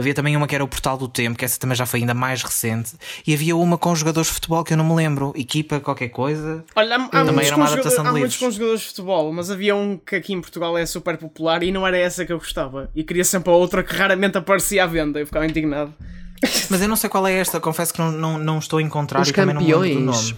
Havia 0.00 0.14
também 0.14 0.34
uma 0.34 0.46
que 0.46 0.54
era 0.54 0.64
o 0.64 0.68
Portal 0.68 0.96
do 0.96 1.06
Tempo, 1.06 1.38
que 1.38 1.44
essa 1.44 1.58
também 1.58 1.76
já 1.76 1.84
foi 1.84 2.00
ainda 2.00 2.14
mais 2.14 2.42
recente. 2.42 2.92
E 3.26 3.34
havia 3.34 3.54
uma 3.54 3.76
com 3.76 3.94
jogadores 3.94 4.28
de 4.28 4.34
futebol 4.34 4.64
que 4.64 4.72
eu 4.72 4.76
não 4.76 4.84
me 4.84 4.94
lembro. 4.94 5.32
Equipa, 5.36 5.78
qualquer 5.78 6.08
coisa. 6.08 6.64
Olha, 6.74 6.96
há, 6.96 7.04
há 7.04 7.24
também 7.24 7.46
era 7.46 7.54
uma 7.54 7.66
adaptação 7.66 8.04
de 8.04 8.08
há 8.08 8.12
muitos 8.12 8.36
com 8.38 8.50
jogadores 8.50 8.80
de 8.80 8.86
futebol, 8.88 9.30
mas 9.30 9.50
havia 9.50 9.76
um 9.76 9.98
que 9.98 10.16
aqui 10.16 10.32
em 10.32 10.40
Portugal 10.40 10.76
é 10.78 10.86
super 10.86 11.18
popular 11.18 11.62
e 11.62 11.70
não 11.70 11.86
era 11.86 11.98
essa 11.98 12.24
que 12.24 12.32
eu 12.32 12.38
gostava. 12.38 12.90
E 12.94 13.04
queria 13.04 13.24
sempre 13.24 13.50
a 13.50 13.54
outra 13.54 13.82
que 13.82 13.94
raramente 13.94 14.38
aparecia 14.38 14.84
à 14.84 14.86
venda. 14.86 15.20
Eu 15.20 15.26
ficava 15.26 15.46
indignado. 15.46 15.92
Mas 16.68 16.80
eu 16.80 16.88
não 16.88 16.96
sei 16.96 17.10
qual 17.10 17.26
é 17.26 17.34
esta, 17.34 17.60
confesso 17.60 17.92
que 17.92 18.00
não, 18.00 18.10
não, 18.10 18.38
não 18.38 18.58
estou 18.58 18.78
a 18.78 18.82
encontrar 18.82 19.20
Os 19.20 19.28
e 19.28 19.32
campeões. 19.32 19.58
também 19.58 19.68
não 19.68 19.80
me 19.82 19.88
lembro 19.88 20.12
do 20.12 20.12
nome. 20.12 20.36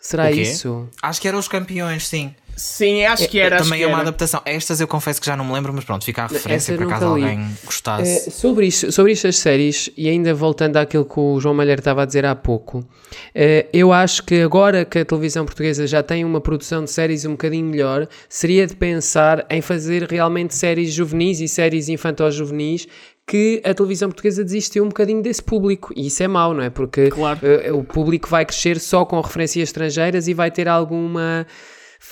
Será 0.00 0.32
isso? 0.32 0.88
Acho 1.02 1.20
que 1.20 1.28
eram 1.28 1.38
os 1.38 1.46
campeões, 1.46 2.08
sim. 2.08 2.34
Sim, 2.56 3.04
acho 3.06 3.26
que 3.28 3.38
era. 3.38 3.56
Também 3.56 3.82
é 3.82 3.86
uma 3.86 3.98
era. 3.98 4.08
adaptação. 4.08 4.42
Estas 4.44 4.80
eu 4.80 4.88
confesso 4.88 5.18
que 5.18 5.26
já 5.26 5.34
não 5.34 5.44
me 5.44 5.52
lembro, 5.52 5.72
mas 5.72 5.84
pronto, 5.84 6.04
fica 6.04 6.24
a 6.24 6.26
referência 6.26 6.76
por 6.76 6.86
acaso 6.86 7.06
alguém 7.06 7.48
gostasse. 7.64 8.28
Uh, 8.28 8.32
sobre, 8.32 8.66
isto, 8.66 8.92
sobre 8.92 9.12
estas 9.12 9.38
séries, 9.38 9.90
e 9.96 10.08
ainda 10.08 10.34
voltando 10.34 10.76
àquilo 10.76 11.04
que 11.04 11.18
o 11.18 11.40
João 11.40 11.54
Malheiro 11.54 11.80
estava 11.80 12.02
a 12.02 12.04
dizer 12.04 12.26
há 12.26 12.34
pouco, 12.34 12.80
uh, 12.80 12.86
eu 13.72 13.92
acho 13.92 14.22
que 14.24 14.42
agora 14.42 14.84
que 14.84 14.98
a 14.98 15.04
televisão 15.04 15.46
portuguesa 15.46 15.86
já 15.86 16.02
tem 16.02 16.22
uma 16.22 16.40
produção 16.40 16.84
de 16.84 16.90
séries 16.90 17.24
um 17.24 17.32
bocadinho 17.32 17.66
melhor, 17.66 18.06
seria 18.28 18.66
de 18.66 18.76
pensar 18.76 19.46
em 19.48 19.62
fazer 19.62 20.02
realmente 20.04 20.54
séries 20.54 20.92
juvenis 20.92 21.40
e 21.40 21.48
séries 21.48 21.88
infantos-juvenis 21.88 22.86
que 23.30 23.62
a 23.64 23.72
televisão 23.72 24.08
portuguesa 24.08 24.42
desistiu 24.42 24.82
um 24.82 24.88
bocadinho 24.88 25.22
desse 25.22 25.40
público. 25.40 25.92
E 25.94 26.08
isso 26.08 26.20
é 26.20 26.26
mau, 26.26 26.52
não 26.52 26.64
é? 26.64 26.68
Porque 26.68 27.10
claro. 27.10 27.38
uh, 27.46 27.78
o 27.78 27.84
público 27.84 28.28
vai 28.28 28.44
crescer 28.44 28.80
só 28.80 29.04
com 29.04 29.20
referências 29.20 29.68
estrangeiras 29.68 30.26
e 30.26 30.34
vai 30.34 30.50
ter 30.50 30.66
alguma 30.66 31.46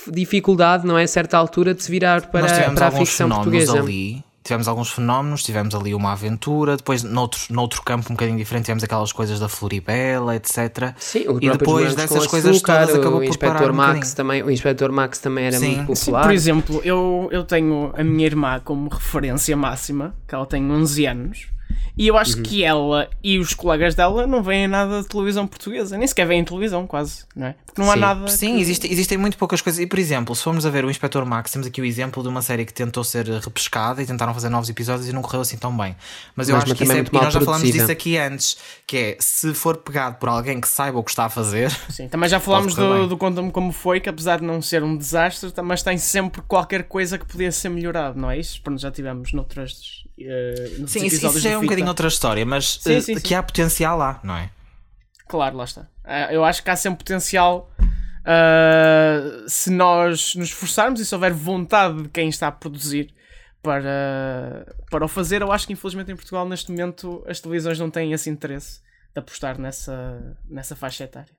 dificuldade, 0.07 0.87
não 0.87 0.97
é? 0.97 1.03
A 1.03 1.09
certa 1.09 1.37
altura 1.37 1.75
de 1.75 1.83
se 1.83 1.91
virar 1.91 2.31
para, 2.31 2.73
para 2.73 2.87
a 2.87 2.91
ficção 2.93 3.29
portuguesa. 3.29 3.81
Ali 3.81 4.23
tivemos 4.49 4.67
alguns 4.67 4.91
fenómenos, 4.91 5.43
tivemos 5.43 5.75
ali 5.75 5.95
uma 5.95 6.13
aventura, 6.13 6.77
depois 6.77 7.03
noutro, 7.03 7.41
noutro 7.51 7.83
campo 7.83 8.07
um 8.11 8.15
bocadinho 8.15 8.39
diferente 8.39 8.65
tivemos 8.65 8.83
aquelas 8.83 9.13
coisas 9.13 9.39
da 9.39 9.49
Floribela, 9.49 10.35
etc. 10.35 10.95
Sim, 10.97 11.25
e 11.41 11.51
depois 11.51 11.95
dessas 11.95 12.27
coisas 12.27 12.57
açúcar, 12.57 12.87
todas 12.87 12.97
acabou 12.97 13.21
o 13.21 13.25
Inspector 13.25 13.73
Max 13.73 14.13
um 14.13 14.17
também, 14.17 14.43
o 14.43 14.51
Inspector 14.51 14.91
Max 14.91 15.19
também 15.19 15.45
era 15.45 15.59
Sim. 15.59 15.77
muito 15.77 15.87
popular. 15.87 16.23
Sim, 16.23 16.29
por 16.29 16.35
exemplo, 16.35 16.81
eu, 16.83 17.29
eu 17.31 17.45
tenho 17.45 17.93
a 17.95 18.03
minha 18.03 18.27
irmã 18.27 18.61
como 18.65 18.89
referência 18.89 19.57
máxima, 19.57 20.15
que 20.27 20.35
ela 20.35 20.47
tem 20.47 20.71
11 20.71 21.07
anos. 21.07 21.58
E 21.97 22.07
eu 22.07 22.17
acho 22.17 22.37
uhum. 22.37 22.43
que 22.45 22.63
ela 22.63 23.11
e 23.25 23.39
os 23.39 23.55
colegas 23.55 23.95
dela 23.97 24.25
não 24.25 24.41
veem 24.41 24.69
nada 24.69 25.03
de 25.03 25.09
televisão 25.09 25.49
portuguesa, 25.49 25.99
nem 25.99 26.07
sequer 26.07 26.27
veem 26.29 26.45
televisão, 26.45 26.87
quase, 26.87 27.25
não 27.35 27.49
é? 27.49 27.57
Porque 27.67 27.81
não 27.81 27.89
Sim. 27.89 27.93
há 27.93 27.97
nada. 27.97 28.29
Sim, 28.29 28.55
que... 28.55 28.61
existe, 28.61 28.93
existem 28.93 29.19
muito 29.19 29.37
poucas 29.37 29.61
coisas. 29.61 29.81
E 29.81 29.87
por 29.87 29.99
exemplo, 29.99 30.35
se 30.35 30.43
formos 30.45 30.65
a 30.65 30.71
ver 30.71 30.85
o 30.85 30.91
Inspector 30.91 31.27
Max, 31.27 31.51
temos 31.51 31.67
aqui 31.67 31.81
o 31.81 31.85
exemplo 31.85 32.23
de 32.23 32.29
uma 32.29 32.41
série 32.41 32.65
que 32.65 32.73
tentou 32.73 33.03
ser 33.03 33.27
repescada 33.27 34.01
e 34.01 34.07
tentaram 34.07 34.33
fazer 34.33 34.49
novos 34.49 34.69
episódios 34.71 35.09
e 35.09 35.13
não 35.13 35.23
correu 35.23 35.41
assim 35.41 35.57
tão 35.57 35.77
bem. 35.77 35.97
Mas 36.37 36.49
eu 36.49 36.55
Mas 36.55 36.65
acho 36.65 36.75
que 36.77 36.85
isso 36.85 36.93
é, 36.93 36.99
e 37.01 37.09
nós 37.13 37.35
já 37.35 37.41
falamos 37.41 37.73
disso 37.73 37.91
aqui 37.91 38.17
antes, 38.17 38.57
que 38.87 38.97
é 38.97 39.17
se 39.19 39.53
for 39.53 39.77
pegado 39.79 40.17
por 40.19 40.29
alguém 40.29 40.61
que 40.61 40.69
saiba 40.69 40.99
o 40.99 41.03
que 41.03 41.11
está 41.11 41.25
a 41.25 41.29
fazer. 41.29 41.71
Sim, 41.91 42.09
também 42.09 42.29
já 42.29 42.39
falámos 42.39 42.77
do, 42.77 43.09
do 43.09 43.17
Conta-me 43.17 43.51
Como 43.51 43.73
Foi, 43.73 43.99
que 43.99 44.09
apesar 44.09 44.39
de 44.39 44.45
não 44.45 44.63
ser 44.63 44.85
um 44.85 44.97
desastre, 44.97 45.53
mas 45.65 45.83
tem 45.83 45.99
sempre 45.99 46.43
qualquer 46.47 46.85
coisa 46.85 47.19
que 47.19 47.27
podia 47.27 47.51
ser 47.51 47.71
melhorado, 47.71 48.21
não 48.21 48.31
é 48.31 48.39
isso? 48.39 48.61
Pronto, 48.63 48.81
já 48.81 48.91
tivemos 48.91 49.33
noutras 49.33 49.98
Uh, 50.19 50.89
Sim, 50.89 51.07
isso, 51.07 51.27
isso 51.27 51.49
é 51.49 51.57
um 51.57 51.63
bocadinho 51.63 51.89
outra 51.89 52.09
história, 52.09 52.45
mas 52.45 52.79
sim, 52.81 52.97
uh, 52.97 53.03
sim, 53.03 53.21
que 53.21 53.35
há 53.35 53.43
potencial 53.43 53.97
lá, 53.97 54.21
não 54.25 54.37
é? 54.37 54.51
Claro, 55.29 55.57
lá 55.57 55.65
está. 55.65 55.83
Uh, 56.05 56.33
eu 56.33 56.45
acho 56.45 56.63
que 56.63 56.71
há 56.71 56.77
sempre 56.77 56.99
potencial 56.99 57.71
uh, 57.81 59.49
se 59.49 59.71
nós 59.71 60.35
nos 60.35 60.49
esforçarmos 60.49 61.01
e 61.01 61.07
se 61.07 61.15
houver 61.15 61.33
vontade 61.33 62.03
de 62.03 62.09
quem 62.09 62.29
está 62.29 62.49
a 62.49 62.53
produzir 62.53 63.15
para, 63.63 64.67
para 64.91 65.05
o 65.05 65.09
fazer. 65.09 65.43
Eu 65.43 65.53
acho 65.53 65.67
que 65.67 65.73
infelizmente 65.73 66.11
em 66.11 66.17
Portugal 66.17 66.49
neste 66.49 66.71
momento 66.71 67.25
as 67.29 67.41
televisões 67.41 67.79
não 67.79 67.91
têm 67.91 68.13
esse 68.13 68.29
interesse 68.29 68.81
de 69.13 69.21
apostar 69.21 69.59
nessa, 69.59 70.37
nessa 70.49 70.75
faixa 70.75 71.05
etária. 71.05 71.33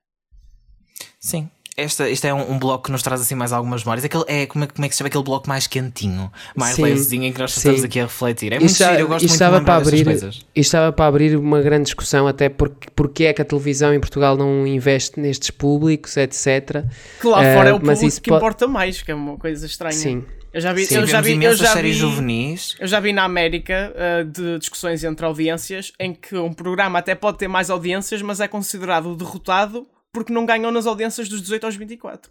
Sim, 1.18 1.50
esta, 1.76 2.08
este 2.08 2.26
é 2.26 2.34
um, 2.34 2.52
um, 2.52 2.58
bloco 2.58 2.84
que 2.84 2.92
nos 2.92 3.02
traz 3.02 3.20
assim 3.20 3.34
mais 3.34 3.52
algumas 3.52 3.82
memórias. 3.84 4.04
Aquele, 4.04 4.24
é, 4.26 4.46
como, 4.46 4.64
é, 4.64 4.66
como 4.66 4.84
é 4.84 4.88
que 4.88 4.94
se 4.94 4.98
chama 4.98 5.08
aquele 5.08 5.24
bloco 5.24 5.48
mais 5.48 5.66
quentinho, 5.66 6.30
mais 6.54 6.76
levezinho 6.76 7.24
em 7.24 7.32
que 7.32 7.38
nós 7.38 7.56
estamos 7.56 7.84
aqui 7.84 8.00
a 8.00 8.04
refletir. 8.04 8.52
É 8.52 8.58
muito 8.58 8.72
giro, 8.72 8.90
eu 8.92 9.08
gosto 9.08 9.26
muito 9.26 9.38
de 9.38 9.44
lembrar 9.44 9.60
para 9.62 9.76
abrir, 9.76 10.04
coisas. 10.04 10.34
Isto 10.36 10.46
estava 10.54 10.92
para 10.92 11.06
abrir 11.06 11.36
uma 11.36 11.60
grande 11.60 11.84
discussão 11.84 12.26
até 12.26 12.48
porque, 12.48 12.88
porque 12.94 13.24
é 13.24 13.32
que 13.32 13.42
a 13.42 13.44
televisão 13.44 13.94
em 13.94 14.00
Portugal 14.00 14.36
não 14.36 14.66
investe 14.66 15.18
nestes 15.18 15.50
públicos, 15.50 16.16
etc. 16.16 16.84
Que 17.20 17.26
lá 17.26 17.40
uh, 17.40 17.54
fora 17.54 17.70
é 17.70 17.72
o 17.72 17.80
público 17.80 18.20
que 18.20 18.30
pode... 18.30 18.36
importa 18.36 18.68
mais, 18.68 19.02
que 19.02 19.10
é 19.10 19.14
uma 19.14 19.36
coisa 19.36 19.66
estranha. 19.66 19.92
Sim. 19.92 20.24
Eu 20.52 20.60
já 20.60 20.72
vi, 20.72 20.84
Sim, 20.84 20.96
eu 20.96 21.06
já 21.06 21.20
vi, 21.20 21.44
eu 21.44 21.54
já 21.54 21.74
vi, 21.76 21.92
juvenis. 21.92 22.76
Eu 22.80 22.88
já 22.88 22.98
vi 22.98 23.12
na 23.12 23.22
América 23.22 23.94
uh, 23.94 24.24
de 24.24 24.58
discussões 24.58 25.04
entre 25.04 25.24
audiências 25.24 25.92
em 25.98 26.12
que 26.12 26.36
um 26.36 26.52
programa 26.52 26.98
até 26.98 27.14
pode 27.14 27.38
ter 27.38 27.46
mais 27.46 27.70
audiências, 27.70 28.20
mas 28.20 28.40
é 28.40 28.48
considerado 28.48 29.14
derrotado 29.14 29.86
porque 30.12 30.32
não 30.32 30.44
ganhou 30.44 30.72
nas 30.72 30.86
audiências 30.86 31.28
dos 31.28 31.40
18 31.40 31.66
aos 31.66 31.76
24 31.76 32.30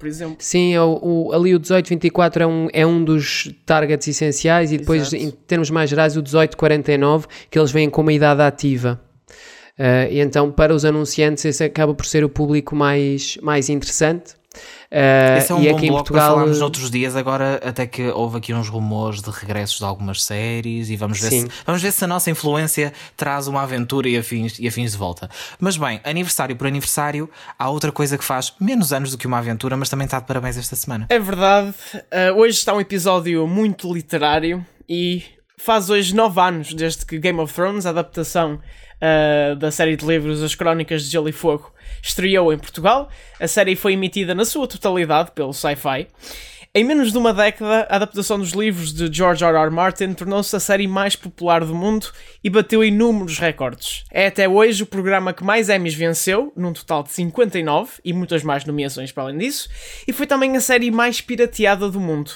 por 0.00 0.08
exemplo. 0.08 0.36
Sim, 0.38 0.72
é 0.72 0.80
o, 0.80 0.98
o, 1.02 1.32
ali 1.32 1.54
o 1.54 1.60
18-24 1.60 2.40
é 2.40 2.46
um, 2.46 2.68
é 2.72 2.86
um 2.86 3.04
dos 3.04 3.52
targets 3.66 4.08
essenciais 4.08 4.72
e 4.72 4.78
depois, 4.78 5.12
Exato. 5.12 5.16
em 5.16 5.30
termos 5.30 5.68
mais 5.68 5.90
gerais, 5.90 6.16
o 6.16 6.22
18-49, 6.22 7.26
que 7.50 7.58
eles 7.58 7.70
vêm 7.70 7.90
com 7.90 8.00
uma 8.00 8.12
idade 8.12 8.40
ativa. 8.40 8.98
Uh, 9.78 10.10
e 10.10 10.20
então, 10.20 10.50
para 10.50 10.74
os 10.74 10.86
anunciantes, 10.86 11.44
esse 11.44 11.62
acaba 11.62 11.94
por 11.94 12.06
ser 12.06 12.24
o 12.24 12.30
público 12.30 12.74
mais, 12.74 13.36
mais 13.42 13.68
interessante. 13.68 14.39
Uh, 14.92 15.38
Esse 15.38 15.52
é 15.52 15.54
um 15.54 15.62
e 15.62 15.68
bom 15.70 15.76
aqui 15.76 15.86
em 15.86 15.90
Portugal... 15.90 16.20
para 16.20 16.34
falarmos 16.34 16.58
noutros 16.58 16.90
dias, 16.90 17.14
agora 17.14 17.60
até 17.64 17.86
que 17.86 18.08
houve 18.08 18.38
aqui 18.38 18.52
uns 18.52 18.68
rumores 18.68 19.22
de 19.22 19.30
regressos 19.30 19.78
de 19.78 19.84
algumas 19.84 20.20
séries 20.24 20.90
e 20.90 20.96
vamos 20.96 21.20
ver, 21.20 21.30
se, 21.30 21.48
vamos 21.64 21.80
ver 21.80 21.92
se 21.92 22.04
a 22.04 22.08
nossa 22.08 22.28
influência 22.28 22.92
traz 23.16 23.46
uma 23.46 23.62
aventura 23.62 24.08
e 24.08 24.18
afins, 24.18 24.58
e 24.58 24.66
afins 24.66 24.90
de 24.90 24.98
volta. 24.98 25.30
Mas 25.60 25.76
bem, 25.76 26.00
aniversário 26.02 26.56
por 26.56 26.66
aniversário, 26.66 27.30
há 27.56 27.70
outra 27.70 27.92
coisa 27.92 28.18
que 28.18 28.24
faz 28.24 28.52
menos 28.60 28.92
anos 28.92 29.12
do 29.12 29.18
que 29.18 29.28
uma 29.28 29.38
aventura, 29.38 29.76
mas 29.76 29.88
também 29.88 30.06
está 30.06 30.18
de 30.18 30.26
parabéns 30.26 30.56
esta 30.56 30.74
semana. 30.74 31.06
É 31.08 31.20
verdade, 31.20 31.72
uh, 31.94 32.36
hoje 32.36 32.58
está 32.58 32.74
um 32.74 32.80
episódio 32.80 33.46
muito 33.46 33.92
literário 33.94 34.66
e 34.88 35.22
faz 35.56 35.88
hoje 35.88 36.16
nove 36.16 36.40
anos 36.40 36.74
desde 36.74 37.06
que 37.06 37.16
Game 37.18 37.38
of 37.38 37.54
Thrones, 37.54 37.86
a 37.86 37.90
adaptação 37.90 38.54
uh, 38.54 39.54
da 39.54 39.70
série 39.70 39.94
de 39.94 40.04
livros 40.04 40.42
As 40.42 40.56
Crónicas 40.56 41.04
de 41.04 41.10
Gelo 41.10 41.28
e 41.28 41.32
Fogo, 41.32 41.72
estreou 42.02 42.52
em 42.52 42.58
Portugal. 42.58 43.08
A 43.38 43.48
série 43.48 43.76
foi 43.76 43.94
emitida 43.94 44.34
na 44.34 44.44
sua 44.44 44.66
totalidade 44.66 45.30
pelo 45.32 45.52
Sci-Fi. 45.52 46.08
Em 46.72 46.84
menos 46.84 47.10
de 47.10 47.18
uma 47.18 47.34
década, 47.34 47.84
a 47.90 47.96
adaptação 47.96 48.38
dos 48.38 48.52
livros 48.52 48.94
de 48.94 49.12
George 49.12 49.44
R. 49.44 49.56
R. 49.56 49.70
Martin 49.70 50.12
tornou-se 50.12 50.54
a 50.54 50.60
série 50.60 50.86
mais 50.86 51.16
popular 51.16 51.64
do 51.64 51.74
mundo 51.74 52.12
e 52.44 52.48
bateu 52.48 52.84
inúmeros 52.84 53.40
recordes. 53.40 54.04
É 54.08 54.28
até 54.28 54.48
hoje 54.48 54.84
o 54.84 54.86
programa 54.86 55.32
que 55.32 55.42
mais 55.42 55.68
Emmys 55.68 55.94
venceu, 55.94 56.52
num 56.56 56.72
total 56.72 57.02
de 57.02 57.10
59, 57.10 57.94
e 58.04 58.12
muitas 58.12 58.44
mais 58.44 58.64
nomeações 58.64 59.10
para 59.10 59.24
além 59.24 59.38
disso, 59.38 59.68
e 60.06 60.12
foi 60.12 60.28
também 60.28 60.56
a 60.56 60.60
série 60.60 60.92
mais 60.92 61.20
pirateada 61.20 61.90
do 61.90 61.98
mundo. 61.98 62.30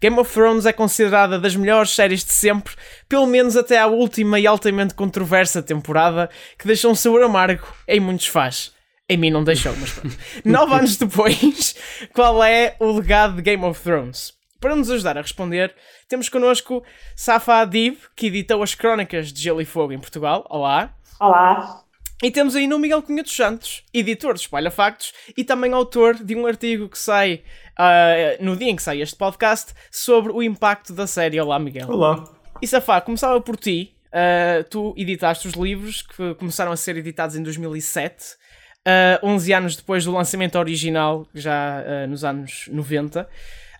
Game 0.00 0.18
of 0.18 0.32
Thrones 0.32 0.66
é 0.66 0.72
considerada 0.72 1.38
das 1.38 1.54
melhores 1.54 1.90
séries 1.90 2.24
de 2.24 2.32
sempre, 2.32 2.74
pelo 3.08 3.26
menos 3.28 3.56
até 3.56 3.78
à 3.78 3.86
última 3.86 4.40
e 4.40 4.46
altamente 4.48 4.92
controversa 4.92 5.62
temporada, 5.62 6.28
que 6.58 6.66
deixou 6.66 6.90
um 6.90 6.96
sabor 6.96 7.22
amargo 7.22 7.68
em 7.86 8.00
muitos 8.00 8.26
fãs. 8.26 8.76
Em 9.10 9.16
mim 9.16 9.30
não 9.30 9.42
deixou, 9.42 9.74
mas 9.76 9.92
pronto. 9.92 10.18
Nove 10.44 10.74
anos 10.74 10.96
depois, 10.98 11.74
qual 12.12 12.44
é 12.44 12.76
o 12.78 12.92
legado 12.92 13.36
de 13.36 13.42
Game 13.42 13.64
of 13.64 13.82
Thrones? 13.82 14.34
Para 14.60 14.76
nos 14.76 14.90
ajudar 14.90 15.16
a 15.16 15.22
responder, 15.22 15.74
temos 16.06 16.28
connosco 16.28 16.84
Safa 17.16 17.60
Adib, 17.60 17.96
que 18.14 18.26
editou 18.26 18.62
as 18.62 18.74
Crónicas 18.74 19.32
de 19.32 19.40
Gelo 19.40 19.62
e 19.62 19.64
Fogo 19.64 19.94
em 19.94 19.98
Portugal. 19.98 20.44
Olá. 20.50 20.94
Olá. 21.18 21.84
E 22.22 22.30
temos 22.30 22.54
aí 22.54 22.66
no 22.66 22.78
Miguel 22.78 23.00
Cunha 23.00 23.22
dos 23.22 23.34
Santos, 23.34 23.82
editor 23.94 24.34
de 24.34 24.40
Espalha 24.40 24.70
Factos 24.70 25.14
e 25.34 25.42
também 25.42 25.72
autor 25.72 26.16
de 26.16 26.34
um 26.34 26.46
artigo 26.46 26.88
que 26.88 26.98
sai 26.98 27.42
uh, 27.78 28.44
no 28.44 28.56
dia 28.56 28.68
em 28.68 28.76
que 28.76 28.82
sai 28.82 29.00
este 29.00 29.16
podcast 29.16 29.72
sobre 29.90 30.32
o 30.32 30.42
impacto 30.42 30.92
da 30.92 31.06
série. 31.06 31.40
Olá, 31.40 31.58
Miguel. 31.58 31.88
Olá. 31.88 32.24
E 32.60 32.66
Safá, 32.66 33.00
começava 33.00 33.40
por 33.40 33.56
ti. 33.56 33.94
Uh, 34.08 34.64
tu 34.68 34.94
editaste 34.96 35.46
os 35.46 35.54
livros 35.54 36.02
que 36.02 36.34
começaram 36.34 36.72
a 36.72 36.76
ser 36.76 36.96
editados 36.96 37.36
em 37.36 37.42
2007, 37.42 38.36
uh, 39.22 39.26
11 39.26 39.52
anos 39.52 39.76
depois 39.76 40.04
do 40.04 40.12
lançamento 40.12 40.58
original, 40.58 41.26
já 41.34 41.82
uh, 41.82 42.08
nos 42.08 42.24
anos 42.24 42.68
90. 42.72 43.28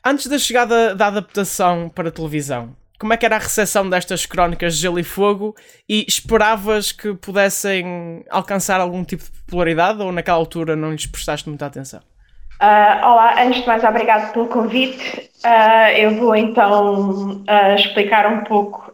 Antes 0.05 0.27
da 0.27 0.39
chegada 0.39 0.95
da 0.95 1.07
adaptação 1.07 1.89
para 1.89 2.11
televisão, 2.11 2.77
como 2.99 3.13
é 3.13 3.17
que 3.17 3.25
era 3.25 3.37
a 3.37 3.39
recepção 3.39 3.89
destas 3.89 4.27
crónicas 4.27 4.75
de 4.75 4.83
Gelo 4.83 4.99
e 4.99 5.05
Fogo 5.05 5.55
e 5.89 6.05
esperavas 6.09 6.91
que 6.93 7.15
pudessem 7.15 8.25
alcançar 8.29 8.81
algum 8.81 9.05
tipo 9.05 9.23
de 9.23 9.31
popularidade 9.31 10.03
ou 10.03 10.11
naquela 10.11 10.37
altura 10.37 10.75
não 10.75 10.93
lhes 10.93 11.07
prestaste 11.07 11.49
muita 11.49 11.67
atenção? 11.67 12.01
Uh, 12.61 13.07
olá, 13.07 13.41
antes 13.41 13.61
de 13.61 13.67
mais, 13.69 13.85
obrigado 13.85 14.33
pelo 14.33 14.49
convite. 14.49 15.31
Uh, 15.45 15.97
eu 15.97 16.17
vou 16.17 16.35
então 16.35 17.43
uh, 17.43 17.75
explicar 17.77 18.27
um 18.27 18.43
pouco 18.43 18.93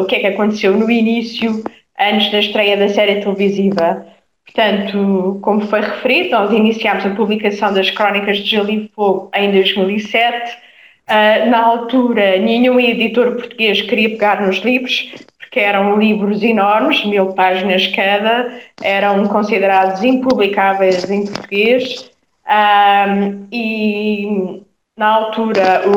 o 0.00 0.06
que 0.06 0.16
é 0.16 0.20
que 0.20 0.26
aconteceu 0.28 0.74
no 0.74 0.90
início, 0.90 1.62
antes 2.00 2.32
da 2.32 2.38
estreia 2.38 2.78
da 2.78 2.88
série 2.88 3.20
televisiva. 3.20 4.06
Portanto, 4.44 5.38
como 5.42 5.62
foi 5.62 5.80
referido, 5.80 6.30
nós 6.30 6.52
iniciámos 6.52 7.06
a 7.06 7.10
publicação 7.10 7.72
das 7.72 7.90
Crónicas 7.90 8.38
de 8.38 8.50
Gelo 8.50 8.70
e 8.70 8.90
Fogo 8.94 9.30
em 9.34 9.50
2007. 9.50 10.56
na 11.48 11.64
altura, 11.64 12.38
nenhum 12.38 12.78
editor 12.78 13.32
português 13.32 13.82
queria 13.82 14.10
pegar 14.10 14.40
nos 14.46 14.58
livros, 14.58 15.12
porque 15.38 15.60
eram 15.60 15.98
livros 15.98 16.42
enormes, 16.42 17.04
mil 17.04 17.32
páginas 17.32 17.86
cada, 17.88 18.60
eram 18.82 19.26
considerados 19.26 20.02
impublicáveis 20.02 21.10
em 21.10 21.26
português. 21.26 22.10
Um, 22.46 23.46
e 23.50 24.62
na 24.96 25.06
altura 25.06 25.88
o, 25.88 25.96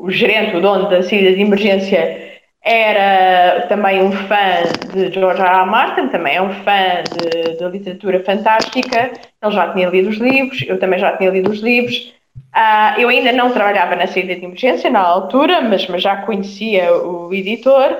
o, 0.00 0.04
o, 0.04 0.10
gerente, 0.10 0.56
o 0.56 0.60
dono 0.60 0.88
da 0.88 1.02
saída 1.02 1.32
de 1.32 1.42
emergência, 1.42 2.33
era 2.64 3.66
também 3.68 4.02
um 4.02 4.10
fã 4.10 4.62
de 4.90 5.12
George 5.12 5.42
R. 5.42 5.48
R. 5.48 5.66
Martin, 5.66 6.08
também 6.08 6.36
é 6.36 6.42
um 6.42 6.52
fã 6.64 7.04
de 7.58 7.68
literatura 7.68 8.24
fantástica. 8.24 9.12
Ele 9.42 9.52
já 9.52 9.72
tinha 9.74 9.88
lido 9.90 10.08
os 10.08 10.16
livros, 10.16 10.64
eu 10.66 10.78
também 10.78 10.98
já 10.98 11.14
tinha 11.16 11.30
lido 11.30 11.50
os 11.50 11.60
livros. 11.60 12.14
Uh, 12.56 12.98
eu 13.00 13.08
ainda 13.10 13.32
não 13.32 13.52
trabalhava 13.52 13.94
na 13.96 14.06
saída 14.06 14.34
de 14.34 14.44
emergência 14.44 14.88
na 14.88 15.00
altura, 15.00 15.60
mas, 15.60 15.86
mas 15.88 16.02
já 16.02 16.16
conhecia 16.16 16.90
o 16.94 17.32
editor. 17.34 17.98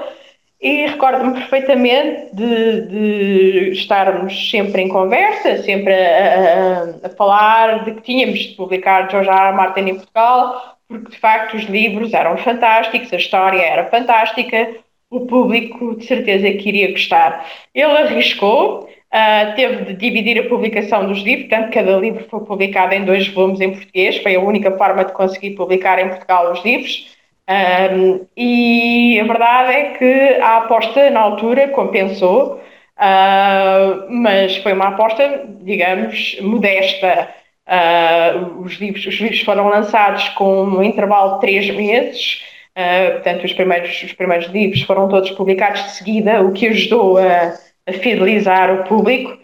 E 0.61 0.87
recordo-me 0.87 1.35
perfeitamente 1.35 2.35
de, 2.35 2.81
de, 2.87 3.71
estarmos 3.73 4.51
sempre 4.51 4.81
em 4.81 4.89
conversa, 4.89 5.63
sempre 5.63 5.93
a, 5.93 7.03
a, 7.03 7.07
a, 7.07 7.11
falar 7.11 7.85
de 7.85 7.93
que 7.93 8.01
tínhamos 8.01 8.39
de 8.39 8.55
publicar 8.55 9.11
George 9.11 9.29
R. 9.29 9.49
R. 9.49 9.53
Martin 9.55 9.81
em 9.81 9.97
Portugal, 9.97 10.79
porque 10.95 11.11
de 11.11 11.19
facto 11.19 11.57
os 11.57 11.65
livros 11.65 12.15
eram 12.15 12.37
fantásticos, 12.37 13.13
a 13.13 13.17
história 13.17 13.61
era 13.61 13.87
fantástica, 13.87 14.77
o 15.11 15.27
público 15.27 15.97
de 15.97 16.07
certeza 16.07 16.51
que 16.53 16.69
iria 16.69 16.91
gostar. 16.93 17.47
Ele 17.75 17.93
arriscou, 17.93 18.85
uh, 18.85 19.55
teve 19.57 19.85
de 19.87 19.95
dividir 19.95 20.39
a 20.41 20.49
publicação 20.49 21.07
dos 21.07 21.19
livros, 21.19 21.49
portanto, 21.49 21.73
cada 21.73 21.97
livro 21.97 22.25
foi 22.29 22.41
publicado 22.41 22.95
em 22.95 23.05
dois 23.05 23.27
volumes 23.29 23.61
em 23.61 23.73
português, 23.73 24.19
foi 24.19 24.37
a 24.37 24.41
única 24.41 24.71
forma 24.77 25.05
de 25.05 25.13
conseguir 25.13 25.51
publicar 25.51 25.99
em 25.99 26.09
Portugal 26.09 26.53
os 26.53 26.65
livros. 26.65 27.13
Um, 27.47 28.27
e 28.37 29.21
a 29.21 29.25
verdade 29.25 29.73
é 29.73 29.85
que 29.99 30.41
a 30.41 30.59
aposta 30.59 31.11
na 31.11 31.21
altura 31.21 31.69
compensou, 31.69 32.55
uh, 32.55 34.11
mas 34.11 34.57
foi 34.59 34.73
uma 34.73 34.89
aposta, 34.89 35.45
digamos, 35.61 36.39
modesta. 36.41 37.29
Uh, 37.67 38.61
os, 38.61 38.75
livros, 38.75 39.07
os 39.07 39.15
livros 39.15 39.41
foram 39.41 39.69
lançados 39.69 40.29
com 40.31 40.65
um 40.65 40.83
intervalo 40.83 41.35
de 41.35 41.41
três 41.41 41.75
meses, 41.75 42.43
uh, 42.77 43.13
portanto, 43.13 43.45
os 43.45 43.53
primeiros, 43.53 44.03
os 44.03 44.13
primeiros 44.13 44.47
livros 44.49 44.83
foram 44.83 45.09
todos 45.09 45.31
publicados 45.31 45.83
de 45.85 45.91
seguida, 45.93 46.43
o 46.43 46.53
que 46.53 46.67
ajudou 46.69 47.17
a, 47.19 47.55
a 47.87 47.93
fidelizar 47.93 48.73
o 48.73 48.85
público. 48.85 49.39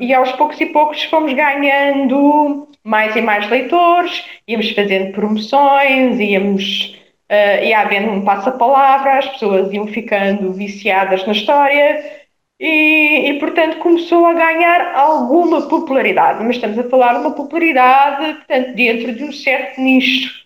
e 0.00 0.12
aos 0.14 0.32
poucos 0.32 0.60
e 0.60 0.66
poucos 0.66 1.02
fomos 1.04 1.32
ganhando 1.32 2.68
mais 2.84 3.16
e 3.16 3.22
mais 3.22 3.48
leitores, 3.48 4.24
íamos 4.46 4.70
fazendo 4.72 5.12
promoções, 5.12 6.20
íamos 6.20 6.94
uh, 7.30 7.64
ia 7.64 7.80
havendo 7.80 8.10
um 8.10 8.24
passa-palavra, 8.24 9.18
as 9.18 9.28
pessoas 9.28 9.72
iam 9.72 9.86
ficando 9.86 10.52
viciadas 10.52 11.26
na 11.26 11.32
história 11.32 12.23
e, 12.58 13.30
e, 13.30 13.38
portanto, 13.38 13.78
começou 13.78 14.26
a 14.26 14.32
ganhar 14.32 14.94
alguma 14.94 15.68
popularidade. 15.68 16.42
Mas 16.44 16.56
estamos 16.56 16.78
a 16.78 16.88
falar 16.88 17.14
de 17.14 17.20
uma 17.20 17.34
popularidade, 17.34 18.34
portanto, 18.34 18.74
dentro 18.74 19.12
de 19.14 19.24
um 19.24 19.32
certo 19.32 19.80
nicho. 19.80 20.44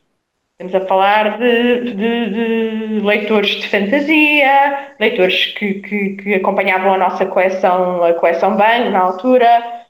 Estamos 0.61 0.75
a 0.75 0.89
falar 0.89 1.39
de, 1.39 1.95
de, 1.95 2.31
de 2.31 3.01
leitores 3.01 3.51
de 3.51 3.69
fantasia, 3.69 4.95
leitores 4.99 5.47
que, 5.55 5.75
que, 5.75 6.17
que, 6.17 6.35
acompanhavam 6.35 6.95
a 6.95 6.99
nossa 6.99 7.25
coleção, 7.27 8.03
a 8.03 8.13
coleção 8.15 8.57
Bang 8.57 8.91
na 8.91 8.99
altura, 8.99 9.85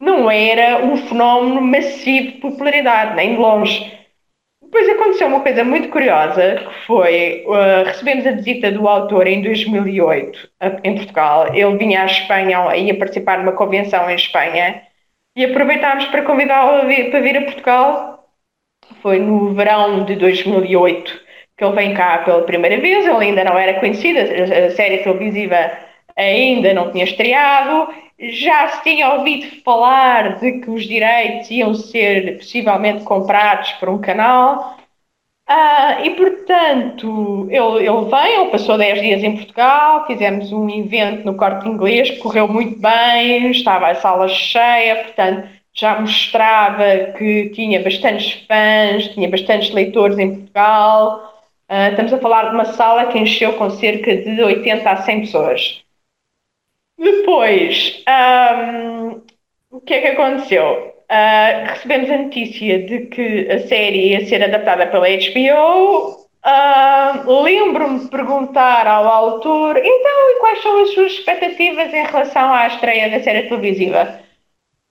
não 0.00 0.30
era 0.30 0.82
um 0.82 0.96
fenómeno 0.96 1.60
massivo 1.60 2.32
de 2.32 2.38
popularidade, 2.38 3.16
nem 3.16 3.34
de 3.34 3.40
longe. 3.40 4.03
Depois 4.74 4.88
aconteceu 4.88 5.28
uma 5.28 5.40
coisa 5.40 5.62
muito 5.62 5.88
curiosa, 5.88 6.56
que 6.56 6.86
foi, 6.86 7.44
uh, 7.46 7.84
recebemos 7.84 8.26
a 8.26 8.32
visita 8.32 8.72
do 8.72 8.88
autor 8.88 9.28
em 9.28 9.40
2008, 9.40 10.50
em 10.82 10.96
Portugal. 10.96 11.54
Ele 11.54 11.78
vinha 11.78 12.02
à 12.02 12.06
Espanha, 12.06 12.74
ia 12.74 12.98
participar 12.98 13.36
de 13.36 13.44
uma 13.44 13.52
convenção 13.52 14.10
em 14.10 14.16
Espanha, 14.16 14.82
e 15.36 15.44
aproveitámos 15.44 16.06
para 16.06 16.22
convidá-lo 16.22 16.88
para 17.12 17.20
vir 17.20 17.36
a 17.36 17.42
Portugal. 17.42 18.28
Foi 19.00 19.20
no 19.20 19.54
verão 19.54 20.04
de 20.04 20.16
2008 20.16 21.22
que 21.56 21.64
ele 21.64 21.76
vem 21.76 21.94
cá 21.94 22.18
pela 22.18 22.42
primeira 22.42 22.80
vez, 22.80 23.06
ele 23.06 23.26
ainda 23.26 23.44
não 23.44 23.56
era 23.56 23.78
conhecido, 23.78 24.18
a 24.18 24.70
série 24.70 25.04
televisiva 25.04 25.70
ainda 26.16 26.74
não 26.74 26.90
tinha 26.90 27.04
estreado, 27.04 27.94
já 28.18 28.68
se 28.68 28.82
tinha 28.82 29.14
ouvido 29.14 29.62
falar 29.62 30.38
de 30.38 30.60
que 30.60 30.70
os 30.70 30.84
direitos 30.84 31.50
iam 31.50 31.74
ser 31.74 32.38
possivelmente 32.38 33.04
comprados 33.04 33.72
por 33.72 33.88
um 33.88 33.98
canal. 33.98 34.76
Uh, 35.48 36.04
e 36.04 36.10
portanto, 36.10 37.46
ele, 37.50 37.86
ele 37.86 38.10
vem, 38.10 38.40
ele 38.40 38.50
passou 38.50 38.78
10 38.78 39.02
dias 39.02 39.22
em 39.22 39.36
Portugal, 39.36 40.06
fizemos 40.06 40.50
um 40.52 40.70
evento 40.70 41.24
no 41.26 41.36
corte 41.36 41.68
inglês, 41.68 42.10
correu 42.18 42.48
muito 42.48 42.80
bem, 42.80 43.50
estava 43.50 43.88
a 43.88 43.94
sala 43.94 44.26
cheia, 44.26 45.04
portanto, 45.04 45.46
já 45.74 46.00
mostrava 46.00 47.12
que 47.18 47.50
tinha 47.50 47.82
bastantes 47.82 48.32
fãs, 48.46 49.08
tinha 49.08 49.28
bastantes 49.28 49.70
leitores 49.70 50.18
em 50.18 50.36
Portugal. 50.36 51.34
Uh, 51.68 51.90
estamos 51.90 52.12
a 52.12 52.18
falar 52.18 52.48
de 52.48 52.54
uma 52.54 52.64
sala 52.64 53.06
que 53.06 53.18
encheu 53.18 53.52
com 53.54 53.68
cerca 53.70 54.16
de 54.16 54.42
80 54.42 54.90
a 54.90 54.96
100 55.02 55.20
pessoas. 55.20 55.84
Depois, 56.98 58.02
um, 58.08 59.22
o 59.70 59.80
que 59.80 59.94
é 59.94 60.00
que 60.00 60.06
aconteceu? 60.08 60.94
Uh, 61.10 61.66
recebemos 61.68 62.10
a 62.10 62.18
notícia 62.18 62.82
de 62.86 63.06
que 63.06 63.50
a 63.50 63.66
série 63.68 64.10
ia 64.10 64.26
ser 64.26 64.42
adaptada 64.42 64.86
pela 64.86 65.06
HBO. 65.08 66.24
Uh, 66.44 67.42
Lembro-me 67.42 68.00
de 68.00 68.08
perguntar 68.08 68.86
ao 68.86 69.06
autor 69.06 69.76
então, 69.78 70.30
e 70.30 70.40
quais 70.40 70.62
são 70.62 70.82
as 70.82 70.90
suas 70.94 71.12
expectativas 71.12 71.92
em 71.92 72.04
relação 72.04 72.52
à 72.52 72.66
estreia 72.66 73.10
da 73.10 73.22
série 73.22 73.48
televisiva? 73.48 74.20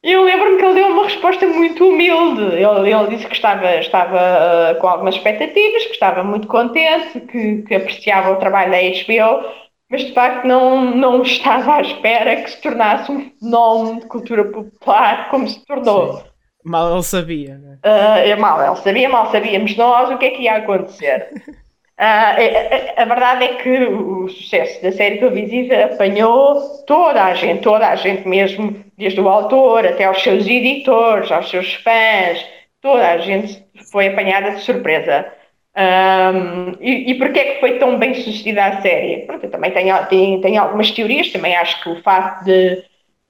Eu 0.03 0.23
lembro-me 0.23 0.57
que 0.57 0.65
ele 0.65 0.73
deu 0.73 0.87
uma 0.87 1.05
resposta 1.05 1.47
muito 1.47 1.87
humilde. 1.87 2.41
Ele, 2.41 2.91
ele 2.93 3.07
disse 3.15 3.25
que 3.25 3.35
estava, 3.35 3.75
estava 3.77 4.73
uh, 4.73 4.79
com 4.79 4.87
algumas 4.87 5.15
expectativas, 5.15 5.85
que 5.85 5.93
estava 5.93 6.23
muito 6.23 6.47
contente, 6.47 7.21
que, 7.21 7.61
que 7.63 7.75
apreciava 7.75 8.31
o 8.31 8.35
trabalho 8.35 8.71
da 8.71 8.77
HBO, 8.79 9.49
mas 9.93 10.05
de 10.05 10.13
facto 10.13 10.47
não, 10.47 10.83
não 10.95 11.21
estava 11.21 11.75
à 11.75 11.81
espera 11.81 12.37
que 12.37 12.49
se 12.49 12.59
tornasse 12.59 13.11
um 13.11 13.29
fenómeno 13.39 13.99
de 13.99 14.07
cultura 14.07 14.43
popular 14.43 15.29
como 15.29 15.47
se 15.47 15.63
tornou. 15.67 16.17
Sim. 16.17 16.23
Mal 16.65 16.93
ele 16.93 17.03
sabia, 17.03 17.57
né? 17.59 17.77
Uh, 17.85 18.41
mal 18.41 18.65
ele 18.65 18.75
sabia, 18.77 19.07
mal 19.07 19.31
sabíamos 19.31 19.77
nós 19.77 20.09
o 20.09 20.17
que 20.17 20.25
é 20.25 20.29
que 20.31 20.41
ia 20.41 20.55
acontecer. 20.55 21.29
Uh, 21.37 21.51
a, 21.99 22.31
a, 22.31 23.03
a, 23.03 23.05
verdade 23.05 23.43
é 23.43 23.53
que 23.53 23.83
o 23.83 24.27
sucesso 24.29 24.81
da 24.81 24.91
série 24.91 25.19
televisiva 25.19 25.75
apanhou 25.75 26.59
toda 26.87 27.25
a 27.25 27.35
gente, 27.35 27.61
toda 27.61 27.87
a 27.87 27.95
gente 27.95 28.27
mesmo, 28.27 28.83
desde 28.97 29.21
o 29.21 29.29
autor 29.29 29.85
até 29.85 30.05
aos 30.05 30.23
seus 30.23 30.47
editores, 30.47 31.31
aos 31.31 31.51
seus 31.51 31.71
fãs, 31.75 32.43
toda 32.81 33.11
a 33.11 33.19
gente 33.19 33.63
foi 33.91 34.07
apanhada 34.07 34.53
de 34.53 34.61
surpresa. 34.61 35.31
Um, 35.75 36.73
e, 36.79 37.11
e 37.11 37.17
porquê 37.17 37.39
é 37.39 37.53
que 37.53 37.59
foi 37.59 37.79
tão 37.79 37.97
bem 37.97 38.13
sucedida 38.13 38.63
a 38.63 38.81
série? 38.81 39.25
Porque 39.25 39.47
eu 39.47 39.51
também 39.51 39.71
tenho, 39.71 40.05
tenho, 40.05 40.41
tenho 40.41 40.61
algumas 40.61 40.91
teorias, 40.91 41.31
também 41.31 41.55
acho 41.55 41.81
que 41.81 41.89
o 41.89 42.01
facto 42.01 42.45
de. 42.45 42.83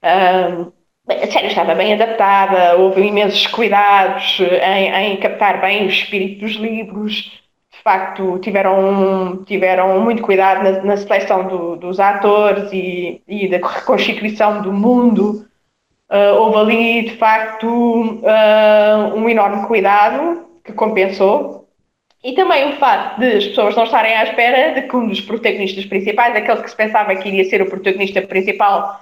Um, 0.04 0.72
a 1.08 1.28
série 1.28 1.48
estava 1.48 1.76
bem 1.76 1.94
adaptada, 1.94 2.78
houve 2.78 3.02
imensos 3.02 3.46
cuidados 3.48 4.40
em, 4.40 4.90
em, 4.90 5.18
captar 5.18 5.60
bem 5.60 5.86
o 5.86 5.90
espírito 5.90 6.40
dos 6.40 6.54
livros, 6.54 7.42
de 7.72 7.82
facto 7.84 8.40
tiveram, 8.40 9.44
tiveram 9.46 10.00
muito 10.00 10.22
cuidado 10.22 10.64
na, 10.64 10.82
na 10.84 10.98
seleção 10.98 11.46
do, 11.48 11.76
dos 11.76 12.00
atores 12.00 12.72
e, 12.72 13.22
e, 13.28 13.50
da 13.50 13.58
reconstituição 13.68 14.62
do 14.62 14.72
mundo. 14.72 15.46
Uh, 16.10 16.36
houve 16.38 16.58
ali, 16.58 17.02
de 17.10 17.18
facto, 17.18 17.68
uh, 17.68 19.16
um 19.16 19.28
enorme 19.28 19.68
cuidado 19.68 20.46
que 20.64 20.72
compensou 20.72 21.63
e 22.24 22.34
também 22.34 22.70
o 22.70 22.78
facto 22.78 23.20
de 23.20 23.38
as 23.38 23.48
pessoas 23.48 23.76
não 23.76 23.84
estarem 23.84 24.16
à 24.16 24.24
espera 24.24 24.74
de 24.74 24.88
que 24.88 24.96
um 24.96 25.08
dos 25.08 25.20
protagonistas 25.20 25.86
principais, 25.86 26.36
aquele 26.36 26.62
que 26.62 26.70
se 26.70 26.76
pensava 26.76 27.16
que 27.16 27.28
iria 27.28 27.44
ser 27.46 27.62
o 27.62 27.70
protagonista 27.70 28.22
principal, 28.22 29.00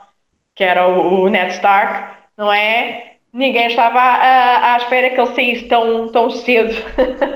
que 0.55 0.63
era 0.63 0.87
o, 0.87 1.23
o 1.23 1.29
Ned 1.29 1.51
Stark, 1.53 2.17
não 2.35 2.51
é? 2.51 3.11
Ninguém 3.31 3.67
estava 3.67 3.99
à, 3.99 4.73
à 4.73 4.77
espera 4.77 5.11
que 5.11 5.21
ele 5.21 5.35
saísse 5.35 5.65
tão, 5.67 6.11
tão 6.11 6.31
cedo, 6.31 6.75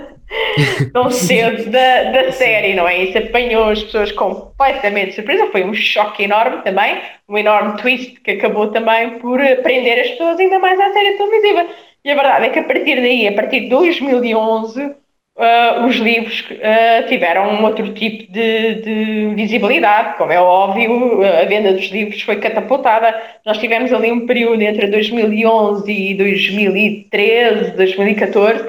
tão 0.92 1.10
cedo 1.12 1.70
da, 1.70 2.04
da 2.12 2.32
série, 2.32 2.74
não 2.74 2.88
é? 2.88 3.04
Isso 3.04 3.18
apanhou 3.20 3.70
as 3.70 3.84
pessoas 3.84 4.12
completamente 4.12 5.10
de 5.10 5.16
surpresa. 5.16 5.52
Foi 5.52 5.64
um 5.64 5.74
choque 5.74 6.24
enorme 6.24 6.64
também, 6.64 7.00
um 7.30 7.38
enorme 7.38 7.80
twist 7.80 8.20
que 8.22 8.32
acabou 8.32 8.72
também 8.72 9.20
por 9.20 9.40
prender 9.62 10.00
as 10.02 10.10
pessoas 10.10 10.40
ainda 10.40 10.58
mais 10.58 10.80
à 10.80 10.92
série 10.92 11.16
televisiva. 11.16 11.68
E 12.04 12.12
a 12.12 12.16
verdade 12.16 12.46
é 12.48 12.50
que 12.50 12.60
a 12.60 12.64
partir 12.64 12.96
daí, 12.96 13.28
a 13.28 13.34
partir 13.34 13.62
de 13.62 13.70
2011 13.70 15.05
Uh, 15.38 15.86
os 15.86 15.98
livros 15.98 16.46
uh, 16.50 17.08
tiveram 17.10 17.50
um 17.50 17.66
outro 17.66 17.94
tipo 17.94 18.32
de, 18.32 18.76
de, 18.76 19.36
visibilidade, 19.36 20.18
como 20.18 20.32
é 20.32 20.40
óbvio, 20.40 21.22
a 21.26 21.44
venda 21.44 21.74
dos 21.74 21.88
livros 21.88 22.22
foi 22.22 22.38
catapultada. 22.38 23.14
Nós 23.46 23.58
tivemos 23.58 23.92
ali 23.92 24.14
um 24.14 24.26
período 24.26 24.62
entre 24.62 24.88
2011 24.88 25.92
e 25.92 26.14
2013, 26.14 27.72
2014, 27.72 28.66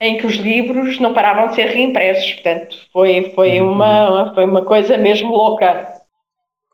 em 0.00 0.16
que 0.16 0.26
os 0.26 0.36
livros 0.36 1.00
não 1.00 1.12
paravam 1.12 1.48
de 1.48 1.56
ser 1.56 1.66
reimpressos, 1.66 2.32
portanto, 2.34 2.76
foi, 2.92 3.32
foi, 3.34 3.60
uhum. 3.60 3.72
uma, 3.72 4.32
foi 4.34 4.44
uma 4.44 4.64
coisa 4.64 4.96
mesmo 4.96 5.32
louca. 5.32 5.93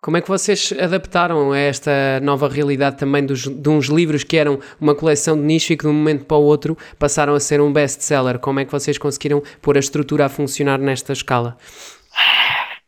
Como 0.02 0.16
é 0.16 0.22
que 0.22 0.28
vocês 0.28 0.72
adaptaram 0.82 1.52
a 1.52 1.58
esta 1.58 2.20
nova 2.22 2.48
realidade 2.48 2.96
também 2.96 3.22
dos, 3.22 3.42
de 3.42 3.68
uns 3.68 3.88
livros 3.88 4.24
que 4.24 4.38
eram 4.38 4.58
uma 4.80 4.94
coleção 4.94 5.36
de 5.36 5.42
nicho 5.42 5.74
e 5.74 5.76
que 5.76 5.82
de 5.84 5.90
um 5.90 5.92
momento 5.92 6.24
para 6.24 6.38
o 6.38 6.42
outro 6.42 6.74
passaram 6.98 7.34
a 7.34 7.40
ser 7.40 7.60
um 7.60 7.70
best-seller? 7.70 8.38
Como 8.38 8.58
é 8.60 8.64
que 8.64 8.72
vocês 8.72 8.96
conseguiram 8.96 9.42
pôr 9.60 9.76
a 9.76 9.78
estrutura 9.78 10.24
a 10.24 10.28
funcionar 10.30 10.78
nesta 10.78 11.12
escala? 11.12 11.58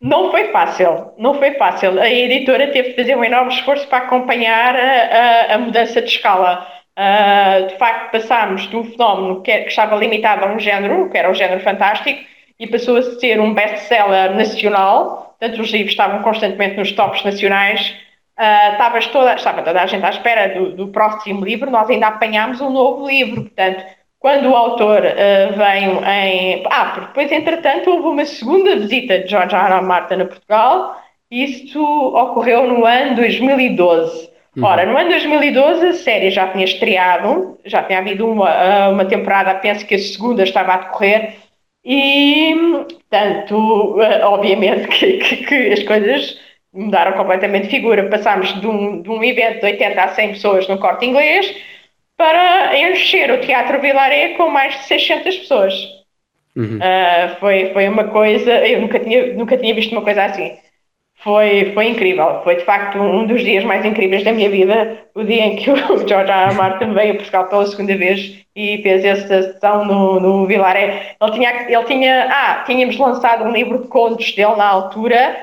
Não 0.01 0.31
foi 0.31 0.51
fácil, 0.53 1.13
não 1.19 1.35
foi 1.35 1.53
fácil. 1.53 2.01
A 2.01 2.09
editora 2.09 2.69
teve 2.69 2.89
de 2.89 2.97
fazer 2.97 3.15
um 3.15 3.23
enorme 3.23 3.53
esforço 3.53 3.87
para 3.89 4.07
acompanhar 4.07 4.75
a, 4.75 4.81
a, 4.81 5.55
a 5.57 5.59
mudança 5.59 6.01
de 6.01 6.09
escala. 6.09 6.67
Uh, 6.99 7.67
de 7.67 7.77
facto, 7.77 8.11
passámos 8.11 8.73
um 8.73 8.85
fenómeno 8.85 9.43
que, 9.43 9.53
que 9.59 9.69
estava 9.69 9.97
limitado 9.97 10.47
a 10.47 10.55
um 10.55 10.59
género, 10.59 11.11
que 11.11 11.19
era 11.19 11.31
o 11.31 11.35
género 11.35 11.61
fantástico, 11.61 12.25
e 12.59 12.67
passou 12.67 12.97
a 12.97 13.03
ser 13.03 13.39
um 13.39 13.53
best-seller 13.53 14.35
nacional 14.35 15.32
Portanto, 15.43 15.61
os 15.61 15.73
livros 15.73 15.91
estavam 15.91 16.23
constantemente 16.23 16.77
nos 16.77 16.93
tops 16.93 17.25
nacionais. 17.25 17.97
Uh, 18.39 19.09
toda, 19.11 19.35
estava 19.35 19.61
toda 19.63 19.83
a 19.83 19.87
gente 19.87 20.07
à 20.07 20.11
espera 20.11 20.55
do, 20.55 20.71
do, 20.71 20.89
próximo 20.89 21.45
livro, 21.45 21.69
nós 21.69 21.91
ainda 21.91 22.07
apanhámos 22.07 22.61
um 22.61 22.71
novo 22.71 23.09
livro. 23.09 23.43
Portanto, 23.43 23.85
quando 24.21 24.49
o 24.49 24.55
autor 24.55 25.01
uh, 25.01 25.53
veio 25.57 26.01
em. 26.05 26.63
Ah, 26.71 26.93
porque 26.95 27.07
depois, 27.09 27.33
entretanto, 27.33 27.91
houve 27.91 28.07
uma 28.07 28.25
segunda 28.25 28.77
visita 28.77 29.19
de 29.19 29.29
George 29.29 29.53
R. 29.53 29.73
R. 29.75 29.83
Martin 29.83 30.21
a 30.21 30.27
Portugal. 30.27 31.03
Isso 31.29 31.83
ocorreu 31.83 32.69
no 32.69 32.87
ano 32.87 33.17
2012. 33.17 34.31
Uhum. 34.57 34.65
Ora, 34.65 34.87
no 34.87 34.97
ano 34.97 35.11
2012 35.11 35.87
a 35.87 35.93
série 35.95 36.31
já 36.31 36.47
tinha 36.53 36.65
estreado, 36.65 37.59
já 37.65 37.83
tinha 37.83 37.99
havido 37.99 38.31
uma, 38.31 38.49
ah, 38.49 38.91
uma 38.91 39.05
temporada, 39.07 39.57
penso 39.57 39.85
que 39.85 39.97
a 39.97 39.99
segunda 39.99 40.45
estava 40.45 40.75
a 40.75 40.77
decorrer, 40.77 41.35
e, 41.85 42.55
portanto, 43.11 44.01
eh, 44.01 44.25
obviamente 44.25 44.89
que, 44.97 45.19
que, 45.19 45.37
que, 45.45 45.73
as 45.73 45.83
coisas 45.83 46.39
mudaram 46.73 47.13
completamente 47.13 47.65
de 47.65 47.71
figura. 47.71 48.09
Passámos 48.09 48.61
de 48.61 48.67
um, 48.67 49.03
de 49.03 49.11
um 49.11 49.23
evento 49.23 49.61
de 49.61 49.67
80 49.67 50.03
a 50.03 50.09
100 50.09 50.29
pessoas 50.33 50.69
no 50.69 50.79
corte 50.79 51.07
inglês 51.07 51.55
para 52.17 52.79
encher 52.79 53.31
o 53.31 53.41
Teatro 53.41 53.81
Vilaré 53.81 54.31
com 54.35 54.49
mais 54.49 54.75
de 54.75 54.85
600 54.85 55.37
pessoas. 55.39 55.75
Uhum. 56.55 56.77
Uh, 56.77 57.41
foi, 57.41 57.73
foi 57.73 57.89
uma 57.89 58.05
coisa, 58.05 58.53
eu 58.67 58.81
nunca 58.81 58.99
tinha, 59.01 59.33
nunca 59.35 59.57
tinha 59.57 59.75
visto 59.75 59.93
uma 59.93 60.03
coisa 60.03 60.25
assim. 60.25 60.57
Foi, 61.23 61.71
foi 61.73 61.87
incrível, 61.87 62.41
foi 62.43 62.57
de 62.57 62.65
facto 62.65 62.99
um 62.99 63.25
dos 63.25 63.45
dias 63.45 63.63
mais 63.63 63.85
incríveis 63.85 64.25
da 64.25 64.33
minha 64.33 64.51
vida, 64.51 64.99
o 65.15 65.23
dia 65.23 65.47
em 65.47 65.57
que 65.57 65.71
o 65.71 65.77
George 66.09 66.33
R. 66.33 66.51
R. 66.51 66.55
Martin 66.55 66.93
veio 66.95 67.13
a 67.13 67.17
Portugal 67.17 67.47
pela 67.49 67.67
segunda 67.67 67.97
vez 67.97 68.45
e 68.57 68.83
fez 68.83 69.05
essa 69.05 69.29
sessão 69.29 69.85
no, 69.85 70.19
no 70.19 70.47
Vilaré. 70.47 71.15
Ele 71.21 71.33
tinha, 71.33 71.51
ele 71.69 71.85
tinha, 71.85 72.29
ah, 72.29 72.65
tínhamos 72.67 72.99
lançado 72.99 73.45
um 73.45 73.53
livro 73.53 73.83
de 73.83 73.89
contos 73.89 74.33
dele 74.33 74.57
na 74.57 74.67
altura, 74.67 75.37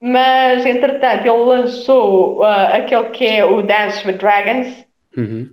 mas 0.00 0.64
entretanto 0.64 1.26
ele 1.26 1.44
lançou 1.44 2.38
uh, 2.38 2.44
aquele 2.74 3.10
que 3.10 3.26
é 3.26 3.44
o 3.44 3.60
Dance 3.60 4.06
with 4.06 4.18
Dragons, 4.18 4.86
uhum. 5.16 5.50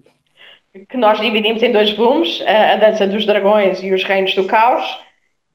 que 0.88 0.98
nós 0.98 1.20
dividimos 1.20 1.64
em 1.64 1.72
dois 1.72 1.92
volumes, 1.94 2.40
uh, 2.42 2.74
a 2.74 2.76
Dança 2.76 3.08
dos 3.08 3.26
Dragões 3.26 3.82
e 3.82 3.92
os 3.92 4.04
Reinos 4.04 4.36
do 4.36 4.46
Caos, 4.46 4.86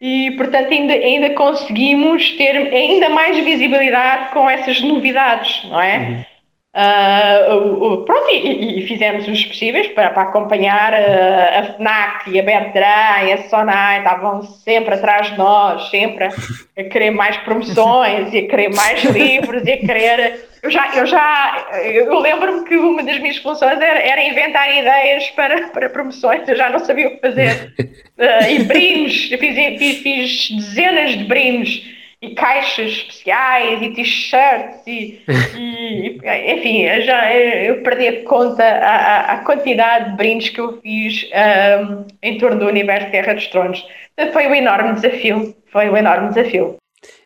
e 0.00 0.30
portanto 0.32 0.72
ainda, 0.72 0.94
ainda 0.94 1.30
conseguimos 1.30 2.30
ter 2.36 2.56
ainda 2.56 3.08
mais 3.10 3.36
visibilidade 3.44 4.32
com 4.32 4.48
essas 4.48 4.80
novidades, 4.80 5.62
não 5.64 5.80
é? 5.80 5.98
Uhum. 5.98 6.24
Uh, 6.72 8.04
pronto, 8.04 8.28
e, 8.30 8.78
e, 8.78 8.86
fizemos 8.86 9.26
os 9.26 9.44
possíveis 9.44 9.88
para, 9.88 10.10
para 10.10 10.22
acompanhar 10.22 10.92
uh, 10.92 11.58
a 11.58 11.62
FNAC 11.74 12.30
e 12.30 12.38
a 12.38 12.44
Bertrand 12.44 13.26
e 13.26 13.32
a 13.32 13.48
Sonai, 13.48 13.98
estavam 13.98 14.42
sempre 14.42 14.94
atrás 14.94 15.32
de 15.32 15.36
nós, 15.36 15.90
sempre 15.90 16.26
a 16.26 16.84
querer 16.84 17.10
mais 17.10 17.36
promoções 17.38 18.32
e 18.32 18.38
a 18.38 18.48
querer 18.48 18.72
mais 18.72 19.02
livros 19.10 19.66
e 19.66 19.72
a 19.72 19.78
querer. 19.78 20.49
Eu 20.62 20.70
já, 20.70 20.94
eu 20.94 21.06
já 21.06 21.68
eu 21.84 22.18
lembro-me 22.18 22.64
que 22.64 22.76
uma 22.76 23.02
das 23.02 23.18
minhas 23.18 23.38
funções 23.38 23.80
era, 23.80 23.98
era, 23.98 24.22
inventar 24.22 24.76
ideias 24.76 25.30
para, 25.30 25.68
para 25.68 25.88
promoções, 25.88 26.46
eu 26.48 26.56
já 26.56 26.68
não 26.68 26.78
sabia 26.80 27.08
o 27.08 27.10
que 27.12 27.20
fazer. 27.20 27.72
Uh, 28.18 28.50
e 28.50 28.64
brindes, 28.64 29.28
fiz, 29.28 29.78
fiz, 29.78 29.98
fiz 30.02 30.50
dezenas 30.50 31.16
de 31.16 31.24
brindes 31.24 32.00
e 32.22 32.34
caixas 32.34 32.92
especiais 32.92 33.80
e 33.80 33.90
t-shirts 33.90 34.86
e, 34.86 35.22
e, 35.56 36.20
enfim, 36.52 36.82
eu 36.82 37.02
já 37.02 37.34
eu 37.34 37.82
perdi 37.82 38.08
a 38.08 38.24
conta 38.24 38.62
a, 38.62 39.32
a, 39.32 39.38
quantidade 39.38 40.10
de 40.10 40.16
brindes 40.16 40.50
que 40.50 40.60
eu 40.60 40.78
fiz 40.82 41.24
um, 41.24 42.06
em 42.22 42.36
torno 42.36 42.58
do 42.58 42.66
universo 42.66 43.10
Terra 43.10 43.32
dos 43.32 43.46
Tronos. 43.46 43.86
Foi 44.32 44.46
um 44.46 44.54
enorme 44.54 44.92
desafio, 44.92 45.56
foi 45.72 45.88
um 45.88 45.96
enorme 45.96 46.28
desafio. 46.28 46.76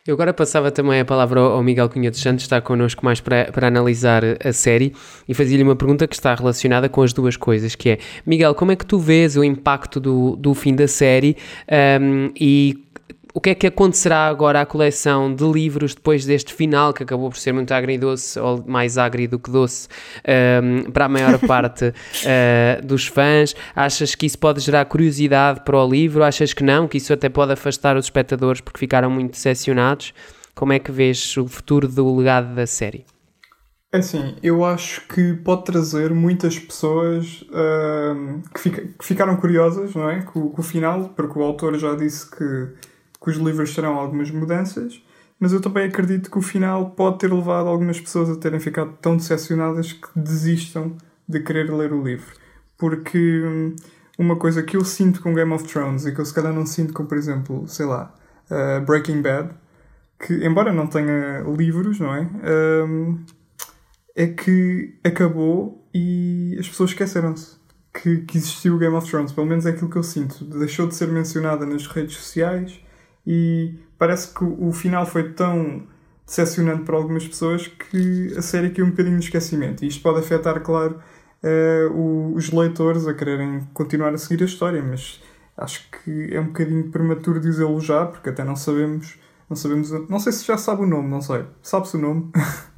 Eu 0.07 0.13
agora 0.13 0.31
passava 0.31 0.69
também 0.69 0.99
a 0.99 1.05
palavra 1.05 1.39
ao 1.39 1.63
Miguel 1.63 1.89
Cunha 1.89 2.11
dos 2.11 2.21
Santos, 2.21 2.43
está 2.43 2.61
connosco 2.61 3.03
mais 3.03 3.19
para, 3.19 3.45
para 3.45 3.67
analisar 3.67 4.21
a 4.43 4.53
série 4.53 4.93
e 5.27 5.33
fazia-lhe 5.33 5.63
uma 5.63 5.75
pergunta 5.75 6.07
que 6.07 6.13
está 6.13 6.35
relacionada 6.35 6.87
com 6.87 7.01
as 7.01 7.11
duas 7.11 7.35
coisas, 7.35 7.73
que 7.73 7.89
é, 7.89 7.97
Miguel, 8.23 8.53
como 8.53 8.71
é 8.71 8.75
que 8.75 8.85
tu 8.85 8.99
vês 8.99 9.35
o 9.35 9.43
impacto 9.43 9.99
do, 9.99 10.35
do 10.35 10.53
fim 10.53 10.75
da 10.75 10.87
série 10.87 11.35
um, 11.99 12.31
e 12.39 12.84
o 13.35 13.41
que 13.41 13.49
é 13.49 13.55
que 13.55 13.67
acontecerá 13.67 14.27
agora 14.27 14.61
à 14.61 14.65
coleção 14.65 15.35
de 15.35 15.43
livros 15.43 15.93
depois 15.93 16.23
deste 16.23 16.53
final, 16.53 16.93
que 16.93 17.03
acabou 17.03 17.29
por 17.29 17.37
ser 17.37 17.51
muito 17.51 17.69
agridoce, 17.73 18.39
ou 18.39 18.63
mais 18.65 18.97
agri 18.97 19.27
do 19.27 19.37
que 19.37 19.51
doce, 19.51 19.89
um, 20.63 20.89
para 20.89 21.03
a 21.03 21.09
maior 21.09 21.37
parte 21.39 21.87
uh, 21.89 21.93
dos 22.87 23.07
fãs? 23.07 23.53
Achas 23.75 24.15
que 24.15 24.25
isso 24.25 24.39
pode 24.39 24.61
gerar 24.61 24.85
curiosidade 24.85 25.65
para 25.65 25.77
o 25.77 25.85
livro? 25.85 26.23
Achas 26.23 26.53
que 26.53 26.63
não? 26.63 26.87
Que 26.87 26.95
isso 26.95 27.11
até 27.11 27.27
pode 27.27 27.51
afastar 27.51 27.97
os 27.97 28.05
espectadores 28.05 28.61
porque 28.61 28.79
ficaram 28.79 29.11
muito 29.11 29.31
decepcionados? 29.31 30.13
Como 30.55 30.71
é 30.71 30.79
que 30.79 30.89
vês 30.89 31.35
o 31.35 31.45
futuro 31.45 31.89
do 31.89 32.15
legado 32.15 32.55
da 32.55 32.65
série? 32.65 33.03
É 33.91 33.97
assim, 33.97 34.37
eu 34.41 34.63
acho 34.63 35.05
que 35.09 35.33
pode 35.33 35.65
trazer 35.65 36.13
muitas 36.13 36.57
pessoas 36.57 37.41
uh, 37.49 38.41
que, 38.53 38.61
fica, 38.61 38.81
que, 38.81 39.05
ficaram 39.05 39.35
curiosas 39.35 39.93
não 39.93 40.09
é? 40.09 40.21
Com, 40.21 40.49
com, 40.49 40.61
o 40.61 40.63
final, 40.63 41.09
porque 41.09 41.37
o 41.37 41.43
autor 41.43 41.77
já 41.77 41.95
disse 41.95 42.29
que, 42.29 42.69
que 43.25 43.31
os 43.31 43.37
livros 43.37 43.73
terão 43.73 43.95
algumas 43.95 44.29
mudanças, 44.29 45.03
mas 45.39 45.51
eu 45.51 45.59
também 45.59 45.87
acredito 45.87 46.29
que 46.29 46.37
o 46.37 46.43
final 46.43 46.91
pode 46.91 47.17
ter 47.17 47.33
levado 47.33 47.67
algumas 47.67 47.99
pessoas 47.99 48.29
a 48.29 48.35
terem 48.35 48.59
ficado 48.59 48.93
tão 49.01 49.17
decepcionadas 49.17 49.93
que 49.93 50.07
desistam 50.15 50.95
de 51.27 51.39
querer 51.39 51.73
ler 51.73 51.91
o 51.91 52.03
livro. 52.03 52.31
Porque 52.77 53.17
hum, 53.43 53.75
uma 54.19 54.35
coisa 54.35 54.61
que 54.61 54.77
eu 54.77 54.85
sinto 54.85 55.23
com 55.23 55.33
Game 55.33 55.51
of 55.51 55.63
Thrones 55.65 56.05
e 56.05 56.13
que 56.13 56.21
eu 56.21 56.25
se 56.25 56.33
calhar 56.33 56.53
não 56.53 56.67
sinto 56.67 56.93
com, 56.93 57.03
por 57.03 57.17
exemplo, 57.17 57.67
sei 57.67 57.87
lá, 57.87 58.13
uh, 58.51 58.85
Breaking 58.85 59.23
Bad, 59.23 59.49
que 60.19 60.45
embora 60.45 60.71
não 60.71 60.85
tenha 60.85 61.43
livros, 61.57 61.99
não 61.99 62.13
é? 62.13 62.29
Um, 62.87 63.25
é 64.15 64.27
que 64.27 64.99
acabou 65.03 65.83
e 65.91 66.55
as 66.59 66.69
pessoas 66.69 66.91
esqueceram-se 66.91 67.57
que, 67.91 68.19
que 68.19 68.37
existiu 68.37 68.75
o 68.75 68.77
Game 68.77 68.95
of 68.95 69.09
Thrones. 69.09 69.31
Pelo 69.31 69.47
menos 69.47 69.65
é 69.65 69.71
aquilo 69.71 69.89
que 69.89 69.97
eu 69.97 70.03
sinto. 70.03 70.45
Deixou 70.45 70.87
de 70.87 70.93
ser 70.93 71.07
mencionada 71.07 71.65
nas 71.65 71.87
redes 71.87 72.15
sociais 72.17 72.84
e 73.25 73.75
parece 73.97 74.33
que 74.33 74.43
o 74.43 74.71
final 74.71 75.05
foi 75.05 75.31
tão 75.33 75.83
decepcionante 76.25 76.83
para 76.83 76.95
algumas 76.95 77.27
pessoas 77.27 77.67
que 77.67 78.33
a 78.37 78.41
série 78.41 78.71
caiu 78.71 78.85
um 78.85 78.89
bocadinho 78.89 79.15
no 79.15 79.21
esquecimento. 79.21 79.83
E 79.83 79.87
isto 79.87 80.01
pode 80.01 80.19
afetar, 80.19 80.61
claro, 80.61 80.99
uh, 81.43 82.33
os 82.33 82.51
leitores 82.51 83.07
a 83.07 83.13
quererem 83.13 83.67
continuar 83.73 84.13
a 84.13 84.17
seguir 84.17 84.43
a 84.43 84.45
história, 84.45 84.81
mas 84.81 85.21
acho 85.57 85.87
que 85.91 86.33
é 86.33 86.39
um 86.39 86.47
bocadinho 86.47 86.89
prematuro 86.89 87.39
dizê-lo 87.39 87.79
já, 87.79 88.05
porque 88.05 88.29
até 88.29 88.43
não 88.43 88.55
sabemos. 88.55 89.17
Não 89.49 89.55
sabemos. 89.55 89.91
Não 90.09 90.19
sei 90.19 90.31
se 90.31 90.45
já 90.45 90.57
sabe 90.57 90.81
o 90.81 90.87
nome, 90.87 91.07
não 91.07 91.21
sei. 91.21 91.45
Sabe-se 91.61 91.97
o 91.97 91.99
nome? 91.99 92.31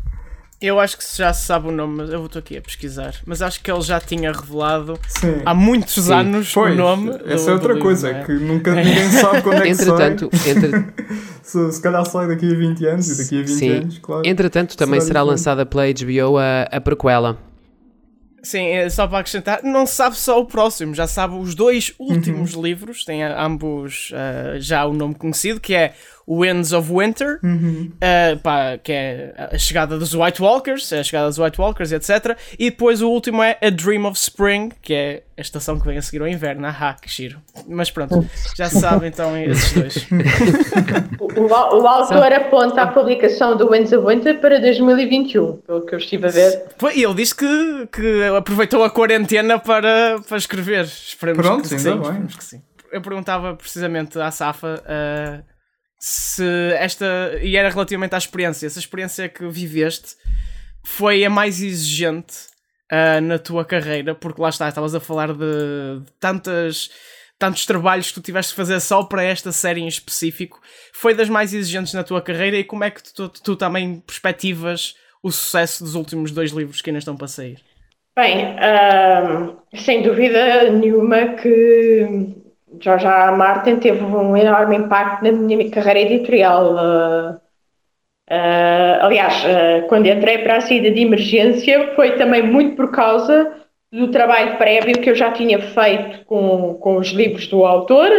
Eu 0.59 0.79
acho 0.79 0.97
que 0.97 1.03
já 1.15 1.31
se 1.33 1.45
sabe 1.45 1.67
o 1.67 1.71
nome, 1.71 1.97
mas 1.97 2.09
eu 2.09 2.25
estou 2.25 2.39
aqui 2.39 2.57
a 2.57 2.61
pesquisar. 2.61 3.13
Mas 3.27 3.43
acho 3.43 3.61
que 3.61 3.71
ele 3.71 3.81
já 3.81 3.99
tinha 3.99 4.31
revelado 4.31 4.99
Sim. 5.07 5.41
há 5.45 5.53
muitos 5.53 5.93
Sim. 5.93 6.13
anos 6.13 6.51
pois, 6.51 6.73
o 6.73 6.75
nome. 6.75 7.11
Essa 7.25 7.51
é 7.51 7.53
outra 7.53 7.75
do 7.75 7.79
coisa, 7.79 8.07
livro, 8.07 8.23
é? 8.23 8.25
que 8.25 8.43
nunca 8.43 8.73
ninguém 8.73 9.09
sabe 9.11 9.41
quando 9.43 9.57
é 9.57 9.61
que 9.61 9.69
Entretanto, 9.69 10.29
sai. 10.33 10.51
Entre... 10.51 10.93
se, 11.43 11.71
se 11.73 11.81
calhar 11.81 12.03
sai 12.05 12.27
daqui 12.27 12.51
a 12.51 12.55
20 12.55 12.85
anos 12.87 13.07
e 13.07 13.23
daqui 13.23 13.39
a 13.39 13.41
20 13.43 13.49
Sim. 13.49 13.69
anos, 13.69 13.97
claro. 13.99 14.23
Entretanto, 14.25 14.75
também 14.75 14.99
será, 14.99 15.07
será 15.07 15.23
lançada 15.23 15.63
pela 15.63 15.83
HBO 15.85 16.37
a, 16.39 16.63
a 16.75 16.81
prequela. 16.81 17.37
Sim, 18.41 18.65
é 18.67 18.89
só 18.89 19.05
para 19.07 19.19
acrescentar, 19.19 19.61
não 19.63 19.85
sabe 19.85 20.15
só 20.15 20.39
o 20.39 20.45
próximo, 20.45 20.95
já 20.95 21.05
sabe 21.05 21.35
os 21.35 21.53
dois 21.53 21.93
últimos 21.99 22.53
uhum. 22.53 22.63
livros, 22.63 23.03
têm 23.03 23.21
ambos 23.23 24.11
uh, 24.11 24.59
já 24.59 24.85
o 24.85 24.93
nome 24.93 25.15
conhecido, 25.15 25.59
que 25.59 25.73
é 25.73 25.93
Winds 26.27 26.73
of 26.73 26.91
Winter, 26.91 27.39
uhum. 27.41 27.91
uh, 27.95 28.37
pá, 28.39 28.77
que 28.77 28.91
é 28.91 29.49
a 29.53 29.57
chegada 29.57 29.97
dos 29.97 30.13
White 30.13 30.41
Walkers, 30.41 30.91
a 30.91 31.01
chegada 31.01 31.27
dos 31.29 31.39
White 31.39 31.59
Walkers, 31.59 31.93
etc. 31.93 32.37
E 32.59 32.69
depois 32.69 33.01
o 33.01 33.09
último 33.09 33.41
é 33.41 33.57
A 33.61 33.69
Dream 33.69 34.05
of 34.05 34.19
Spring, 34.19 34.71
que 34.81 34.93
é 34.93 35.23
a 35.37 35.41
estação 35.41 35.79
que 35.79 35.85
vem 35.85 35.97
a 35.97 36.01
seguir 36.01 36.21
ao 36.21 36.27
inverno. 36.27 36.67
Ah, 36.67 36.95
que 37.01 37.09
giro. 37.09 37.39
Mas 37.65 37.89
pronto, 37.89 38.29
já 38.57 38.69
sabem 38.69 39.07
então 39.07 39.37
esses 39.37 39.71
dois. 39.71 40.07
o, 41.37 41.53
autor 41.87 42.33
aponta 42.33 42.81
a 42.81 42.87
publicação 42.87 43.55
do 43.55 43.69
Winds 43.71 43.93
of 43.93 44.05
Winter 44.05 44.39
para 44.41 44.59
2021, 44.59 45.57
pelo 45.57 45.85
que 45.85 45.95
eu 45.95 45.99
estive 45.99 46.27
a 46.27 46.29
ver. 46.29 46.65
E 46.93 47.03
ele 47.03 47.13
disse 47.13 47.35
que, 47.35 47.87
que 47.89 48.23
aproveitou 48.35 48.83
a 48.83 48.89
quarentena 48.89 49.57
para, 49.57 50.19
para 50.27 50.37
escrever. 50.37 50.83
Esperemos 50.83 51.45
pronto, 51.45 51.61
que, 51.61 51.69
sim, 51.69 51.75
Esperemos 51.75 52.35
que 52.35 52.43
sim. 52.43 52.61
Eu 52.91 53.01
perguntava 53.01 53.55
precisamente 53.55 54.19
à 54.19 54.29
Safa. 54.29 54.81
Uh, 54.83 55.56
se 55.99 56.43
esta. 56.77 57.39
E 57.41 57.55
era 57.55 57.69
relativamente 57.69 58.15
à 58.15 58.17
experiência. 58.17 58.69
Se 58.69 58.79
a 58.79 58.81
experiência 58.81 59.29
que 59.29 59.47
viveste 59.47 60.15
foi 60.83 61.23
a 61.25 61.29
mais 61.29 61.61
exigente 61.61 62.35
uh, 62.91 63.21
na 63.21 63.37
tua 63.39 63.65
carreira, 63.65 64.15
porque 64.15 64.41
lá 64.41 64.49
está, 64.49 64.69
estavas 64.69 64.95
a 64.95 64.99
falar 64.99 65.33
de, 65.33 65.99
de 66.03 66.11
tantas 66.19 66.89
tantos 67.39 67.65
trabalhos 67.65 68.07
que 68.07 68.15
tu 68.15 68.21
tiveste 68.21 68.51
de 68.51 68.55
fazer 68.55 68.79
só 68.79 69.03
para 69.03 69.23
esta 69.23 69.51
série 69.51 69.81
em 69.81 69.87
específico, 69.87 70.59
foi 70.91 71.13
das 71.13 71.29
mais 71.29 71.53
exigentes 71.53 71.93
na 71.93 72.03
tua 72.03 72.19
carreira 72.19 72.57
e 72.57 72.63
como 72.63 72.83
é 72.83 72.89
que 72.89 73.03
tu, 73.03 73.29
tu, 73.29 73.43
tu 73.43 73.55
também 73.55 73.99
perspectivas 73.99 74.95
o 75.21 75.31
sucesso 75.31 75.83
dos 75.83 75.93
últimos 75.93 76.31
dois 76.31 76.51
livros 76.51 76.81
que 76.81 76.89
ainda 76.89 76.99
estão 76.99 77.15
para 77.15 77.27
sair? 77.27 77.59
Bem, 78.15 78.55
uh, 78.55 79.55
sem 79.75 80.01
dúvida 80.01 80.71
nenhuma 80.71 81.35
que 81.35 82.35
George 82.79 83.05
R. 83.05 83.29
R. 83.29 83.37
Martin 83.37 83.77
teve 83.77 84.03
um 84.03 84.35
enorme 84.35 84.75
impacto 84.75 85.23
na 85.23 85.31
minha 85.31 85.69
carreira 85.71 86.01
editorial. 86.01 86.73
Uh, 86.73 87.35
uh, 88.29 88.97
aliás, 89.01 89.43
uh, 89.45 89.87
quando 89.87 90.07
entrei 90.07 90.39
para 90.39 90.57
a 90.57 90.61
saída 90.61 90.91
de 90.91 91.01
emergência 91.01 91.93
foi 91.95 92.17
também 92.17 92.43
muito 92.43 92.75
por 92.75 92.91
causa 92.91 93.53
do 93.91 94.09
trabalho 94.09 94.57
prévio 94.57 94.99
que 94.99 95.09
eu 95.09 95.15
já 95.15 95.31
tinha 95.31 95.59
feito 95.59 96.25
com, 96.25 96.73
com 96.75 96.97
os 96.97 97.07
livros 97.09 97.47
do 97.47 97.65
autor. 97.65 98.09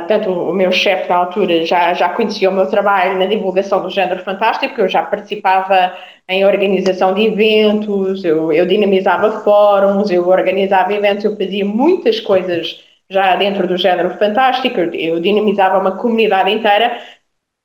portanto, 0.00 0.30
o 0.30 0.52
meu 0.52 0.72
chefe 0.72 1.08
da 1.08 1.16
altura 1.16 1.64
já, 1.64 1.94
já 1.94 2.08
conhecia 2.08 2.50
o 2.50 2.52
meu 2.52 2.66
trabalho 2.66 3.18
na 3.18 3.26
divulgação 3.26 3.80
do 3.80 3.88
género 3.88 4.24
fantástico, 4.24 4.80
eu 4.80 4.88
já 4.88 5.04
participava 5.04 5.96
em 6.28 6.44
organização 6.44 7.14
de 7.14 7.26
eventos, 7.26 8.24
eu, 8.24 8.52
eu 8.52 8.66
dinamizava 8.66 9.40
fóruns, 9.42 10.10
eu 10.10 10.28
organizava 10.28 10.92
eventos, 10.92 11.24
eu 11.24 11.36
fazia 11.36 11.64
muitas 11.64 12.18
coisas 12.18 12.82
já 13.10 13.36
dentro 13.36 13.66
do 13.66 13.76
género 13.76 14.16
fantástico, 14.18 14.78
eu 14.80 15.20
dinamizava 15.20 15.78
uma 15.78 15.96
comunidade 15.96 16.50
inteira 16.50 17.00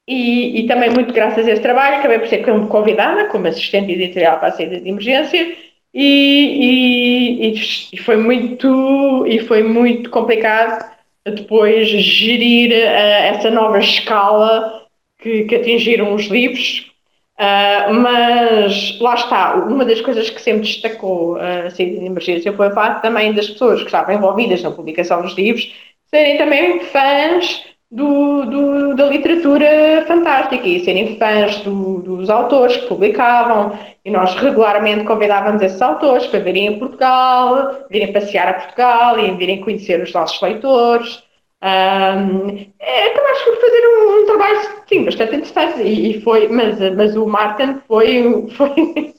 e, 0.08 0.62
e, 0.62 0.68
também 0.68 0.90
muito 0.90 1.14
graças 1.14 1.48
a 1.48 1.52
esse 1.52 1.62
trabalho 1.62 1.98
acabei 1.98 2.20
por 2.20 2.28
ser 2.28 2.44
convidada 2.68 3.26
como 3.30 3.48
assistente 3.48 3.94
editorial 3.94 4.38
para 4.40 4.50
a 4.50 4.52
saída 4.52 4.80
de 4.80 4.90
emergência 4.90 5.56
e, 5.94 7.54
e, 7.54 7.94
e, 7.94 7.98
foi 7.98 8.18
muito 8.18 9.26
e 9.28 9.40
foi 9.40 9.64
muito 9.64 10.10
complicado 10.10 10.92
depois 11.26 11.88
gerir 11.88 12.72
uh, 12.72 13.36
essa 13.36 13.50
nova 13.50 13.80
escala 13.80 14.86
que, 15.20 15.46
que 15.46 15.56
atingiram 15.56 16.14
os 16.14 16.26
livros 16.26 16.93
Uh, 17.40 17.94
mas 17.96 19.00
lá 19.00 19.16
está, 19.16 19.56
uma 19.56 19.84
das 19.84 20.00
coisas 20.02 20.30
que 20.30 20.40
sempre 20.40 20.62
destacou 20.62 21.36
a 21.38 21.68
uh, 21.68 21.72
saída 21.72 22.00
de 22.00 22.06
emergência 22.06 22.54
foi 22.54 22.68
o 22.68 22.74
facto 22.74 23.02
também 23.02 23.34
das 23.34 23.50
pessoas 23.50 23.80
que 23.80 23.88
estavam 23.88 24.14
envolvidas 24.14 24.62
na 24.62 24.70
publicação 24.70 25.24
dos 25.24 25.34
livros 25.34 25.74
serem 26.14 26.38
também 26.38 26.80
fãs 26.82 27.66
do, 27.90 28.46
do, 28.46 28.96
da 28.96 29.06
literatura 29.06 30.04
fantástica 30.08 30.68
e 30.68 30.86
serem 30.86 31.18
fãs 31.18 31.60
do, 31.62 32.02
dos 32.02 32.30
autores 32.30 32.78
que 32.78 32.88
publicavam 32.88 33.78
e 34.06 34.12
nós 34.12 34.36
regularmente 34.36 35.04
convidávamos 35.04 35.62
esses 35.64 35.82
autores 35.82 36.28
para 36.28 36.40
virem 36.40 36.76
a 36.76 36.78
Portugal, 36.78 37.86
virem 37.90 38.14
passear 38.14 38.48
a 38.48 38.54
Portugal 38.54 39.20
e 39.20 39.32
virem 39.32 39.62
conhecer 39.62 40.02
os 40.04 40.14
nossos 40.14 40.40
leitores. 40.40 41.23
Um, 41.64 42.74
é, 42.78 43.08
acabaste 43.08 43.46
por 43.46 43.56
fazer 43.62 43.88
um, 43.88 44.22
um, 44.22 44.26
trabalho, 44.26 44.60
sim, 44.86 45.06
bastante 45.06 45.36
interessante, 45.38 45.82
e, 45.82 46.18
e, 46.18 46.22
foi, 46.22 46.50
mas, 46.50 46.78
mas 46.94 47.16
o 47.16 47.26
Martin 47.26 47.80
foi, 47.88 48.50
foi, 48.58 49.16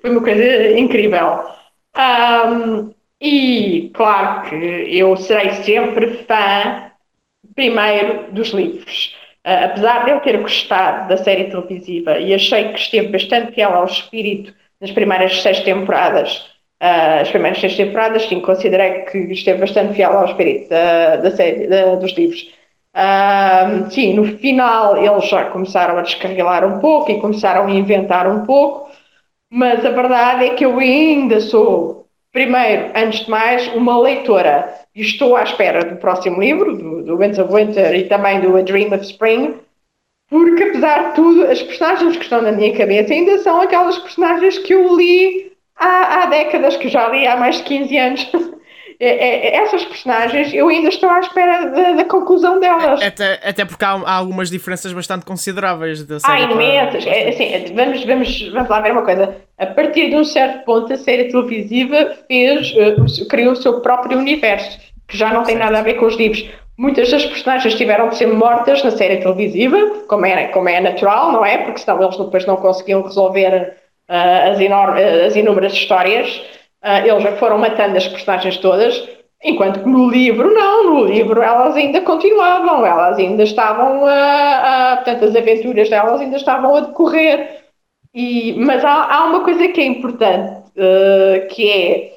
foi 0.00 0.10
uma 0.10 0.20
coisa 0.20 0.76
incrível. 0.76 1.44
Um, 1.96 2.92
e 3.20 3.92
claro 3.94 4.48
que 4.48 4.56
eu 4.56 5.16
serei 5.16 5.52
sempre 5.62 6.24
fã, 6.24 6.90
primeiro, 7.54 8.32
dos 8.32 8.48
livros. 8.48 9.14
Uh, 9.46 9.66
apesar 9.66 10.04
de 10.04 10.10
eu 10.10 10.20
ter 10.20 10.40
gostado 10.40 11.08
da 11.08 11.16
série 11.18 11.44
televisiva 11.44 12.18
e 12.18 12.34
achei 12.34 12.72
que 12.72 12.80
esteve 12.80 13.08
bastante 13.08 13.52
fiel 13.52 13.72
ao 13.72 13.84
espírito 13.84 14.52
nas 14.80 14.90
primeiras 14.90 15.40
seis 15.40 15.60
temporadas, 15.60 16.53
Uh, 16.84 17.22
as 17.22 17.30
primeiras 17.30 17.58
seis 17.58 17.78
temporadas, 17.78 18.28
sim, 18.28 18.40
considerei 18.40 19.04
que 19.04 19.16
esteve 19.32 19.60
bastante 19.60 19.94
fiel 19.94 20.18
ao 20.18 20.26
espírito 20.26 20.68
da, 20.68 21.16
da 21.16 21.30
série, 21.30 21.66
da, 21.66 21.94
dos 21.94 22.12
livros. 22.12 22.52
Uh, 22.94 23.90
sim, 23.90 24.12
no 24.12 24.36
final 24.36 24.94
eles 25.02 25.26
já 25.26 25.46
começaram 25.46 25.96
a 25.96 26.02
descarrilar 26.02 26.62
um 26.62 26.80
pouco 26.80 27.10
e 27.10 27.18
começaram 27.18 27.68
a 27.68 27.70
inventar 27.70 28.28
um 28.28 28.44
pouco, 28.44 28.90
mas 29.50 29.82
a 29.82 29.88
verdade 29.92 30.44
é 30.44 30.50
que 30.50 30.66
eu 30.66 30.78
ainda 30.78 31.40
sou, 31.40 32.06
primeiro, 32.30 32.90
antes 32.94 33.20
de 33.20 33.30
mais, 33.30 33.66
uma 33.68 33.98
leitora 33.98 34.68
e 34.94 35.00
estou 35.00 35.36
à 35.36 35.42
espera 35.42 35.86
do 35.86 35.96
próximo 35.96 36.38
livro, 36.38 36.76
do, 36.76 37.02
do 37.02 37.16
Winds 37.16 37.38
of 37.38 37.50
Winter 37.50 37.94
e 37.94 38.04
também 38.04 38.42
do 38.42 38.54
A 38.58 38.60
Dream 38.60 38.92
of 38.92 39.02
Spring, 39.06 39.54
porque 40.28 40.64
apesar 40.64 41.08
de 41.08 41.14
tudo, 41.14 41.46
as 41.46 41.62
personagens 41.62 42.14
que 42.18 42.24
estão 42.24 42.42
na 42.42 42.52
minha 42.52 42.76
cabeça 42.76 43.14
ainda 43.14 43.38
são 43.38 43.62
aquelas 43.62 43.96
personagens 43.96 44.58
que 44.58 44.74
eu 44.74 44.94
li 44.94 45.53
há, 45.78 46.22
há 46.22 46.26
décadas, 46.26 46.76
que 46.76 46.88
já 46.88 47.08
li 47.08 47.26
há 47.26 47.36
mais 47.36 47.56
de 47.56 47.62
15 47.64 47.98
anos. 47.98 48.30
é, 49.00 49.08
é, 49.08 49.56
essas 49.56 49.84
personagens, 49.84 50.52
eu 50.54 50.68
ainda 50.68 50.88
estou 50.88 51.08
à 51.08 51.20
espera 51.20 51.66
da, 51.70 51.92
da 51.92 52.04
conclusão 52.04 52.60
delas. 52.60 53.02
Até, 53.02 53.40
até 53.44 53.64
porque 53.64 53.84
há, 53.84 53.92
há, 53.92 54.14
algumas 54.14 54.50
diferenças 54.50 54.92
bastante 54.92 55.24
consideráveis 55.24 56.04
da 56.04 56.20
série. 56.20 56.44
Há 56.44 56.50
imensas. 56.50 57.06
É, 57.06 57.28
assim, 57.28 57.74
vamos, 57.74 58.04
vamos, 58.04 58.50
vamos 58.50 58.68
lá 58.68 58.80
ver 58.80 58.92
uma 58.92 59.02
coisa. 59.02 59.36
A 59.58 59.66
partir 59.66 60.10
de 60.10 60.16
um 60.16 60.24
certo 60.24 60.64
ponto, 60.64 60.92
a 60.92 60.96
série 60.96 61.24
televisiva 61.24 62.16
fez, 62.26 62.72
uh, 62.72 63.28
criou 63.28 63.52
o 63.52 63.56
seu 63.56 63.80
próprio 63.80 64.18
universo, 64.18 64.78
que 65.08 65.16
já 65.16 65.32
não 65.32 65.42
tem 65.42 65.56
nada 65.56 65.78
a 65.78 65.82
ver 65.82 65.94
com 65.94 66.06
os 66.06 66.16
livros. 66.16 66.48
Muitas 66.76 67.08
das 67.08 67.24
personagens 67.24 67.74
tiveram 67.74 68.08
de 68.08 68.16
ser 68.16 68.26
mortas 68.26 68.82
na 68.82 68.90
série 68.90 69.18
televisiva, 69.18 69.78
como 70.08 70.26
é, 70.26 70.48
como 70.48 70.68
é 70.68 70.80
natural, 70.80 71.30
não 71.30 71.44
é? 71.44 71.58
Porque 71.58 71.78
senão 71.78 72.02
eles 72.02 72.16
depois 72.16 72.44
não 72.46 72.56
conseguiam 72.56 73.02
resolver 73.02 73.76
as, 74.08 74.60
enorme, 74.60 75.02
as 75.02 75.36
inúmeras 75.36 75.72
histórias. 75.72 76.42
Uh, 76.82 77.06
eles 77.06 77.22
já 77.22 77.32
foram 77.36 77.58
matando 77.58 77.96
as 77.96 78.06
personagens 78.06 78.58
todas, 78.58 79.08
enquanto 79.42 79.80
que 79.80 79.88
no 79.88 80.08
livro, 80.08 80.52
não, 80.52 80.84
no 80.84 81.04
livro 81.06 81.42
elas 81.42 81.74
ainda 81.76 82.00
continuavam, 82.02 82.84
elas 82.84 83.18
ainda 83.18 83.42
estavam 83.42 84.04
a 84.06 84.96
portanto, 84.96 85.24
as 85.24 85.36
aventuras 85.36 85.88
delas 85.88 86.20
ainda 86.20 86.36
estavam 86.36 86.74
a 86.74 86.80
decorrer. 86.80 87.64
E, 88.14 88.54
mas 88.58 88.84
há, 88.84 89.12
há 89.12 89.24
uma 89.24 89.40
coisa 89.42 89.66
que 89.68 89.80
é 89.80 89.84
importante, 89.84 90.70
uh, 90.76 91.48
que 91.48 91.68
é, 91.68 92.12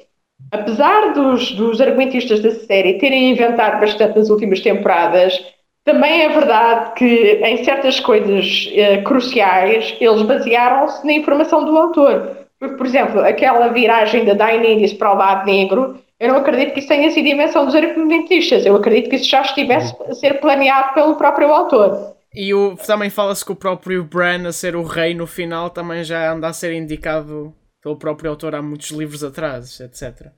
apesar 0.52 1.12
dos, 1.12 1.50
dos 1.52 1.80
argumentistas 1.80 2.40
da 2.40 2.50
série 2.50 2.98
terem 2.98 3.30
inventado 3.30 3.80
bastante 3.80 4.16
nas 4.16 4.30
últimas 4.30 4.60
temporadas, 4.60 5.42
também 5.84 6.22
é 6.22 6.28
verdade 6.28 6.94
que 6.94 7.40
em 7.42 7.64
certas 7.64 7.98
coisas 8.00 8.70
uh, 8.72 9.02
cruciais 9.04 9.96
eles 10.00 10.22
basearam-se 10.22 11.06
na 11.06 11.12
informação 11.12 11.64
do 11.64 11.76
autor. 11.76 12.36
Porque, 12.58 12.76
por 12.76 12.86
exemplo, 12.86 13.20
aquela 13.20 13.68
viragem 13.68 14.24
da 14.24 14.34
Daenerys 14.34 14.92
para 14.92 15.12
o 15.12 15.16
lado 15.16 15.46
negro, 15.46 15.98
eu 16.18 16.28
não 16.28 16.38
acredito 16.38 16.74
que 16.74 16.80
isso 16.80 16.88
tenha 16.88 17.10
sido 17.10 17.26
invenção 17.26 17.64
dos 17.64 17.74
argumentistas. 17.74 18.66
Eu 18.66 18.76
acredito 18.76 19.08
que 19.08 19.16
isso 19.16 19.28
já 19.28 19.42
estivesse 19.42 19.94
a 20.08 20.14
ser 20.14 20.40
planeado 20.40 20.92
pelo 20.92 21.14
próprio 21.14 21.52
autor. 21.52 22.16
E 22.34 22.52
o, 22.52 22.76
também 22.76 23.10
fala-se 23.10 23.44
que 23.44 23.52
o 23.52 23.56
próprio 23.56 24.04
Bran 24.04 24.46
a 24.46 24.52
ser 24.52 24.76
o 24.76 24.82
rei 24.82 25.14
no 25.14 25.26
final 25.26 25.70
também 25.70 26.04
já 26.04 26.32
anda 26.32 26.48
a 26.48 26.52
ser 26.52 26.72
indicado 26.72 27.54
pelo 27.82 27.96
próprio 27.96 28.30
autor 28.30 28.54
há 28.54 28.60
muitos 28.60 28.90
livros 28.90 29.22
atrás, 29.24 29.80
etc. 29.80 30.28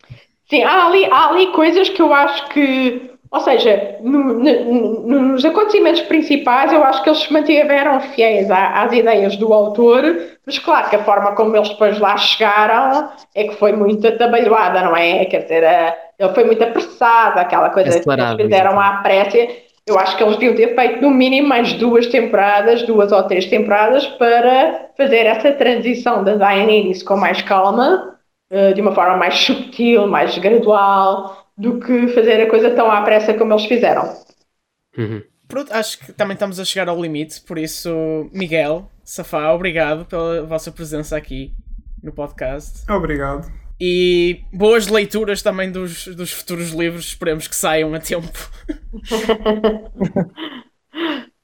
Sim, 0.49 0.62
há 0.62 0.86
ali, 0.86 1.05
há 1.07 1.28
ali 1.28 1.47
coisas 1.53 1.88
que 1.88 2.03
eu 2.03 2.12
acho 2.12 2.49
que 2.51 3.11
ou 3.31 3.41
seja, 3.41 3.97
no, 4.01 4.35
no, 4.35 5.22
nos 5.22 5.45
acontecimentos 5.45 6.01
principais, 6.03 6.72
eu 6.72 6.83
acho 6.83 7.03
que 7.03 7.09
eles 7.09 7.20
se 7.20 7.33
mantiveram 7.33 8.01
fiéis 8.01 8.51
às 8.51 8.93
ideias 8.93 9.37
do 9.37 9.53
autor, 9.53 10.03
mas 10.45 10.59
claro 10.59 10.91
que 10.91 10.97
a 10.97 11.05
forma 11.05 11.33
como 11.37 11.57
eles 11.57 11.68
depois 11.68 12.01
lá 12.01 12.16
chegaram 12.16 13.09
é 13.35 13.45
que 13.45 13.55
foi 13.55 13.72
muito 13.72 14.07
atabalhoada, 14.07 14.83
não 14.83 14.97
é? 14.97 15.24
Quer 15.26 15.43
dizer, 15.43 15.62
ele 16.18 16.35
foi 16.35 16.43
muito 16.43 16.64
apressado, 16.64 17.39
aquela 17.39 17.70
coisa 17.70 18.01
que 18.01 18.11
eles 18.11 18.37
fizeram 18.37 18.81
à 18.81 18.95
pressa. 18.97 19.39
Eu 19.87 19.97
acho 19.97 20.16
que 20.16 20.24
eles 20.24 20.37
deviam 20.37 20.57
ter 20.57 20.74
feito 20.74 21.01
no 21.01 21.11
mínimo 21.11 21.49
mais 21.49 21.72
duas 21.74 22.09
temporadas, 22.09 22.83
duas 22.83 23.12
ou 23.12 23.22
três 23.22 23.47
temporadas, 23.47 24.07
para 24.07 24.91
fazer 24.97 25.26
essa 25.26 25.53
transição 25.53 26.24
da 26.24 26.35
Daenerys 26.35 27.03
com 27.03 27.16
mais 27.16 27.41
calma, 27.43 28.16
eh, 28.51 28.72
de 28.72 28.81
uma 28.81 28.93
forma 28.93 29.16
mais 29.16 29.35
subtil, 29.39 30.07
mais 30.09 30.37
gradual 30.37 31.39
do 31.61 31.78
que 31.78 32.08
fazer 32.08 32.40
a 32.40 32.48
coisa 32.48 32.70
tão 32.70 32.90
à 32.90 33.02
pressa 33.02 33.34
como 33.34 33.52
eles 33.52 33.66
fizeram. 33.66 34.16
Uhum. 34.96 35.22
Pronto, 35.46 35.72
acho 35.72 35.98
que 35.98 36.12
também 36.12 36.34
estamos 36.34 36.58
a 36.58 36.64
chegar 36.64 36.88
ao 36.88 37.00
limite, 37.00 37.40
por 37.42 37.58
isso, 37.58 38.30
Miguel, 38.32 38.90
Safá, 39.04 39.52
obrigado 39.52 40.06
pela 40.06 40.42
vossa 40.44 40.72
presença 40.72 41.16
aqui 41.16 41.52
no 42.02 42.12
podcast. 42.12 42.90
Obrigado. 42.90 43.52
E 43.78 44.42
boas 44.52 44.86
leituras 44.86 45.42
também 45.42 45.70
dos, 45.70 46.06
dos 46.08 46.32
futuros 46.32 46.70
livros, 46.70 47.06
esperemos 47.06 47.46
que 47.48 47.56
saiam 47.56 47.92
a 47.94 47.98
tempo. 47.98 48.50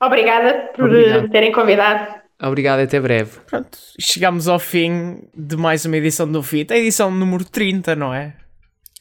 Obrigada 0.00 0.70
por 0.74 0.84
Obrigado. 0.84 1.30
terem 1.30 1.52
convidado. 1.52 2.14
Obrigado, 2.40 2.80
até 2.80 3.00
breve. 3.00 3.40
Pronto, 3.46 3.78
chegamos 3.98 4.46
ao 4.48 4.58
fim 4.58 5.22
de 5.34 5.56
mais 5.56 5.84
uma 5.84 5.96
edição 5.96 6.30
do 6.30 6.42
FIT, 6.42 6.72
a 6.72 6.78
edição 6.78 7.10
número 7.10 7.44
30, 7.44 7.96
não 7.96 8.12
é? 8.14 8.34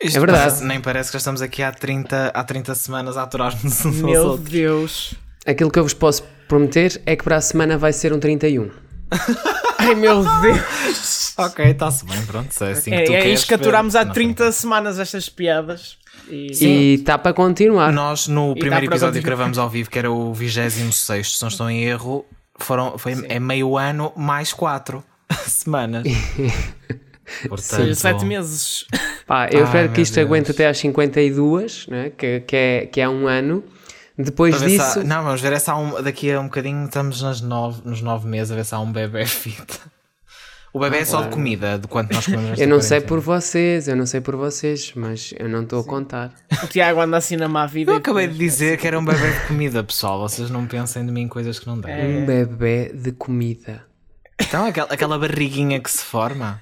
Isto 0.01 0.17
é 0.17 0.19
verdade. 0.19 0.43
Parece, 0.43 0.63
nem 0.65 0.81
parece 0.81 1.09
que 1.09 1.13
já 1.13 1.19
estamos 1.19 1.41
aqui 1.41 1.63
há 1.63 1.71
30, 1.71 2.31
há 2.33 2.43
30 2.43 2.75
semanas 2.75 3.17
a 3.17 3.23
aturar-nos 3.23 3.85
uns 3.85 4.01
Meu 4.01 4.23
outros. 4.23 4.49
Deus. 4.49 5.15
Aquilo 5.45 5.71
que 5.71 5.79
eu 5.79 5.83
vos 5.83 5.93
posso 5.93 6.23
prometer 6.47 7.01
é 7.05 7.15
que 7.15 7.23
para 7.23 7.37
a 7.37 7.41
semana 7.41 7.77
vai 7.77 7.93
ser 7.93 8.11
um 8.11 8.19
31. 8.19 8.69
Ai 9.77 9.93
meu 9.93 10.23
Deus! 10.41 11.33
ok, 11.37 11.65
está-se 11.65 12.05
bem, 12.05 12.25
pronto. 12.25 12.49
É, 12.63 12.71
assim 12.71 12.91
é, 12.91 13.03
que 13.03 13.13
é 13.13 13.29
isto 13.29 13.47
que 13.47 13.53
aturámos 13.53 13.95
há 13.95 14.05
30 14.05 14.51
semanas 14.51 14.99
estas 14.99 15.29
piadas. 15.29 15.97
E 16.27 16.95
está 16.99 17.17
para 17.17 17.33
continuar. 17.33 17.91
Nós, 17.91 18.27
no 18.27 18.53
e 18.53 18.59
primeiro 18.59 18.85
episódio 18.85 19.21
que 19.21 19.25
gravamos 19.25 19.57
ao 19.57 19.69
vivo, 19.69 19.89
que 19.89 19.99
era 19.99 20.11
o 20.11 20.33
26, 20.33 21.37
se 21.37 21.41
não 21.41 21.49
estou 21.49 21.69
em 21.69 21.83
erro, 21.83 22.25
foram, 22.57 22.97
foi, 22.97 23.13
é 23.29 23.39
meio 23.39 23.77
ano 23.77 24.11
mais 24.15 24.53
4 24.53 25.03
semanas. 25.45 26.07
Portanto, 27.47 27.95
sete 27.95 28.25
meses. 28.25 28.85
Pá, 29.27 29.49
eu 29.51 29.59
Ai, 29.59 29.65
espero 29.65 29.91
que 29.91 30.01
isto 30.01 30.15
Deus. 30.15 30.27
aguente 30.27 30.51
até 30.51 30.67
às 30.67 30.77
52, 30.77 31.87
né? 31.87 32.11
que, 32.15 32.41
que, 32.41 32.55
é, 32.55 32.85
que 32.85 33.01
é 33.01 33.09
um 33.09 33.27
ano. 33.27 33.63
Depois 34.17 34.61
disso. 34.61 34.99
Há, 34.99 35.03
não, 35.03 35.23
vamos 35.23 35.41
ver 35.41 35.59
se 35.59 35.69
há 35.69 35.75
um, 35.75 36.01
daqui 36.01 36.31
a 36.31 36.39
um 36.39 36.45
bocadinho 36.45 36.85
estamos 36.85 37.21
nas 37.21 37.41
nove, 37.41 37.81
nos 37.83 38.01
nove 38.01 38.27
meses 38.27 38.51
a 38.51 38.55
ver 38.55 38.65
se 38.65 38.73
há 38.73 38.79
um 38.79 38.91
bebê 38.91 39.25
fita. 39.27 39.79
O 40.71 40.79
bebê 40.79 40.97
ah, 40.97 41.01
é 41.01 41.05
só 41.05 41.17
claro. 41.17 41.29
de 41.29 41.35
comida, 41.35 41.79
de 41.79 41.87
quanto 41.87 42.13
nós 42.13 42.25
comemos. 42.25 42.59
eu 42.59 42.67
não 42.67 42.81
sei 42.81 42.99
por 42.99 43.21
vocês, 43.21 43.87
eu 43.87 43.95
não 43.95 44.05
sei 44.05 44.19
por 44.19 44.35
vocês, 44.35 44.91
mas 44.93 45.33
eu 45.39 45.47
não 45.47 45.63
estou 45.63 45.79
a 45.79 45.83
contar. 45.85 46.33
O 46.61 46.67
Tiago 46.67 46.99
anda 46.99 47.15
assim 47.15 47.37
na 47.37 47.47
má 47.47 47.65
vida. 47.65 47.93
Eu 47.93 47.95
acabei 47.95 48.27
de 48.27 48.37
dizer 48.37 48.77
que 48.77 48.85
era 48.85 48.99
um 48.99 49.05
bebê 49.05 49.31
de 49.31 49.47
comida, 49.47 49.81
pessoal. 49.83 50.19
Vocês 50.19 50.49
não 50.49 50.67
pensem 50.67 51.05
de 51.05 51.13
mim 51.13 51.21
em 51.21 51.27
coisas 51.29 51.59
que 51.59 51.65
não 51.65 51.79
devem. 51.79 52.17
É. 52.17 52.19
Um 52.19 52.25
bebê 52.25 52.91
de 52.93 53.13
comida. 53.13 53.85
Então, 54.37 54.65
aquela, 54.65 54.93
aquela 54.93 55.17
barriguinha 55.17 55.79
que 55.79 55.89
se 55.89 56.03
forma. 56.03 56.59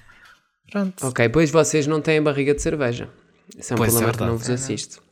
Pronto. 0.73 1.05
Ok, 1.05 1.29
pois 1.29 1.51
vocês 1.51 1.85
não 1.85 2.01
têm 2.01 2.19
barriga 2.19 2.55
de 2.55 2.59
cerveja. 2.59 3.07
Isso 3.55 3.73
é 3.73 3.75
um 3.75 3.77
pois 3.77 3.93
é 3.93 3.99
problema 3.99 4.11
é 4.11 4.17
que 4.17 4.31
não 4.31 4.37
vos 4.39 4.49
assisto. 4.49 5.03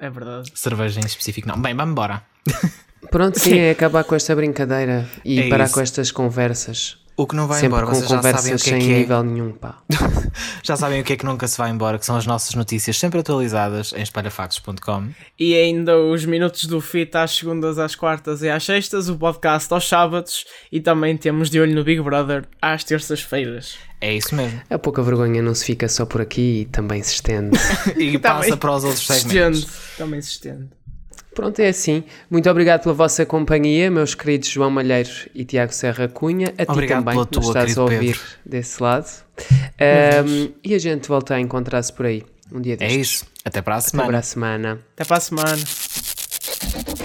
É 0.00 0.10
verdade. 0.10 0.50
Cerveja 0.56 1.00
em 1.00 1.06
específico 1.06 1.46
não. 1.46 1.62
Bem, 1.62 1.72
vamos 1.72 1.92
embora. 1.92 2.20
Pronto, 3.12 3.38
sim, 3.38 3.56
é 3.60 3.70
acabar 3.70 4.02
com 4.02 4.16
esta 4.16 4.34
brincadeira 4.34 5.08
e 5.24 5.38
é 5.38 5.48
parar 5.48 5.66
isso. 5.66 5.74
com 5.74 5.80
estas 5.80 6.10
conversas. 6.10 6.98
O 7.16 7.28
que 7.28 7.36
não 7.36 7.46
vai 7.46 7.60
Sempre 7.60 7.78
embora, 7.78 7.86
com 7.86 7.94
vocês 7.94 8.10
já 8.10 8.22
sabem 8.22 8.54
o 8.54 8.58
que 8.58 8.70
é 8.70 8.78
que 8.78 8.92
é. 8.92 8.98
nível 8.98 9.22
nenhum, 9.22 9.52
pá. 9.52 9.78
já 10.64 10.76
sabem 10.76 11.00
o 11.00 11.04
que 11.04 11.12
é 11.12 11.16
que 11.16 11.24
nunca 11.24 11.46
se 11.46 11.56
vai 11.56 11.70
embora, 11.70 11.96
que 11.96 12.04
são 12.04 12.16
as 12.16 12.26
nossas 12.26 12.54
notícias 12.56 12.98
sempre 12.98 13.20
atualizadas 13.20 13.92
em 13.92 14.02
espalhafactos.com. 14.02 15.10
E 15.38 15.54
ainda 15.54 15.96
os 15.96 16.24
minutos 16.24 16.64
do 16.64 16.80
FIT 16.80 17.16
às 17.16 17.36
segundas, 17.36 17.78
às 17.78 17.94
quartas 17.94 18.42
e 18.42 18.50
às 18.50 18.64
sextas, 18.64 19.08
o 19.08 19.16
podcast 19.16 19.72
aos 19.72 19.88
sábados 19.88 20.44
e 20.72 20.80
também 20.80 21.16
temos 21.16 21.50
de 21.50 21.60
olho 21.60 21.74
no 21.74 21.84
Big 21.84 22.02
Brother 22.02 22.46
às 22.60 22.82
terças-feiras. 22.82 23.76
É 24.00 24.12
isso 24.12 24.34
mesmo. 24.34 24.60
A 24.68 24.78
pouca 24.78 25.00
vergonha 25.00 25.40
não 25.40 25.54
se 25.54 25.66
fica 25.66 25.88
só 25.88 26.04
por 26.04 26.20
aqui 26.20 26.62
e 26.62 26.64
também 26.64 27.00
se 27.02 27.14
estende. 27.14 27.56
e 27.96 28.18
passa 28.18 28.56
para 28.56 28.72
os 28.72 28.82
outros 28.82 29.06
segmentos. 29.06 29.60
Estende. 29.60 29.96
Também 29.96 30.20
se 30.20 30.30
estende. 30.30 30.68
Pronto, 31.34 31.58
é 31.58 31.68
assim. 31.68 32.04
Muito 32.30 32.48
obrigado 32.48 32.82
pela 32.82 32.94
vossa 32.94 33.26
companhia, 33.26 33.90
meus 33.90 34.14
queridos 34.14 34.48
João 34.48 34.70
Malheiro 34.70 35.10
e 35.34 35.44
Tiago 35.44 35.74
Serra 35.74 36.06
Cunha. 36.08 36.54
A 36.56 36.72
obrigado 36.72 37.00
ti 37.00 37.04
também, 37.04 37.26
que 37.26 37.36
nos 37.36 37.46
estás 37.48 37.76
a 37.76 37.82
ouvir 37.82 37.98
Pedro. 37.98 38.20
desse 38.46 38.82
lado. 38.82 39.08
Um, 39.36 40.52
e 40.62 40.74
a 40.74 40.78
gente 40.78 41.08
volta 41.08 41.34
a 41.34 41.40
encontrar-se 41.40 41.92
por 41.92 42.06
aí 42.06 42.22
um 42.52 42.60
dia 42.60 42.76
destes. 42.76 42.96
É 42.96 43.00
isso. 43.00 43.26
Até 43.44 43.60
para 43.60 43.76
a 43.76 43.80
semana. 43.80 44.08
Até 44.08 44.12
para 44.12 44.18
a 44.18 44.22
semana. 44.22 44.80
Até 44.94 45.04
para 45.04 45.16
a 45.16 45.20
semana. 45.20 47.03